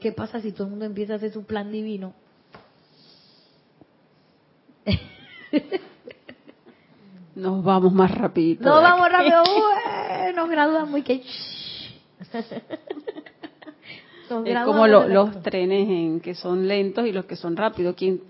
¿Qué 0.00 0.10
pasa 0.12 0.40
si 0.40 0.50
todo 0.50 0.64
el 0.64 0.70
mundo 0.70 0.84
empieza 0.84 1.12
a 1.12 1.16
hacer 1.16 1.30
su 1.32 1.44
plan 1.44 1.70
divino? 1.70 2.12
Nos 7.36 7.62
vamos 7.62 7.92
más 7.92 8.10
rapidito. 8.10 8.64
Nos 8.64 8.82
vamos 8.82 9.08
rápido. 9.10 9.42
nos 10.34 10.50
gradúan 10.50 10.90
muy 10.90 11.02
que... 11.02 11.22
es 14.44 14.58
como 14.64 14.86
los 14.88 15.42
trenes 15.42 15.88
en 15.88 16.20
que 16.20 16.34
son 16.34 16.66
lentos 16.66 17.06
y 17.06 17.12
los 17.12 17.26
que 17.26 17.36
son 17.36 17.56
rápidos. 17.56 17.94
¿Quién, 17.94 18.22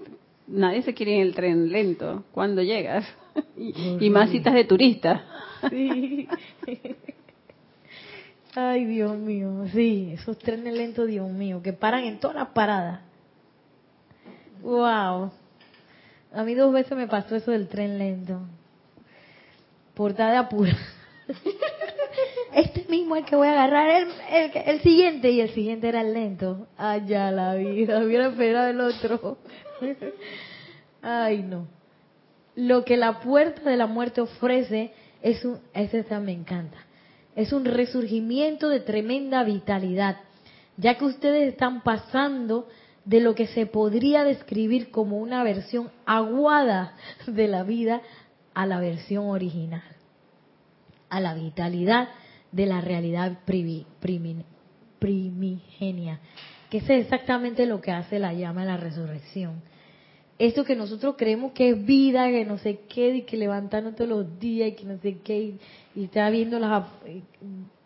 nadie 0.48 0.82
se 0.82 0.92
quiere 0.92 1.14
en 1.16 1.22
el 1.22 1.34
tren 1.34 1.70
lento. 1.70 2.24
¿Cuándo 2.32 2.62
llegas? 2.62 3.06
y, 4.00 4.10
más 4.10 4.30
citas 4.30 4.54
de 4.54 4.64
turistas. 4.64 5.22
Sí. 5.70 6.28
Ay, 8.54 8.84
Dios 8.86 9.16
mío, 9.16 9.66
sí, 9.72 10.12
esos 10.14 10.38
trenes 10.38 10.74
lentos, 10.74 11.06
Dios 11.06 11.30
mío, 11.30 11.60
que 11.62 11.72
paran 11.72 12.04
en 12.04 12.18
todas 12.18 12.36
las 12.36 12.48
paradas. 12.48 13.00
Wow. 14.62 15.30
A 16.32 16.42
mí 16.42 16.54
dos 16.54 16.72
veces 16.72 16.96
me 16.96 17.06
pasó 17.06 17.36
eso 17.36 17.50
del 17.50 17.68
tren 17.68 17.98
lento. 17.98 18.40
Portada 19.94 20.32
de 20.32 20.36
apura. 20.38 20.76
Este 22.54 22.86
mismo 22.88 23.16
es 23.16 23.24
el 23.24 23.28
que 23.28 23.36
voy 23.36 23.48
a 23.48 23.52
agarrar, 23.52 23.90
el, 23.90 24.08
el, 24.30 24.50
el, 24.54 24.80
siguiente, 24.80 25.30
y 25.30 25.40
el 25.42 25.50
siguiente 25.50 25.88
era 25.88 26.00
el 26.00 26.14
lento. 26.14 26.66
Ay, 26.78 27.02
ya 27.06 27.30
la 27.30 27.54
vida, 27.54 28.02
hubiera 28.02 28.28
esperado 28.28 28.68
el 28.68 28.80
otro. 28.80 29.36
Ay, 31.02 31.42
no 31.42 31.66
lo 32.56 32.84
que 32.84 32.96
la 32.96 33.20
puerta 33.20 33.70
de 33.70 33.76
la 33.76 33.86
muerte 33.86 34.22
ofrece 34.22 34.92
es 35.22 35.44
un, 35.44 35.60
me 36.24 36.32
encanta, 36.32 36.78
es 37.36 37.52
un 37.52 37.64
resurgimiento 37.64 38.68
de 38.68 38.80
tremenda 38.80 39.44
vitalidad. 39.44 40.16
ya 40.78 40.96
que 40.98 41.04
ustedes 41.04 41.52
están 41.52 41.82
pasando 41.82 42.68
de 43.04 43.20
lo 43.20 43.34
que 43.34 43.46
se 43.46 43.66
podría 43.66 44.24
describir 44.24 44.90
como 44.90 45.18
una 45.18 45.44
versión 45.44 45.90
aguada 46.04 46.94
de 47.26 47.46
la 47.46 47.62
vida 47.62 48.02
a 48.52 48.66
la 48.66 48.80
versión 48.80 49.28
original, 49.28 49.84
a 51.08 51.20
la 51.20 51.34
vitalidad 51.34 52.08
de 52.52 52.66
la 52.66 52.80
realidad 52.80 53.38
primigenia, 54.98 56.20
que 56.68 56.78
es 56.78 56.90
exactamente 56.90 57.66
lo 57.66 57.80
que 57.80 57.92
hace 57.92 58.18
la 58.18 58.32
llama 58.32 58.62
de 58.62 58.66
la 58.66 58.76
resurrección. 58.76 59.62
Esto 60.38 60.64
que 60.64 60.76
nosotros 60.76 61.14
creemos 61.16 61.52
que 61.52 61.70
es 61.70 61.84
vida, 61.84 62.28
que 62.28 62.44
no 62.44 62.58
sé 62.58 62.80
qué, 62.88 63.16
y 63.16 63.22
que 63.22 63.36
levantando 63.36 63.92
todos 63.92 64.08
los 64.08 64.38
días, 64.38 64.68
y 64.68 64.72
que 64.72 64.84
no 64.84 64.98
sé 64.98 65.18
qué, 65.18 65.56
y, 65.94 66.04
está 66.04 66.28
viendo 66.28 66.58
las, 66.58 66.86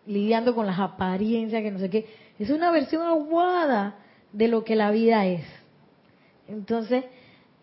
lidiando 0.06 0.54
con 0.54 0.66
las 0.66 0.78
apariencias, 0.80 1.62
que 1.62 1.70
no 1.70 1.78
sé 1.78 1.90
qué, 1.90 2.06
es 2.38 2.50
una 2.50 2.72
versión 2.72 3.02
aguada 3.02 3.96
de 4.32 4.48
lo 4.48 4.64
que 4.64 4.74
la 4.74 4.90
vida 4.90 5.26
es. 5.26 5.44
Entonces, 6.48 7.04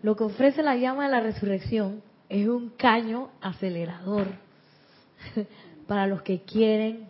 lo 0.01 0.15
que 0.15 0.23
ofrece 0.23 0.63
la 0.63 0.77
llama 0.77 1.05
de 1.05 1.11
la 1.11 1.19
resurrección 1.19 2.01
es 2.29 2.47
un 2.47 2.69
caño 2.69 3.29
acelerador 3.41 4.27
para 5.87 6.07
los 6.07 6.21
que 6.21 6.41
quieren 6.41 7.07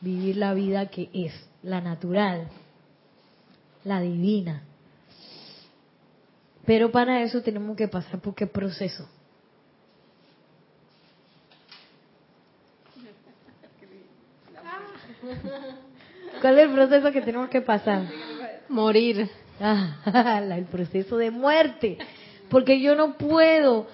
vivir 0.00 0.36
la 0.36 0.54
vida 0.54 0.86
que 0.86 1.08
es, 1.12 1.32
la 1.62 1.80
natural, 1.80 2.48
la 3.84 4.00
divina. 4.00 4.62
Pero 6.66 6.90
para 6.90 7.22
eso 7.22 7.40
tenemos 7.42 7.76
que 7.76 7.88
pasar 7.88 8.20
por 8.20 8.34
qué 8.34 8.46
proceso. 8.46 9.08
¿Cuál 16.40 16.58
es 16.58 16.68
el 16.68 16.74
proceso 16.74 17.12
que 17.12 17.22
tenemos 17.22 17.48
que 17.48 17.60
pasar? 17.60 18.02
Morir. 18.68 19.30
Ah, 19.60 20.42
el 20.56 20.64
proceso 20.64 21.16
de 21.16 21.30
muerte. 21.30 21.98
Porque 22.50 22.80
yo 22.80 22.94
no 22.94 23.14
puedo 23.14 23.86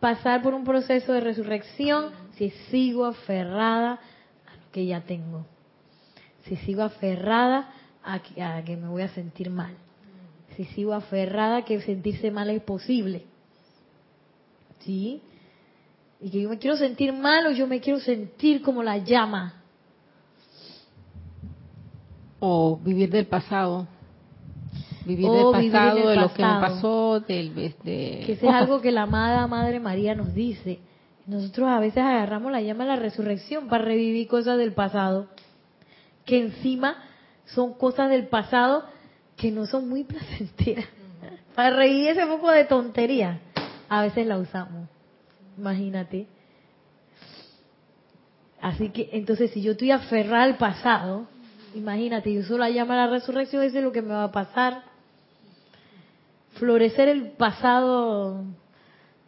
pasar 0.00 0.42
por 0.42 0.54
un 0.54 0.64
proceso 0.64 1.12
de 1.12 1.20
resurrección 1.20 2.10
si 2.36 2.50
sigo 2.70 3.04
aferrada 3.04 3.92
a 4.46 4.56
lo 4.56 4.70
que 4.70 4.86
ya 4.86 5.00
tengo. 5.02 5.46
Si 6.44 6.56
sigo 6.56 6.82
aferrada 6.82 7.70
a 8.02 8.20
que, 8.20 8.76
me 8.76 8.88
voy 8.88 9.02
a 9.02 9.08
sentir 9.08 9.50
mal. 9.50 9.76
Si 10.56 10.64
sigo 10.66 10.92
aferrada 10.92 11.64
que 11.64 11.80
sentirse 11.80 12.30
mal 12.30 12.50
es 12.50 12.62
posible. 12.62 13.24
¿Sí? 14.80 15.20
Y 16.20 16.30
que 16.30 16.42
yo 16.42 16.48
me 16.48 16.58
quiero 16.58 16.76
sentir 16.76 17.12
mal 17.12 17.46
o 17.46 17.50
yo 17.52 17.66
me 17.66 17.80
quiero 17.80 18.00
sentir 18.00 18.62
como 18.62 18.82
la 18.82 18.98
llama. 18.98 19.62
O 22.40 22.76
vivir 22.76 23.10
del 23.10 23.26
pasado 23.26 23.86
vivir 25.04 25.30
del 25.30 25.70
pasado, 25.70 26.08
de 26.08 26.16
lo 26.16 26.32
que 26.32 26.42
me 26.42 26.60
pasó, 26.60 27.20
del... 27.20 27.54
De... 27.54 28.22
Que 28.26 28.32
eso 28.32 28.48
es 28.48 28.54
algo 28.54 28.80
que 28.80 28.92
la 28.92 29.02
amada 29.02 29.46
Madre 29.46 29.80
María 29.80 30.14
nos 30.14 30.34
dice. 30.34 30.80
Nosotros 31.26 31.68
a 31.68 31.78
veces 31.78 32.02
agarramos 32.02 32.50
la 32.50 32.60
llama 32.60 32.84
de 32.84 32.90
la 32.90 32.96
resurrección 32.96 33.68
para 33.68 33.84
revivir 33.84 34.26
cosas 34.26 34.58
del 34.58 34.72
pasado, 34.72 35.28
que 36.24 36.38
encima 36.38 36.96
son 37.46 37.74
cosas 37.74 38.10
del 38.10 38.26
pasado 38.26 38.84
que 39.42 39.50
no 39.50 39.66
son 39.66 39.88
muy 39.88 40.04
placenteras. 40.12 40.86
Para 41.56 41.76
revivir 41.76 42.10
ese 42.10 42.24
poco 42.26 42.50
de 42.50 42.64
tontería, 42.64 43.40
a 43.88 44.02
veces 44.02 44.24
la 44.26 44.38
usamos. 44.38 44.88
Imagínate. 45.58 46.28
Así 48.60 48.90
que 48.90 49.10
entonces 49.12 49.50
si 49.50 49.60
yo 49.60 49.72
estoy 49.72 49.90
aferrada 49.90 50.44
al 50.44 50.56
pasado, 50.56 51.26
imagínate, 51.74 52.32
yo 52.32 52.40
uso 52.40 52.56
la 52.56 52.70
llama 52.70 52.94
de 52.94 53.00
la 53.00 53.12
resurrección, 53.18 53.64
eso 53.64 53.78
es 53.78 53.84
lo 53.84 53.90
que 53.90 54.02
me 54.02 54.14
va 54.14 54.24
a 54.24 54.32
pasar 54.32 54.84
florecer 56.54 57.08
el 57.08 57.32
pasado 57.32 58.44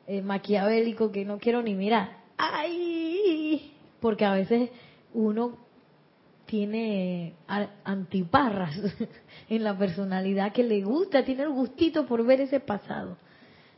eh, 0.07 0.23
maquiavélico 0.23 1.11
que 1.11 1.25
no 1.25 1.39
quiero 1.39 1.63
ni 1.63 1.75
mirar. 1.75 2.19
¡Ay! 2.37 3.73
Porque 4.01 4.25
a 4.25 4.35
veces 4.35 4.71
uno 5.13 5.59
tiene 6.55 7.35
antiparras 7.83 8.79
en 9.49 9.65
la 9.65 9.77
personalidad 9.77 10.53
que 10.53 10.63
le 10.63 10.85
gusta, 10.85 11.25
tiene 11.25 11.43
el 11.43 11.49
gustito 11.49 12.07
por 12.07 12.25
ver 12.25 12.43
ese 12.43 12.61
pasado. 12.61 13.17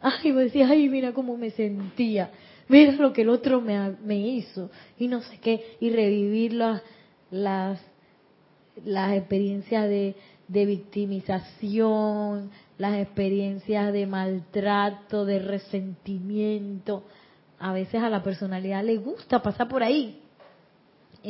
Ay, 0.03 0.31
me 0.31 0.43
decía, 0.43 0.69
ay, 0.69 0.87
mira 0.91 1.15
cómo 1.15 1.39
me 1.39 1.49
sentía, 1.53 2.31
mira 2.69 2.93
lo 2.93 3.15
que 3.15 3.23
el 3.23 3.31
otro 3.31 3.63
me, 3.63 3.93
me 4.05 4.19
hizo, 4.19 4.71
y 4.99 5.09
no 5.09 5.23
sé 5.23 5.39
qué, 5.39 5.79
y 5.81 5.89
revivir 5.89 6.53
las, 6.53 6.83
las, 7.31 7.81
las 8.85 9.17
experiencias 9.17 9.89
de, 9.89 10.15
de 10.47 10.67
victimización, 10.67 12.51
las 12.77 12.99
experiencias 13.01 13.91
de 13.91 14.07
maltrato, 14.07 15.25
de 15.25 15.39
resentimiento. 15.39 17.05
A 17.59 17.73
veces 17.73 18.03
a 18.03 18.11
la 18.11 18.23
personalidad 18.23 18.85
le 18.85 18.99
gusta 18.99 19.41
pasar 19.41 19.67
por 19.67 19.83
ahí. 19.83 20.21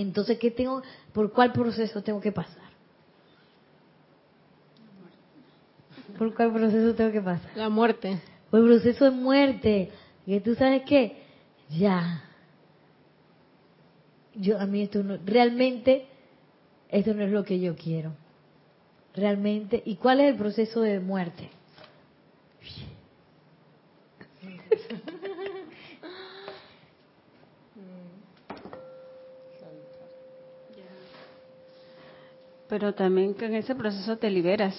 Entonces, 0.02 0.38
¿qué 0.38 0.50
tengo, 0.50 0.82
por 1.12 1.32
cuál 1.32 1.52
proceso 1.52 2.02
tengo 2.02 2.20
que 2.20 2.32
pasar? 2.32 2.66
¿Por 6.18 6.34
cuál 6.34 6.52
proceso 6.52 6.94
tengo 6.94 7.12
que 7.12 7.22
pasar? 7.22 7.50
La 7.56 7.68
muerte. 7.68 8.20
Por 8.50 8.60
el 8.60 8.66
proceso 8.66 9.06
de 9.06 9.10
muerte. 9.10 9.90
Y 10.26 10.38
tú 10.40 10.54
sabes 10.54 10.82
qué, 10.86 11.22
ya. 11.70 12.22
Yo 14.34 14.60
a 14.60 14.66
mí 14.66 14.82
esto 14.82 15.02
no, 15.02 15.18
realmente 15.24 16.06
esto 16.90 17.14
no 17.14 17.24
es 17.24 17.30
lo 17.30 17.44
que 17.44 17.58
yo 17.58 17.74
quiero 17.74 18.12
realmente 19.14 19.82
y 19.84 19.96
cuál 19.96 20.20
es 20.20 20.28
el 20.30 20.36
proceso 20.36 20.82
de 20.82 21.00
muerte. 21.00 21.48
Pero 32.68 32.94
también 32.94 33.34
que 33.34 33.46
en 33.46 33.54
ese 33.54 33.74
proceso 33.74 34.16
te 34.16 34.30
liberas. 34.30 34.74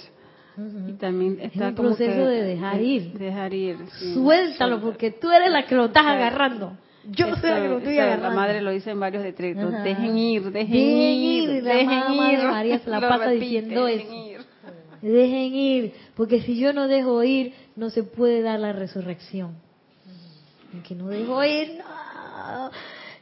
Y 0.88 0.94
también 0.94 1.38
está 1.40 1.70
es 1.70 1.76
proceso 1.76 2.26
de 2.26 2.44
dejar 2.44 2.82
ir. 2.82 3.14
Dejar 3.14 3.54
ir. 3.54 3.78
Suéltalo 4.14 4.82
porque 4.82 5.12
tú 5.12 5.30
eres 5.30 5.52
la 5.52 5.68
que 5.68 5.76
lo 5.76 5.86
estás 5.86 6.06
agarrando. 6.06 6.76
Yo 7.12 7.36
soy 7.36 7.50
la 7.50 7.62
que 7.62 7.70
lo 7.70 7.78
estoy 7.78 8.00
agarrando. 8.00 8.30
La 8.30 8.36
madre 8.36 8.62
lo 8.62 8.72
dice 8.72 8.92
en 8.92 9.00
varios 9.00 9.24
decretos. 9.24 9.72
Dejen 9.84 10.18
ir, 10.18 10.52
dejen, 10.52 10.76
ir, 10.76 11.64
dejen 11.64 12.14
ir. 12.14 12.40
María 12.44 12.80
se 12.80 12.90
la 12.90 13.00
pasa 13.08 13.30
diciendo 13.30 13.88
eso. 13.88 14.12
Dejen 15.02 15.54
ir, 15.54 15.94
porque 16.16 16.42
si 16.42 16.58
yo 16.58 16.74
no 16.74 16.88
dejo 16.88 17.24
ir, 17.24 17.54
no 17.76 17.92
se 17.92 18.02
puede 18.02 18.42
dar 18.42 18.60
la 18.60 18.74
resurrección. 18.74 19.56
Que 20.88 20.96
no 20.96 21.08
dejo 21.08 21.44
ir, 21.44 21.80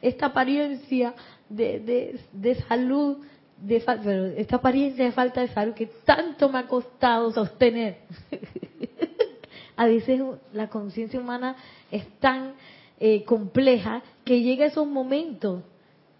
esta 0.01 0.27
apariencia 0.27 1.13
de, 1.49 1.79
de, 1.79 2.19
de 2.31 2.55
salud, 2.63 3.17
de, 3.57 3.83
pero 4.03 4.25
esta 4.25 4.57
apariencia 4.57 5.05
de 5.05 5.11
falta 5.11 5.41
de 5.41 5.47
salud 5.49 5.73
que 5.73 5.87
tanto 6.05 6.49
me 6.49 6.59
ha 6.59 6.67
costado 6.67 7.31
sostener. 7.31 7.97
a 9.77 9.85
veces 9.85 10.21
la 10.53 10.67
conciencia 10.69 11.19
humana 11.19 11.55
es 11.91 12.07
tan 12.19 12.53
eh, 12.99 13.23
compleja 13.23 14.01
que 14.23 14.41
llega 14.41 14.65
a 14.65 14.67
esos 14.67 14.87
momentos 14.87 15.63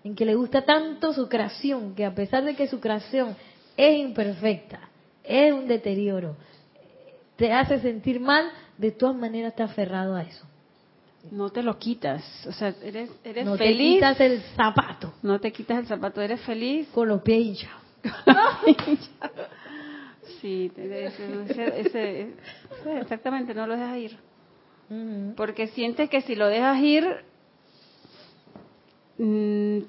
en 0.04 0.16
que 0.16 0.26
le 0.26 0.36
gusta 0.36 0.64
tanto 0.64 1.14
su 1.14 1.28
creación, 1.28 1.96
que 1.96 2.06
a 2.06 2.14
pesar 2.14 2.44
de 2.44 2.56
que 2.56 2.68
su 2.68 2.80
creación 2.80 3.36
es 3.76 3.98
imperfecta, 3.98 4.80
es 5.24 5.52
un 5.52 5.68
deterioro, 5.68 6.36
te 7.36 7.52
hace 7.52 7.80
sentir 7.80 8.20
mal, 8.20 8.52
de 8.78 8.92
todas 8.92 9.16
maneras 9.16 9.56
te 9.56 9.64
aferrado 9.64 10.16
a 10.16 10.22
eso. 10.22 10.46
No 11.32 11.50
te 11.50 11.64
lo 11.64 11.78
quitas, 11.78 12.24
o 12.48 12.52
sea, 12.52 12.74
eres, 12.84 13.10
eres 13.24 13.46
no 13.46 13.58
feliz. 13.58 13.78
te 13.78 13.84
quitas 13.96 14.20
el 14.20 14.42
zapato. 14.56 15.14
No 15.24 15.40
te 15.40 15.52
quitas 15.52 15.80
el 15.80 15.88
zapato, 15.88 16.22
eres 16.22 16.42
feliz. 16.42 16.88
Con 16.94 17.08
los 17.08 17.22
pies 17.22 17.46
hinchados. 17.46 17.82
sí, 20.42 20.72
ese, 20.76 22.34
exactamente, 23.00 23.54
no 23.54 23.66
lo 23.66 23.76
dejas 23.76 23.98
ir. 23.98 24.18
Porque 25.36 25.68
sientes 25.68 26.10
que 26.10 26.22
si 26.22 26.36
lo 26.36 26.48
dejas 26.48 26.80
ir, 26.80 27.08
mm, 29.18 29.80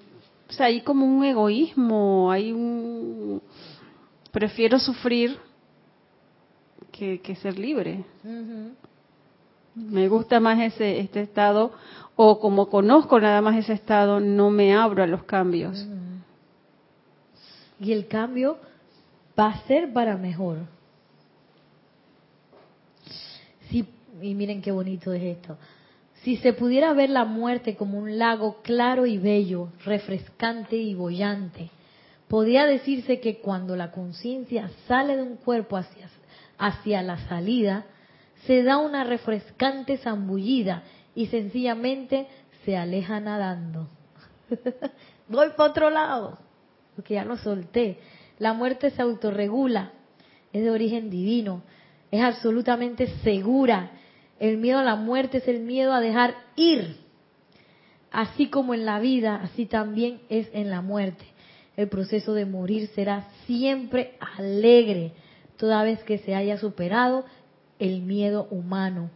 o 0.48 0.52
sea, 0.52 0.66
hay 0.66 0.80
como 0.80 1.04
un 1.04 1.22
egoísmo, 1.24 2.30
hay 2.30 2.52
un 2.52 3.42
prefiero 4.30 4.78
sufrir 4.78 5.38
que, 6.92 7.36
ser 7.42 7.58
libre. 7.58 8.04
Me 9.76 10.08
gusta 10.08 10.40
más 10.40 10.58
ese 10.58 11.00
este 11.00 11.20
estado 11.20 11.70
o 12.16 12.40
como 12.40 12.70
conozco 12.70 13.20
nada 13.20 13.42
más 13.42 13.56
ese 13.56 13.74
estado, 13.74 14.20
no 14.20 14.50
me 14.50 14.74
abro 14.74 15.02
a 15.02 15.06
los 15.06 15.24
cambios. 15.24 15.86
Y 17.78 17.92
el 17.92 18.08
cambio 18.08 18.56
va 19.38 19.48
a 19.48 19.66
ser 19.66 19.92
para 19.92 20.16
mejor. 20.16 20.60
Si, 23.68 23.86
y 24.22 24.34
miren 24.34 24.62
qué 24.62 24.72
bonito 24.72 25.12
es 25.12 25.22
esto. 25.22 25.58
Si 26.22 26.38
se 26.38 26.54
pudiera 26.54 26.94
ver 26.94 27.10
la 27.10 27.26
muerte 27.26 27.76
como 27.76 27.98
un 27.98 28.18
lago 28.18 28.62
claro 28.62 29.04
y 29.04 29.18
bello, 29.18 29.68
refrescante 29.84 30.76
y 30.76 30.94
bollante, 30.94 31.68
podría 32.28 32.64
decirse 32.64 33.20
que 33.20 33.40
cuando 33.40 33.76
la 33.76 33.92
conciencia 33.92 34.70
sale 34.88 35.16
de 35.16 35.22
un 35.22 35.36
cuerpo 35.36 35.76
hacia, 35.76 36.08
hacia 36.56 37.02
la 37.02 37.18
salida, 37.28 37.84
se 38.46 38.62
da 38.62 38.78
una 38.78 39.04
refrescante 39.04 39.98
zambullida 39.98 40.82
y 41.14 41.26
sencillamente 41.26 42.26
se 42.64 42.76
aleja 42.76 43.20
nadando. 43.20 43.88
Voy 45.28 45.48
para 45.56 45.70
otro 45.70 45.90
lado, 45.90 46.38
porque 46.94 47.14
ya 47.14 47.24
lo 47.24 47.36
solté. 47.36 47.98
La 48.38 48.52
muerte 48.52 48.90
se 48.90 49.02
autorregula, 49.02 49.92
es 50.52 50.62
de 50.62 50.70
origen 50.70 51.10
divino, 51.10 51.62
es 52.10 52.22
absolutamente 52.22 53.08
segura. 53.22 53.90
El 54.38 54.58
miedo 54.58 54.78
a 54.78 54.84
la 54.84 54.96
muerte 54.96 55.38
es 55.38 55.48
el 55.48 55.60
miedo 55.60 55.92
a 55.92 56.00
dejar 56.00 56.34
ir. 56.54 56.96
Así 58.12 58.48
como 58.48 58.74
en 58.74 58.86
la 58.86 59.00
vida, 59.00 59.40
así 59.42 59.66
también 59.66 60.20
es 60.28 60.48
en 60.52 60.70
la 60.70 60.82
muerte. 60.82 61.24
El 61.76 61.88
proceso 61.88 62.32
de 62.34 62.46
morir 62.46 62.88
será 62.94 63.28
siempre 63.46 64.16
alegre, 64.36 65.12
toda 65.56 65.82
vez 65.82 66.02
que 66.04 66.18
se 66.18 66.34
haya 66.34 66.58
superado 66.58 67.24
el 67.78 68.02
miedo 68.02 68.46
humano. 68.50 69.10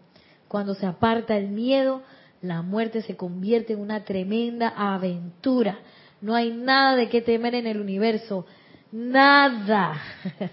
Cuando 0.49 0.75
se 0.75 0.87
aparta 0.87 1.37
el 1.37 1.49
miedo, 1.49 2.03
la 2.43 2.63
muerte 2.63 3.03
se 3.03 3.17
convierte 3.17 3.75
en 3.75 3.81
una 3.81 4.05
tremenda 4.05 4.69
aventura. 4.77 5.79
No 6.21 6.35
hay 6.35 6.51
nada 6.51 6.97
de 6.97 7.09
qué 7.09 7.21
temer 7.21 7.55
en 7.55 7.67
el 7.67 7.81
universo. 7.81 8.47
Nada. 8.93 10.01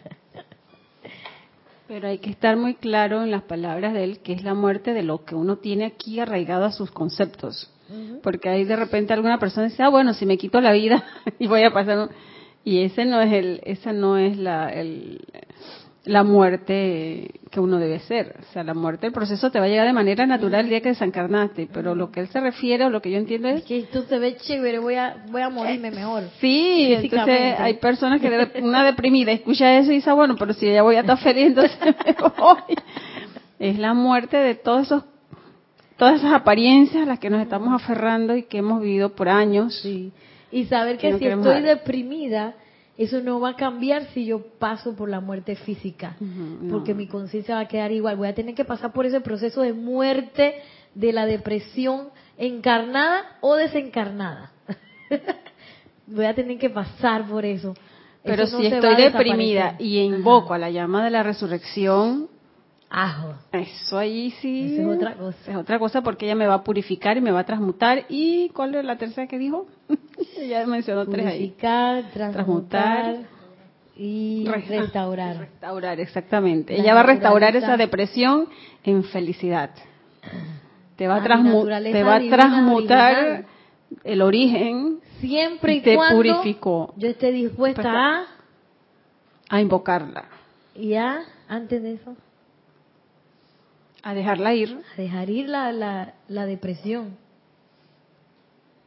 Pero 1.87 2.09
hay 2.09 2.17
que 2.19 2.29
estar 2.29 2.57
muy 2.57 2.75
claro 2.75 3.23
en 3.23 3.31
las 3.31 3.43
palabras 3.43 3.93
de 3.93 4.03
él 4.03 4.19
que 4.19 4.33
es 4.33 4.43
la 4.43 4.53
muerte 4.53 4.93
de 4.93 5.03
lo 5.03 5.23
que 5.23 5.35
uno 5.35 5.57
tiene 5.57 5.85
aquí 5.85 6.19
arraigado 6.19 6.65
a 6.65 6.71
sus 6.71 6.91
conceptos. 6.91 7.71
Porque 8.21 8.49
ahí 8.49 8.65
de 8.65 8.75
repente 8.75 9.13
alguna 9.13 9.39
persona 9.39 9.69
dice, 9.69 9.81
ah, 9.81 9.87
bueno, 9.87 10.13
si 10.13 10.25
me 10.25 10.37
quito 10.37 10.59
la 10.59 10.73
vida 10.73 11.05
y 11.39 11.47
voy 11.47 11.63
a 11.63 11.71
pasar... 11.71 12.09
Y 12.65 12.81
ese 12.81 13.05
no 13.05 13.21
es 13.21 13.31
el, 13.31 13.61
esa 13.63 13.93
no 13.93 14.17
es 14.17 14.37
la, 14.37 14.69
el, 14.69 15.21
la 16.07 16.23
muerte 16.23 17.39
que 17.51 17.59
uno 17.59 17.77
debe 17.77 17.99
ser. 17.99 18.35
O 18.39 18.53
sea, 18.53 18.63
la 18.63 18.73
muerte, 18.73 19.07
el 19.07 19.13
proceso 19.13 19.51
te 19.51 19.59
va 19.59 19.65
a 19.65 19.67
llegar 19.67 19.85
de 19.85 19.93
manera 19.93 20.25
natural 20.25 20.65
el 20.65 20.69
día 20.69 20.81
que 20.81 20.89
desencarnaste, 20.89 21.69
pero 21.71 21.95
lo 21.95 22.11
que 22.11 22.21
él 22.21 22.27
se 22.29 22.39
refiere 22.39 22.85
o 22.85 22.89
lo 22.89 23.01
que 23.01 23.11
yo 23.11 23.17
entiendo 23.17 23.47
es... 23.47 23.63
que 23.63 23.83
tú 23.83 24.03
te 24.03 24.17
ves 24.17 24.37
chévere, 24.37 24.79
voy 24.79 24.95
a, 24.95 25.23
voy 25.29 25.41
a 25.41 25.49
morirme 25.49 25.91
mejor. 25.91 26.23
Sí, 26.39 26.93
entonces 26.93 27.59
hay 27.59 27.75
personas 27.75 28.21
que 28.21 28.61
una 28.61 28.83
deprimida 28.83 29.31
escucha 29.31 29.77
eso 29.77 29.91
y 29.91 29.95
dice, 29.95 30.11
bueno, 30.11 30.35
pero 30.37 30.53
si 30.53 30.67
ella 30.67 30.81
voy 30.81 30.95
a 30.95 31.01
estar 31.01 31.17
feliz, 31.17 31.47
entonces 31.47 31.77
me 31.81 32.15
voy. 32.37 32.75
Es 33.59 33.77
la 33.77 33.93
muerte 33.93 34.37
de 34.37 34.55
todos 34.55 34.87
esos 34.87 35.03
todas 35.97 36.19
esas 36.19 36.33
apariencias 36.33 37.03
a 37.03 37.05
las 37.05 37.19
que 37.19 37.29
nos 37.29 37.41
estamos 37.41 37.73
aferrando 37.73 38.35
y 38.35 38.43
que 38.43 38.59
hemos 38.59 38.81
vivido 38.81 39.15
por 39.15 39.29
años. 39.29 39.79
Sí. 39.81 40.11
Y 40.51 40.65
saber 40.65 40.97
que, 40.97 41.17
si 41.17 41.25
estoy 41.25 41.61
deprimida, 41.61 42.53
eso 42.97 43.21
no 43.21 43.39
va 43.39 43.49
a 43.49 43.55
cambiar 43.55 44.07
si 44.13 44.25
yo 44.25 44.39
paso 44.57 44.95
por 44.95 45.07
la 45.07 45.19
muerte 45.19 45.55
física, 45.55 46.17
porque 46.69 46.95
mi 46.95 47.07
conciencia 47.07 47.55
va 47.55 47.61
a 47.61 47.67
quedar 47.67 47.91
igual. 47.91 48.17
Voy 48.17 48.27
a 48.27 48.33
tener 48.33 48.55
que 48.55 48.65
pasar 48.65 48.91
por 48.91 49.05
ese 49.05 49.21
proceso 49.21 49.61
de 49.61 49.73
muerte 49.73 50.55
de 50.95 51.13
la 51.13 51.27
depresión 51.27 52.09
encarnada 52.37 53.37
o 53.41 53.55
desencarnada. 53.55 54.51
Voy 56.07 56.25
a 56.25 56.33
tener 56.33 56.57
que 56.57 56.71
pasar 56.71 57.27
por 57.27 57.45
eso. 57.45 57.75
Pero 58.23 58.47
si 58.47 58.65
estoy 58.65 58.95
deprimida 58.95 59.75
y 59.77 59.99
invoco 59.99 60.53
a 60.53 60.57
la 60.57 60.71
llama 60.71 61.03
de 61.03 61.11
la 61.11 61.21
resurrección, 61.21 62.27
Ajo. 62.89 63.33
Eso 63.51 63.97
ahí 63.97 64.31
sí. 64.41 64.77
es 64.77 64.85
otra 64.85 65.13
cosa. 65.15 65.51
Es 65.51 65.57
otra 65.57 65.79
cosa 65.79 66.01
porque 66.01 66.25
ella 66.25 66.35
me 66.35 66.47
va 66.47 66.55
a 66.55 66.63
purificar 66.63 67.17
y 67.17 67.21
me 67.21 67.31
va 67.31 67.41
a 67.41 67.45
transmutar. 67.45 68.05
¿Y 68.07 68.49
cuál 68.49 68.75
es 68.75 68.85
la 68.85 68.97
tercera 68.97 69.27
que 69.27 69.37
dijo? 69.37 69.67
ya 70.47 70.65
mencionó 70.65 71.05
tres 71.05 71.25
ahí. 71.25 71.37
Purificar, 71.39 72.05
transmutar, 72.13 73.15
y 73.97 74.47
restaurar. 74.47 75.37
Restaurar, 75.37 75.99
exactamente. 75.99 76.79
ella 76.79 76.93
va 76.93 77.01
a 77.01 77.03
restaurar 77.03 77.55
esa 77.55 77.75
depresión 77.77 78.47
en 78.83 79.03
felicidad. 79.03 79.71
Te 80.95 81.07
va 81.07 81.17
a, 81.17 81.23
te 81.23 82.03
va 82.03 82.15
a 82.15 82.19
transmutar 82.29 83.45
el 84.03 84.21
origen. 84.21 84.99
Siempre 85.19 85.75
y, 85.75 85.81
te 85.81 85.95
cuando 85.95 86.15
purificó. 86.15 86.93
yo 86.95 87.09
esté 87.09 87.31
dispuesta 87.31 87.81
pues, 87.81 87.93
a... 87.95 88.25
A 89.49 89.61
invocarla. 89.61 90.25
¿Y 90.75 90.89
ya? 90.89 91.23
Antes 91.47 91.81
de 91.81 91.93
eso 91.93 92.15
a 94.07 94.13
dejarla 94.13 94.53
ir. 94.53 94.81
A 94.93 95.01
dejar 95.01 95.29
ir 95.29 95.49
la, 95.49 95.73
la, 95.73 96.13
la 96.29 96.45
depresión. 96.45 97.17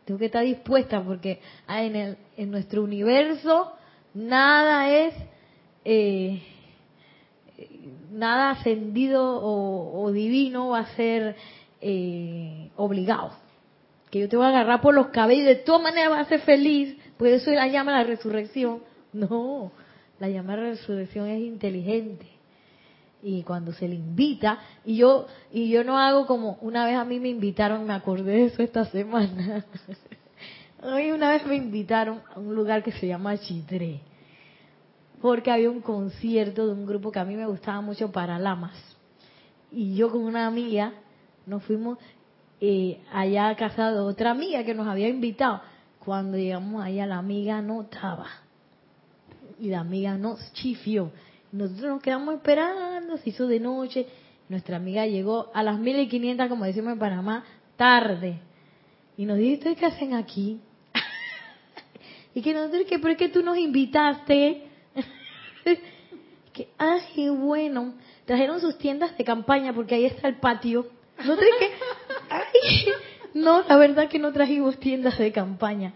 Tengo 0.06 0.18
que 0.18 0.26
estar 0.26 0.42
dispuesta 0.42 1.04
porque 1.04 1.40
ah, 1.66 1.82
en, 1.82 1.94
el, 1.94 2.16
en 2.38 2.50
nuestro 2.50 2.82
universo 2.82 3.70
nada 4.14 4.90
es 4.90 5.14
eh, 5.84 6.42
nada 8.10 8.52
ascendido 8.52 9.40
o, 9.42 10.10
divino 10.10 10.70
va 10.70 10.80
a 10.80 10.96
ser 10.96 11.36
eh, 11.82 12.70
obligado. 12.76 13.32
Que 14.10 14.20
yo 14.20 14.28
te 14.28 14.38
voy 14.38 14.46
a 14.46 14.48
agarrar 14.48 14.80
por 14.80 14.94
los 14.94 15.08
cabellos 15.08 15.44
de 15.44 15.56
todas 15.56 15.82
maneras 15.82 16.10
vas 16.10 16.26
a 16.26 16.30
ser 16.30 16.40
feliz, 16.40 16.96
pues 17.18 17.42
eso 17.42 17.50
la 17.50 17.68
llama 17.68 17.92
la 17.92 18.04
resurrección. 18.04 18.82
No, 19.12 19.70
la 20.18 20.30
llama 20.30 20.56
la 20.56 20.70
resurrección 20.70 21.28
es 21.28 21.40
inteligente 21.42 22.29
y 23.22 23.42
cuando 23.42 23.72
se 23.72 23.86
le 23.86 23.94
invita 23.94 24.58
y 24.84 24.96
yo 24.96 25.26
y 25.52 25.68
yo 25.68 25.84
no 25.84 25.98
hago 25.98 26.26
como 26.26 26.58
una 26.62 26.86
vez 26.86 26.96
a 26.96 27.04
mí 27.04 27.20
me 27.20 27.28
invitaron 27.28 27.86
me 27.86 27.92
acordé 27.92 28.32
de 28.32 28.44
eso 28.46 28.62
esta 28.62 28.84
semana. 28.86 29.64
Hoy 30.82 31.10
una 31.10 31.30
vez 31.30 31.46
me 31.46 31.56
invitaron 31.56 32.22
a 32.34 32.38
un 32.38 32.54
lugar 32.54 32.82
que 32.82 32.92
se 32.92 33.06
llama 33.06 33.36
Chitré 33.38 34.00
porque 35.20 35.50
había 35.50 35.70
un 35.70 35.80
concierto 35.80 36.66
de 36.66 36.72
un 36.72 36.86
grupo 36.86 37.12
que 37.12 37.18
a 37.18 37.24
mí 37.24 37.36
me 37.36 37.46
gustaba 37.46 37.80
mucho 37.80 38.10
para 38.10 38.38
lamas. 38.38 38.72
Y 39.70 39.94
yo 39.94 40.10
con 40.10 40.22
una 40.22 40.46
amiga 40.46 40.94
nos 41.46 41.62
fuimos 41.64 41.98
eh, 42.60 43.00
allá 43.12 43.48
a 43.48 43.56
casa 43.56 43.92
de 43.92 43.98
otra 43.98 44.30
amiga 44.30 44.64
que 44.64 44.74
nos 44.74 44.86
había 44.86 45.08
invitado. 45.08 45.60
Cuando 46.04 46.38
llegamos 46.38 46.82
allá 46.82 47.06
la 47.06 47.18
amiga 47.18 47.60
no 47.60 47.82
estaba. 47.82 48.26
Y 49.58 49.68
la 49.68 49.80
amiga 49.80 50.16
nos 50.16 50.52
chifió 50.54 51.10
nosotros 51.52 51.90
nos 51.90 52.02
quedamos 52.02 52.34
esperando, 52.34 53.16
se 53.16 53.30
hizo 53.30 53.46
de 53.46 53.60
noche. 53.60 54.06
Nuestra 54.48 54.76
amiga 54.76 55.06
llegó 55.06 55.50
a 55.54 55.62
las 55.62 55.78
1500, 55.78 56.48
como 56.48 56.64
decimos 56.64 56.92
en 56.92 56.98
Panamá, 56.98 57.44
tarde. 57.76 58.40
Y 59.16 59.24
nos 59.24 59.38
dijo, 59.38 59.54
¿ustedes 59.54 59.78
qué 59.78 59.86
hacen 59.86 60.14
aquí? 60.14 60.60
y 62.34 62.42
que 62.42 62.54
nosotros, 62.54 62.84
que, 62.88 62.98
¿pero 62.98 63.12
es 63.12 63.18
que 63.18 63.28
tú 63.28 63.42
nos 63.42 63.58
invitaste? 63.58 64.64
que, 66.52 66.68
ay, 66.78 67.28
bueno, 67.30 67.94
trajeron 68.24 68.60
sus 68.60 68.78
tiendas 68.78 69.16
de 69.16 69.24
campaña 69.24 69.72
porque 69.72 69.96
ahí 69.96 70.04
está 70.04 70.28
el 70.28 70.36
patio. 70.36 70.86
Nosotros 71.18 71.48
que, 71.58 71.70
no, 73.34 73.62
la 73.62 73.76
verdad 73.76 74.08
que 74.08 74.18
no 74.18 74.32
trajimos 74.32 74.78
tiendas 74.78 75.18
de 75.18 75.32
campaña. 75.32 75.94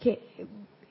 Que 0.00 0.20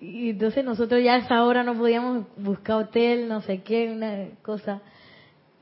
y 0.03 0.31
entonces 0.31 0.65
nosotros 0.65 1.01
ya 1.01 1.13
a 1.13 1.17
esa 1.19 1.45
hora 1.45 1.63
no 1.63 1.75
podíamos 1.75 2.25
buscar 2.35 2.75
hotel, 2.75 3.29
no 3.29 3.39
sé 3.39 3.61
qué, 3.61 3.89
una 3.89 4.27
cosa. 4.41 4.81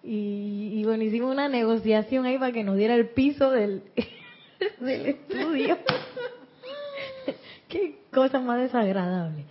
Y, 0.03 0.83
bueno, 0.83 1.03
hicimos 1.03 1.31
una 1.31 1.47
negociación 1.47 2.25
ahí 2.25 2.39
para 2.39 2.51
que 2.51 2.63
nos 2.63 2.75
diera 2.75 2.95
el 2.95 3.09
piso 3.09 3.51
del, 3.51 3.83
del 4.79 5.05
estudio. 5.05 5.77
qué 7.69 7.99
cosa 8.11 8.39
más 8.39 8.59
desagradable. 8.61 9.45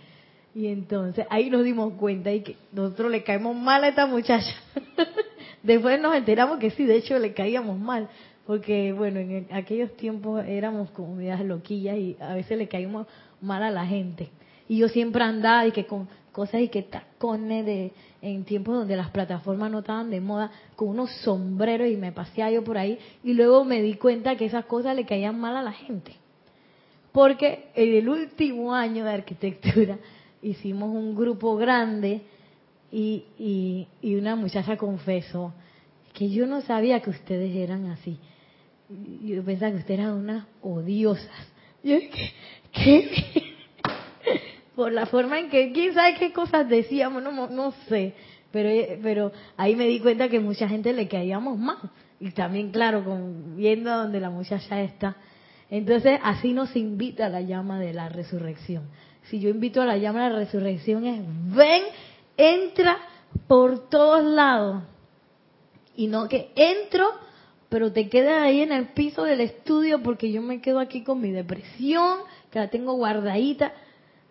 Y 0.53 0.67
entonces 0.67 1.25
ahí 1.29 1.49
nos 1.49 1.63
dimos 1.63 1.93
cuenta 1.93 2.33
y 2.33 2.41
que 2.41 2.57
nosotros 2.73 3.11
le 3.11 3.23
caemos 3.23 3.55
mal 3.55 3.85
a 3.85 3.87
esta 3.87 4.07
muchacha. 4.07 4.53
Después 5.63 6.01
nos 6.01 6.15
enteramos 6.15 6.59
que 6.59 6.71
sí, 6.71 6.83
de 6.83 6.97
hecho 6.97 7.17
le 7.17 7.33
caíamos 7.33 7.79
mal, 7.79 8.09
porque 8.45 8.91
bueno, 8.91 9.21
en 9.21 9.47
aquellos 9.51 9.95
tiempos 9.95 10.43
éramos 10.45 10.91
comunidades 10.91 11.45
loquillas 11.45 11.95
y 11.95 12.17
a 12.19 12.33
veces 12.33 12.57
le 12.57 12.67
caímos 12.67 13.07
mal 13.39 13.63
a 13.63 13.71
la 13.71 13.85
gente. 13.85 14.31
Y 14.71 14.77
yo 14.77 14.87
siempre 14.87 15.21
andaba 15.21 15.67
y 15.67 15.73
que 15.73 15.85
con 15.85 16.07
cosas 16.31 16.61
y 16.61 16.69
que 16.69 16.81
tacones 16.81 17.65
de, 17.65 17.91
en 18.21 18.45
tiempos 18.45 18.73
donde 18.73 18.95
las 18.95 19.09
plataformas 19.09 19.69
no 19.69 19.79
estaban 19.79 20.09
de 20.09 20.21
moda, 20.21 20.49
con 20.77 20.87
unos 20.87 21.11
sombreros 21.23 21.89
y 21.89 21.97
me 21.97 22.13
paseaba 22.13 22.51
yo 22.51 22.63
por 22.63 22.77
ahí. 22.77 22.97
Y 23.21 23.33
luego 23.33 23.65
me 23.65 23.81
di 23.81 23.95
cuenta 23.95 24.37
que 24.37 24.45
esas 24.45 24.63
cosas 24.63 24.95
le 24.95 25.05
caían 25.05 25.37
mal 25.37 25.57
a 25.57 25.61
la 25.61 25.73
gente. 25.73 26.13
Porque 27.11 27.65
en 27.75 27.95
el 27.95 28.07
último 28.07 28.73
año 28.73 29.03
de 29.03 29.11
arquitectura 29.11 29.97
hicimos 30.41 30.89
un 30.95 31.17
grupo 31.17 31.57
grande 31.57 32.21
y, 32.93 33.25
y, 34.01 34.15
una 34.15 34.37
muchacha 34.37 34.77
confesó 34.77 35.53
que 36.13 36.29
yo 36.29 36.47
no 36.47 36.61
sabía 36.61 37.01
que 37.01 37.09
ustedes 37.09 37.53
eran 37.57 37.87
así. 37.87 38.19
Yo 39.21 39.43
pensaba 39.43 39.73
que 39.73 39.79
ustedes 39.79 39.99
eran 39.99 40.13
unas 40.13 40.45
odiosas. 40.61 41.51
Yo 41.83 41.97
¿qué? 42.71 43.50
Por 44.81 44.91
la 44.91 45.05
forma 45.05 45.37
en 45.37 45.47
que, 45.51 45.71
quién 45.73 45.93
sabe 45.93 46.15
qué 46.15 46.33
cosas 46.33 46.67
decíamos, 46.67 47.21
no, 47.21 47.47
no 47.49 47.71
sé, 47.87 48.15
pero, 48.49 48.67
pero 49.03 49.31
ahí 49.55 49.75
me 49.75 49.85
di 49.85 49.99
cuenta 49.99 50.27
que 50.27 50.39
mucha 50.39 50.67
gente 50.67 50.91
le 50.91 51.07
caíamos 51.07 51.59
mal. 51.59 51.77
Y 52.19 52.31
también, 52.31 52.71
claro, 52.71 53.05
con, 53.05 53.57
viendo 53.57 53.95
donde 53.95 54.19
la 54.19 54.31
muchacha 54.31 54.81
está. 54.81 55.17
Entonces, 55.69 56.19
así 56.23 56.53
nos 56.53 56.75
invita 56.75 57.29
la 57.29 57.41
llama 57.41 57.79
de 57.79 57.93
la 57.93 58.09
resurrección. 58.09 58.85
si 59.29 59.39
yo 59.39 59.49
invito 59.49 59.83
a 59.83 59.85
la 59.85 59.97
llama 59.97 60.23
de 60.23 60.29
la 60.31 60.39
resurrección 60.39 61.05
es, 61.05 61.21
ven, 61.55 61.83
entra 62.35 62.97
por 63.47 63.87
todos 63.87 64.23
lados. 64.23 64.81
Y 65.95 66.07
no 66.07 66.27
que 66.27 66.49
entro, 66.55 67.07
pero 67.69 67.93
te 67.93 68.09
quedas 68.09 68.41
ahí 68.41 68.61
en 68.61 68.71
el 68.71 68.87
piso 68.87 69.25
del 69.25 69.41
estudio 69.41 70.01
porque 70.01 70.31
yo 70.31 70.41
me 70.41 70.59
quedo 70.59 70.79
aquí 70.79 71.03
con 71.03 71.21
mi 71.21 71.29
depresión, 71.29 72.21
que 72.49 72.57
la 72.57 72.69
tengo 72.71 72.93
guardadita. 72.93 73.73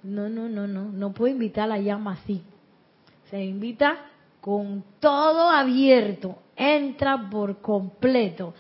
No, 0.02 0.28
no, 0.28 0.48
no, 0.48 0.66
no, 0.66 0.84
no 0.84 1.12
puedo 1.12 1.32
invitar 1.32 1.68
la 1.68 1.78
llama 1.78 2.12
así. 2.12 2.42
Se 3.30 3.44
invita 3.44 3.98
con 4.40 4.82
todo 4.98 5.50
abierto, 5.50 6.38
entra 6.56 7.28
por 7.30 7.60
completo. 7.60 8.54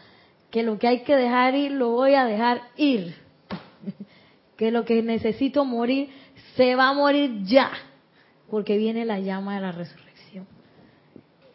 Que 0.50 0.62
lo 0.62 0.78
que 0.78 0.88
hay 0.88 1.02
que 1.02 1.16
dejar 1.16 1.54
ir, 1.54 1.72
lo 1.72 1.90
voy 1.90 2.14
a 2.14 2.24
dejar 2.24 2.62
ir. 2.76 3.14
que 4.56 4.70
lo 4.70 4.84
que 4.84 5.02
necesito 5.02 5.64
morir, 5.64 6.10
se 6.56 6.74
va 6.74 6.88
a 6.88 6.92
morir 6.92 7.42
ya. 7.44 7.70
Porque 8.50 8.76
viene 8.76 9.04
la 9.04 9.20
llama 9.20 9.54
de 9.54 9.60
la 9.62 9.72
resurrección. 9.72 10.46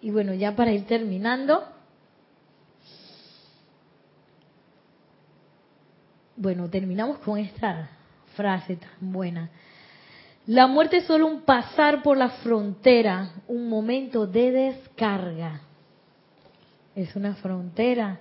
Y 0.01 0.11
bueno, 0.11 0.33
ya 0.33 0.55
para 0.55 0.71
ir 0.71 0.85
terminando. 0.85 1.63
Bueno, 6.37 6.69
terminamos 6.69 7.19
con 7.19 7.37
esta 7.37 7.89
frase 8.35 8.77
tan 8.77 9.11
buena. 9.11 9.49
La 10.47 10.67
muerte 10.67 10.97
es 10.97 11.05
solo 11.05 11.25
un 11.25 11.41
pasar 11.41 12.03
por 12.03 12.17
la 12.17 12.29
frontera, 12.29 13.31
un 13.47 13.67
momento 13.67 14.27
de 14.27 14.51
descarga. 14.51 15.61
Es 16.95 17.15
una 17.15 17.33
frontera, 17.33 18.19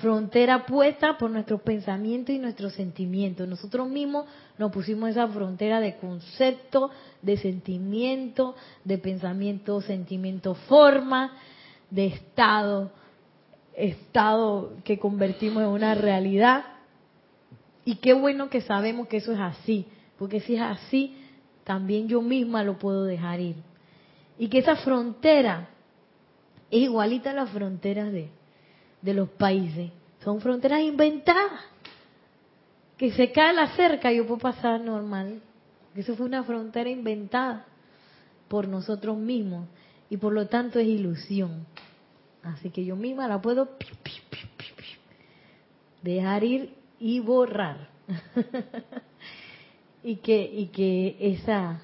frontera 0.00 0.64
puesta 0.64 1.18
por 1.18 1.30
nuestros 1.30 1.60
pensamientos 1.60 2.34
y 2.34 2.38
nuestros 2.38 2.72
sentimientos. 2.72 3.46
Nosotros 3.46 3.90
mismos 3.90 4.24
nos 4.56 4.72
pusimos 4.72 5.10
esa 5.10 5.28
frontera 5.28 5.80
de 5.80 5.96
concepto, 5.96 6.90
de 7.20 7.36
sentimiento, 7.36 8.56
de 8.82 8.96
pensamiento, 8.96 9.82
sentimiento, 9.82 10.54
forma, 10.54 11.32
de 11.90 12.06
estado, 12.06 12.90
estado 13.74 14.72
que 14.82 14.98
convertimos 14.98 15.62
en 15.62 15.68
una 15.68 15.94
realidad. 15.94 16.64
Y 17.84 17.96
qué 17.96 18.14
bueno 18.14 18.48
que 18.48 18.62
sabemos 18.62 19.08
que 19.08 19.18
eso 19.18 19.32
es 19.32 19.40
así, 19.40 19.86
porque 20.18 20.40
si 20.40 20.54
es 20.54 20.62
así, 20.62 21.14
también 21.66 22.06
yo 22.06 22.22
misma 22.22 22.62
lo 22.62 22.78
puedo 22.78 23.02
dejar 23.02 23.40
ir. 23.40 23.56
Y 24.38 24.46
que 24.46 24.58
esa 24.58 24.76
frontera 24.76 25.68
es 26.70 26.82
igualita 26.82 27.32
a 27.32 27.34
las 27.34 27.50
fronteras 27.50 28.12
de, 28.12 28.30
de 29.02 29.14
los 29.14 29.28
países. 29.30 29.90
Son 30.22 30.40
fronteras 30.40 30.82
inventadas. 30.82 31.60
Que 32.96 33.10
se 33.10 33.32
cae 33.32 33.52
la 33.52 33.74
cerca 33.74 34.12
y 34.12 34.18
yo 34.18 34.26
puedo 34.28 34.38
pasar 34.38 34.80
normal. 34.80 35.42
Eso 35.96 36.14
fue 36.14 36.26
una 36.26 36.44
frontera 36.44 36.88
inventada 36.88 37.66
por 38.46 38.68
nosotros 38.68 39.16
mismos. 39.16 39.66
Y 40.08 40.18
por 40.18 40.32
lo 40.32 40.46
tanto 40.46 40.78
es 40.78 40.86
ilusión. 40.86 41.66
Así 42.44 42.70
que 42.70 42.84
yo 42.84 42.94
misma 42.94 43.26
la 43.26 43.42
puedo 43.42 43.70
dejar 46.00 46.44
ir 46.44 46.74
y 47.00 47.18
borrar. 47.18 47.88
y 50.06 50.18
que 50.18 50.40
y 50.40 50.66
que 50.68 51.16
esa 51.18 51.80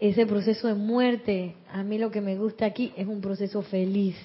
ese 0.00 0.26
proceso 0.26 0.66
de 0.66 0.74
muerte 0.74 1.54
a 1.72 1.84
mí 1.84 1.96
lo 1.96 2.10
que 2.10 2.20
me 2.20 2.36
gusta 2.36 2.66
aquí 2.66 2.92
es 2.96 3.06
un 3.06 3.20
proceso 3.20 3.62
feliz. 3.62 4.16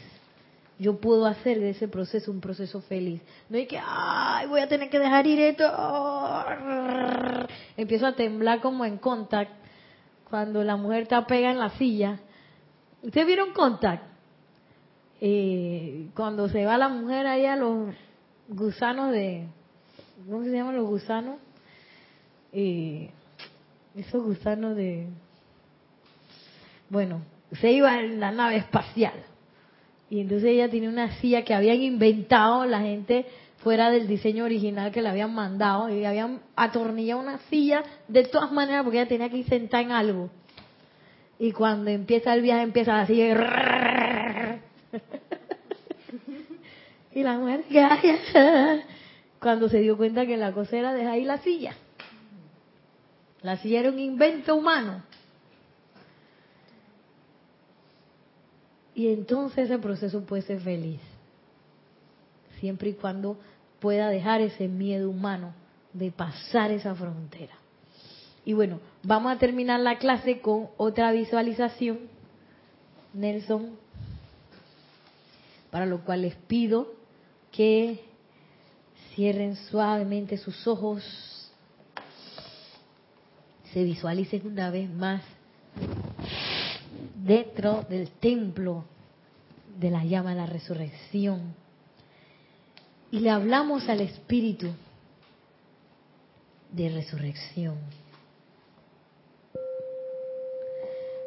Yo 0.80 1.00
puedo 1.00 1.28
hacer 1.28 1.60
de 1.60 1.70
ese 1.70 1.88
proceso 1.88 2.32
un 2.32 2.42
proceso 2.42 2.82
feliz. 2.82 3.22
No 3.48 3.58
hay 3.58 3.68
que 3.68 3.80
ay 3.80 4.48
voy 4.48 4.62
a 4.62 4.68
tener 4.68 4.90
que 4.90 4.98
dejar 4.98 5.28
ir 5.28 5.40
esto 5.40 5.66
empiezo 7.78 8.08
a 8.08 8.16
temblar 8.16 8.60
como 8.60 8.86
en 8.86 8.98
contact. 8.98 9.52
Cuando 10.28 10.64
la 10.64 10.78
mujer 10.78 11.04
está 11.04 11.28
pega 11.28 11.52
en 11.52 11.60
la 11.60 11.70
silla. 11.78 12.20
Ustedes 13.04 13.28
vieron 13.28 13.54
contact 13.54 14.04
eh, 15.22 16.08
cuando 16.16 16.50
se 16.50 16.66
va 16.66 16.76
la 16.80 16.90
mujer 16.90 17.28
allá 17.28 17.56
los 17.56 17.94
gusanos 18.50 19.12
de 19.12 19.46
cómo 20.26 20.44
se 20.44 20.52
llaman 20.52 20.76
los 20.76 20.88
gusanos 20.88 21.38
eh, 22.54 23.10
esos 23.96 24.24
gusanos 24.24 24.76
de... 24.76 25.08
Bueno, 26.90 27.22
se 27.60 27.72
iba 27.72 28.00
en 28.00 28.20
la 28.20 28.32
nave 28.32 28.58
espacial. 28.58 29.14
Y 30.10 30.22
entonces 30.22 30.50
ella 30.50 30.70
tiene 30.70 30.88
una 30.88 31.20
silla 31.20 31.44
que 31.44 31.54
habían 31.54 31.82
inventado 31.82 32.66
la 32.66 32.80
gente 32.82 33.26
fuera 33.58 33.90
del 33.90 34.08
diseño 34.08 34.46
original 34.46 34.92
que 34.92 35.02
le 35.02 35.10
habían 35.10 35.34
mandado. 35.34 35.90
Y 35.90 36.06
habían 36.06 36.40
atornillado 36.56 37.20
una 37.20 37.40
silla 37.50 37.84
de 38.08 38.24
todas 38.24 38.52
maneras 38.52 38.84
porque 38.84 39.00
ella 39.00 39.10
tenía 39.10 39.30
que 39.30 39.38
ir 39.38 39.48
sentada 39.48 39.84
en 39.84 39.92
algo. 39.92 40.30
Y 41.40 41.52
cuando 41.52 41.92
empieza 41.92 42.34
el 42.34 42.42
viaje 42.42 42.64
empieza 42.64 43.06
silla 43.06 43.28
y 47.14 47.24
la 47.24 47.38
mujer 47.38 47.64
cuando 49.40 49.70
se 49.70 49.80
dio 49.80 49.98
cuenta 49.98 50.26
que 50.26 50.38
la 50.38 50.52
cosa 50.52 50.78
era 50.78 50.94
dejar 50.94 51.14
ahí 51.14 51.26
la 51.26 51.38
silla. 51.40 51.76
La 53.48 53.56
silla 53.56 53.80
era 53.80 53.90
un 53.92 53.98
invento 53.98 54.54
humano. 54.58 55.04
Y 58.94 59.08
entonces 59.08 59.70
ese 59.70 59.80
proceso 59.80 60.26
puede 60.26 60.42
ser 60.42 60.60
feliz. 60.60 61.00
Siempre 62.60 62.90
y 62.90 62.94
cuando 62.96 63.38
pueda 63.80 64.10
dejar 64.10 64.42
ese 64.42 64.68
miedo 64.68 65.10
humano 65.10 65.54
de 65.94 66.12
pasar 66.12 66.72
esa 66.72 66.94
frontera. 66.94 67.54
Y 68.44 68.52
bueno, 68.52 68.82
vamos 69.02 69.34
a 69.34 69.40
terminar 69.40 69.80
la 69.80 69.98
clase 69.98 70.42
con 70.42 70.68
otra 70.76 71.14
visualización, 71.14 72.00
Nelson, 73.14 73.78
para 75.72 75.86
lo 75.86 76.04
cual 76.04 76.24
les 76.24 76.36
pido 76.36 76.92
que 77.54 78.04
cierren 79.16 79.56
suavemente 79.56 80.36
sus 80.36 80.68
ojos 80.68 81.37
se 83.78 83.84
visualicen 83.84 84.42
una 84.48 84.72
vez 84.72 84.90
más 84.90 85.22
dentro 87.24 87.86
del 87.88 88.10
templo 88.10 88.86
de 89.80 89.92
la 89.92 90.04
llama 90.04 90.32
de 90.32 90.38
la 90.38 90.48
resurrección. 90.48 91.54
Y 93.12 93.20
le 93.20 93.30
hablamos 93.30 93.88
al 93.88 94.02
Espíritu 94.02 94.72
de 96.72 96.90
resurrección. 96.90 97.76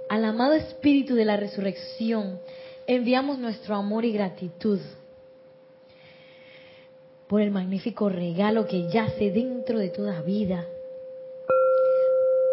Al 0.08 0.24
amado 0.24 0.54
Espíritu 0.54 1.14
de 1.14 1.26
la 1.26 1.36
resurrección 1.36 2.40
enviamos 2.88 3.38
nuestro 3.38 3.76
amor 3.76 4.04
y 4.04 4.10
gratitud 4.10 4.80
por 7.28 7.42
el 7.42 7.52
magnífico 7.52 8.08
regalo 8.08 8.66
que 8.66 8.90
yace 8.90 9.30
dentro 9.30 9.78
de 9.78 9.90
toda 9.90 10.20
vida 10.22 10.66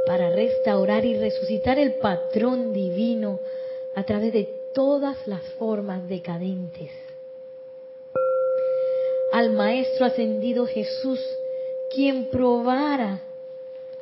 para 0.07 0.29
restaurar 0.29 1.03
y 1.03 1.17
resucitar 1.17 1.77
el 1.77 1.95
patrón 1.95 2.71
divino 2.71 3.41
a 3.93 4.03
través 4.03 4.31
de 4.31 4.49
todas 4.73 5.27
las 5.27 5.43
formas 5.59 6.07
decadentes. 6.07 6.91
Al 9.33 9.51
Maestro 9.51 10.05
ascendido 10.05 10.65
Jesús, 10.65 11.19
quien 11.93 12.29
probara 12.29 13.19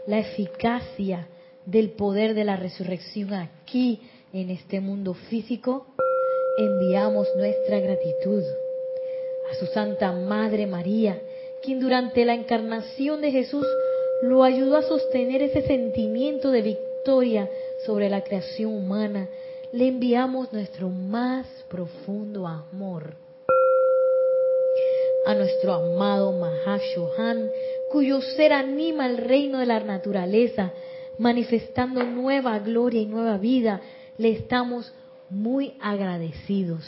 la 0.06 0.20
eficacia 0.20 1.28
del 1.66 1.90
poder 1.90 2.36
de 2.36 2.44
la 2.44 2.56
resurrección 2.56 3.34
aquí 3.34 4.00
en 4.32 4.52
este 4.52 4.80
mundo 4.82 5.16
físico, 5.16 5.88
enviamos 6.60 7.28
nuestra 7.36 7.80
gratitud 7.80 8.44
a 9.52 9.56
su 9.56 9.66
Santa 9.68 10.12
Madre 10.12 10.68
María, 10.68 11.20
quien 11.64 11.80
durante 11.80 12.26
la 12.26 12.36
encarnación 12.36 13.22
de 13.22 13.32
Jesús 13.32 13.66
lo 14.22 14.44
ayudó 14.44 14.78
a 14.78 14.84
sostener 14.84 15.42
ese 15.42 15.62
sentimiento 15.64 16.52
de 16.52 16.62
victoria 16.62 17.50
sobre 17.86 18.10
la 18.10 18.24
creación 18.24 18.74
humana, 18.74 19.30
le 19.72 19.88
enviamos 19.88 20.52
nuestro 20.54 20.90
más 20.90 21.46
profundo 21.70 22.48
amor. 22.48 23.16
A 25.26 25.34
nuestro 25.34 25.74
amado 25.74 26.32
Mahashohan, 26.32 27.50
cuyo 27.92 28.22
ser 28.22 28.54
anima 28.54 29.08
el 29.08 29.18
reino 29.18 29.60
de 29.60 29.66
la 29.66 29.80
naturaleza, 29.80 30.72
manifestando 31.18 32.04
nueva 32.04 32.60
gloria 32.60 33.02
y 33.02 33.06
nueva 33.06 33.38
vida, 33.38 33.82
le 34.18 34.30
estamos 34.30 34.94
muy 35.30 35.74
agradecidos. 35.82 36.84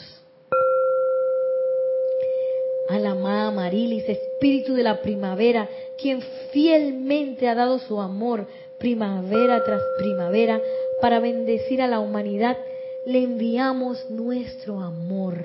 A 2.88 2.98
la 2.98 3.10
amada 3.10 3.50
Marilis, 3.50 4.08
espíritu 4.08 4.74
de 4.74 4.82
la 4.82 5.02
primavera, 5.02 5.68
quien 6.00 6.22
fielmente 6.52 7.48
ha 7.48 7.54
dado 7.54 7.78
su 7.78 8.00
amor 8.00 8.46
primavera 8.78 9.62
tras 9.64 9.82
primavera 9.98 10.60
para 11.00 11.20
bendecir 11.20 11.82
a 11.82 11.88
la 11.88 12.00
humanidad, 12.00 12.56
le 13.04 13.22
enviamos 13.22 14.08
nuestro 14.10 14.80
amor. 14.80 15.44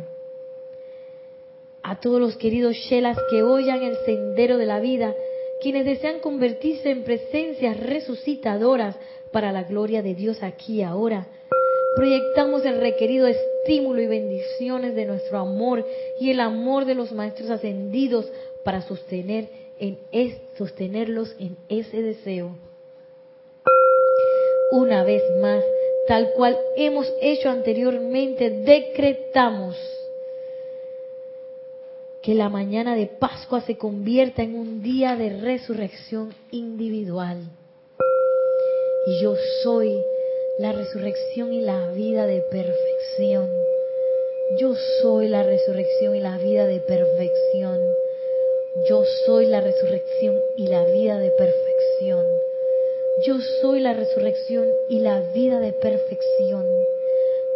A 1.81 1.99
todos 1.99 2.21
los 2.21 2.37
queridos 2.37 2.75
Shelas 2.75 3.17
que 3.29 3.43
oyan 3.43 3.83
el 3.83 3.97
sendero 4.05 4.57
de 4.57 4.65
la 4.65 4.79
vida, 4.79 5.13
quienes 5.61 5.85
desean 5.85 6.19
convertirse 6.19 6.91
en 6.91 7.03
presencias 7.03 7.79
resucitadoras 7.79 8.95
para 9.31 9.51
la 9.51 9.63
gloria 9.63 10.01
de 10.01 10.15
Dios 10.15 10.43
aquí 10.43 10.75
y 10.75 10.83
ahora. 10.83 11.27
Proyectamos 11.95 12.65
el 12.65 12.79
requerido 12.79 13.27
estímulo 13.27 14.01
y 14.01 14.07
bendiciones 14.07 14.95
de 14.95 15.05
nuestro 15.05 15.39
amor 15.39 15.85
y 16.19 16.31
el 16.31 16.39
amor 16.39 16.85
de 16.85 16.95
los 16.95 17.11
maestros 17.11 17.49
ascendidos 17.49 18.31
para 18.63 18.81
sostener 18.81 19.62
en 19.83 19.99
es, 20.13 20.37
sostenerlos 20.57 21.35
en 21.39 21.57
ese 21.67 22.01
deseo. 22.01 22.55
Una 24.71 25.03
vez 25.03 25.21
más, 25.41 25.61
tal 26.07 26.31
cual 26.37 26.57
hemos 26.77 27.11
hecho 27.21 27.49
anteriormente, 27.49 28.49
decretamos 28.49 29.75
que 32.21 32.33
la 32.33 32.47
mañana 32.47 32.95
de 32.95 33.07
Pascua 33.07 33.59
se 33.59 33.77
convierta 33.77 34.41
en 34.41 34.55
un 34.55 34.81
día 34.81 35.17
de 35.17 35.41
resurrección 35.41 36.33
individual. 36.51 37.41
Y 39.05 39.21
yo 39.21 39.35
soy 39.63 40.01
la 40.59 40.71
resurrección 40.71 41.51
y 41.51 41.59
la 41.59 41.91
vida 41.91 42.25
de 42.25 42.39
perfección. 42.39 43.49
Yo 44.59 44.75
soy 45.01 45.27
la 45.27 45.43
resurrección 45.43 46.15
y 46.15 46.21
la 46.21 46.37
vida 46.37 46.67
de 46.67 46.79
perfección. 46.79 48.02
Yo 48.75 49.05
soy 49.27 49.45
la 49.45 49.61
resurrección 49.61 50.41
y 50.57 50.65
la 50.65 50.83
vida 50.85 51.19
de 51.19 51.29
perfección. 51.29 52.25
Yo 53.23 53.39
soy 53.61 53.79
la 53.79 53.93
resurrección 53.93 54.67
y 54.89 54.97
la 54.97 55.21
vida 55.35 55.59
de 55.59 55.73
perfección. 55.73 56.65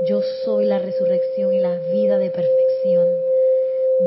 Yo 0.08 0.22
soy 0.22 0.66
la 0.66 0.78
resurrección 0.78 1.56
y 1.56 1.60
la 1.60 1.82
vida 1.92 2.20
de 2.20 2.30
perfección. 2.30 3.08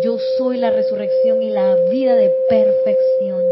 Yo 0.04 0.18
soy 0.38 0.58
la 0.58 0.70
resurrección 0.70 1.42
y 1.42 1.50
la 1.50 1.74
vida 1.90 2.14
de 2.14 2.30
perfección. 2.48 3.42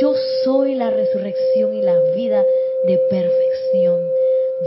Yo 0.00 0.16
soy 0.42 0.74
la 0.74 0.90
resurrección 0.90 1.74
y 1.74 1.80
la 1.80 2.00
vida 2.16 2.44
de 2.82 2.98
perfección. 3.08 4.10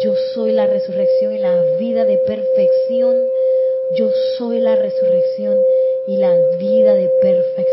Yo 0.02 0.16
soy 0.34 0.54
la 0.54 0.66
resurrección 0.66 1.36
y 1.36 1.40
la 1.40 1.62
vida 1.78 2.06
de 2.06 2.18
perfección. 2.20 3.28
Yo 3.98 4.10
soy 4.38 4.62
la 4.62 4.78
resurrección 4.78 5.60
y 6.08 6.16
la 6.16 6.34
vida 6.58 6.94
de 6.96 7.10
perfección. 7.22 7.67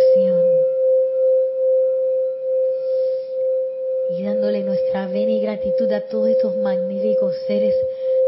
Y 4.10 4.22
dándole 4.22 4.62
nuestra 4.62 5.08
vena 5.08 5.32
y 5.32 5.40
gratitud 5.40 5.90
a 5.92 6.02
todos 6.02 6.28
estos 6.28 6.56
magníficos 6.56 7.34
seres, 7.46 7.74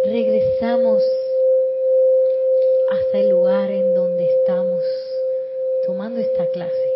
regresamos 0.05 1.05
hasta 2.89 3.18
el 3.18 3.30
lugar 3.30 3.70
en 3.70 3.95
donde 3.95 4.24
estamos 4.24 4.82
tomando 5.84 6.20
esta 6.20 6.47
clase. 6.47 6.93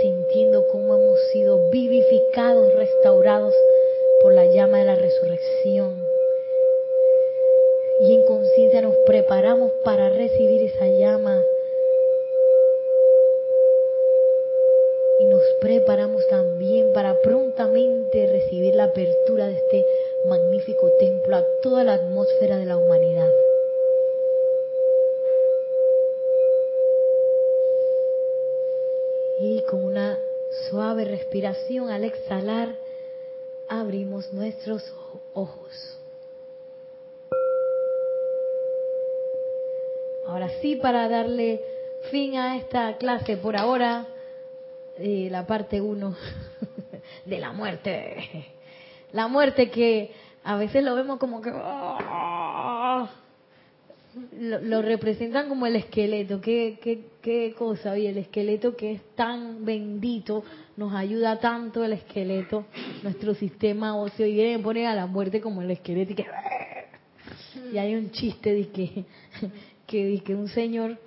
Sintiendo 0.00 0.68
cómo 0.68 0.94
hemos 0.94 1.20
sido 1.32 1.68
vivificados, 1.70 2.72
restaurados 2.74 3.54
por 4.20 4.32
la 4.32 4.46
llama 4.46 4.78
de 4.78 4.84
la 4.84 4.94
resurrección. 4.94 6.01
Y 8.02 8.14
en 8.14 8.24
conciencia 8.24 8.82
nos 8.82 8.96
preparamos 9.06 9.70
para 9.84 10.08
recibir 10.08 10.60
esa 10.62 10.88
llama. 10.88 11.40
Y 15.20 15.24
nos 15.26 15.42
preparamos 15.60 16.26
también 16.26 16.92
para 16.92 17.20
prontamente 17.20 18.26
recibir 18.26 18.74
la 18.74 18.84
apertura 18.86 19.46
de 19.46 19.52
este 19.52 19.86
magnífico 20.24 20.90
templo 20.98 21.36
a 21.36 21.46
toda 21.62 21.84
la 21.84 21.94
atmósfera 21.94 22.56
de 22.56 22.66
la 22.66 22.76
humanidad. 22.76 23.30
Y 29.38 29.62
con 29.62 29.84
una 29.84 30.18
suave 30.68 31.04
respiración 31.04 31.88
al 31.88 32.02
exhalar, 32.02 32.74
abrimos 33.68 34.32
nuestros 34.32 34.92
ojos. 35.34 36.01
Ahora 40.32 40.48
sí, 40.62 40.76
para 40.76 41.10
darle 41.10 41.60
fin 42.10 42.38
a 42.38 42.56
esta 42.56 42.96
clase 42.96 43.36
por 43.36 43.54
ahora, 43.54 44.06
eh, 44.98 45.28
la 45.30 45.46
parte 45.46 45.78
1 45.78 46.16
de 47.26 47.38
la 47.38 47.52
muerte. 47.52 48.46
La 49.12 49.28
muerte 49.28 49.70
que 49.70 50.10
a 50.42 50.56
veces 50.56 50.82
lo 50.84 50.94
vemos 50.94 51.18
como 51.18 51.42
que 51.42 51.50
¡ah! 51.52 53.10
lo, 54.38 54.80
representan 54.80 55.50
como 55.50 55.66
el 55.66 55.76
esqueleto. 55.76 56.40
¿Qué, 56.40 56.78
qué, 56.82 57.04
qué 57.20 57.54
cosa? 57.54 57.98
Y 57.98 58.06
el 58.06 58.16
esqueleto 58.16 58.74
que 58.74 58.92
es 58.92 59.02
tan 59.14 59.66
bendito, 59.66 60.44
nos 60.78 60.94
ayuda 60.94 61.40
tanto 61.40 61.84
el 61.84 61.92
esqueleto, 61.92 62.64
nuestro 63.02 63.34
sistema 63.34 63.96
óseo. 63.96 64.26
Y 64.26 64.32
vienen 64.32 64.62
poner 64.62 64.86
a 64.86 64.94
la 64.94 65.04
muerte 65.06 65.42
como 65.42 65.60
el 65.60 65.70
esqueleto 65.72 66.12
y 66.12 66.14
que... 66.14 66.26
Y 67.70 67.78
hay 67.78 67.94
un 67.94 68.10
chiste 68.10 68.54
de 68.54 68.68
que, 68.68 69.04
que, 69.86 70.22
que 70.24 70.34
un 70.34 70.48
señor 70.48 70.98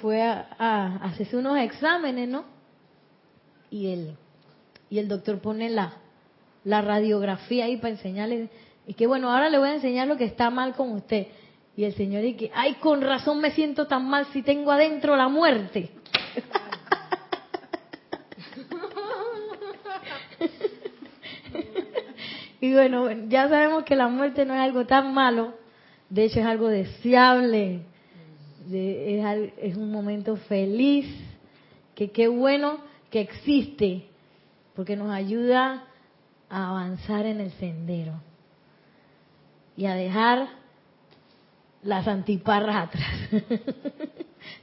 fue 0.00 0.22
a, 0.22 0.96
hacerse 1.02 1.36
unos 1.36 1.58
exámenes, 1.58 2.28
¿no? 2.28 2.44
Y 3.70 3.92
el, 3.92 4.16
y 4.90 4.98
el 4.98 5.06
doctor 5.08 5.40
pone 5.40 5.70
la, 5.70 5.94
la 6.64 6.82
radiografía 6.82 7.64
ahí 7.64 7.76
para 7.76 7.94
enseñarle. 7.94 8.50
Y 8.86 8.94
que 8.94 9.06
bueno, 9.06 9.32
ahora 9.32 9.48
le 9.48 9.58
voy 9.58 9.70
a 9.70 9.74
enseñar 9.74 10.08
lo 10.08 10.16
que 10.16 10.24
está 10.24 10.50
mal 10.50 10.74
con 10.74 10.90
usted. 10.92 11.28
Y 11.76 11.84
el 11.84 11.94
Señor 11.94 12.22
dice, 12.22 12.50
ay, 12.54 12.74
con 12.74 13.00
razón 13.00 13.40
me 13.40 13.50
siento 13.50 13.88
tan 13.88 14.08
mal 14.08 14.26
si 14.32 14.42
tengo 14.42 14.70
adentro 14.70 15.16
la 15.16 15.26
muerte. 15.28 15.90
y 22.60 22.72
bueno, 22.72 23.10
ya 23.28 23.48
sabemos 23.48 23.82
que 23.84 23.96
la 23.96 24.06
muerte 24.06 24.44
no 24.44 24.54
es 24.54 24.60
algo 24.60 24.86
tan 24.86 25.12
malo, 25.12 25.54
de 26.08 26.22
hecho 26.24 26.38
es 26.40 26.46
algo 26.46 26.68
deseable, 26.68 27.80
es, 28.72 29.52
es 29.58 29.76
un 29.76 29.90
momento 29.90 30.36
feliz, 30.36 31.06
que 31.94 32.10
qué 32.10 32.28
bueno 32.28 32.78
que 33.10 33.20
existe, 33.20 34.06
porque 34.74 34.96
nos 34.96 35.10
ayuda 35.10 35.84
a 36.48 36.70
avanzar 36.70 37.26
en 37.26 37.40
el 37.40 37.50
sendero 37.52 38.14
y 39.76 39.86
a 39.86 39.94
dejar 39.94 40.48
las 41.82 42.08
antiparras 42.08 42.88
atrás. 42.88 43.14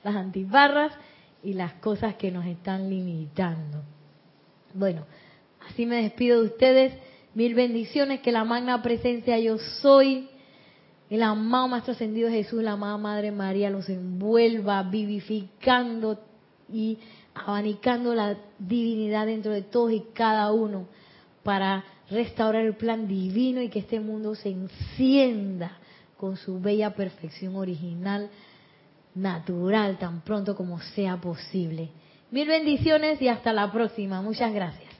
las 0.04 0.16
antiparras 0.16 0.94
y 1.44 1.54
las 1.54 1.74
cosas 1.74 2.16
que 2.16 2.32
nos 2.32 2.46
están 2.46 2.90
limitando. 2.90 3.84
Bueno, 4.74 5.06
así 5.68 5.86
me 5.86 6.04
despido 6.04 6.42
de 6.42 6.48
ustedes. 6.48 6.94
Mil 7.34 7.56
bendiciones, 7.56 8.20
que 8.20 8.32
la 8.32 8.44
magna 8.44 8.82
presencia 8.82 9.40
yo 9.40 9.58
soy, 9.58 10.30
el 11.12 11.24
amado 11.24 11.68
Maestro 11.68 11.92
Ascendido 11.92 12.30
Jesús, 12.30 12.64
la 12.64 12.72
amada 12.72 12.98
Madre 12.98 13.34
María 13.34 13.70
los 13.70 13.90
envuelva, 13.90 14.82
vivificando 14.84 16.22
y 16.72 16.98
abanicando 17.36 18.16
la 18.16 18.38
divinidad 18.58 19.26
dentro 19.26 19.52
de 19.52 19.62
todos 19.62 19.92
y 19.92 20.06
cada 20.14 20.54
uno 20.54 20.88
para 21.44 21.84
restaurar 22.10 22.66
el 22.66 22.78
plan 22.78 23.10
divino 23.10 23.62
y 23.62 23.68
que 23.68 23.80
este 23.80 24.00
mundo 24.00 24.36
se 24.36 24.52
encienda 24.52 25.80
con 26.16 26.38
su 26.38 26.62
bella 26.62 26.96
perfección 26.96 27.58
original, 27.58 28.30
natural, 29.14 29.98
tan 29.98 30.22
pronto 30.22 30.56
como 30.56 30.80
sea 30.80 31.18
posible. 31.18 31.90
Mil 32.32 32.48
bendiciones 32.48 33.22
y 33.22 33.28
hasta 33.28 33.52
la 33.52 33.70
próxima. 33.70 34.22
Muchas 34.22 34.54
gracias. 34.54 34.91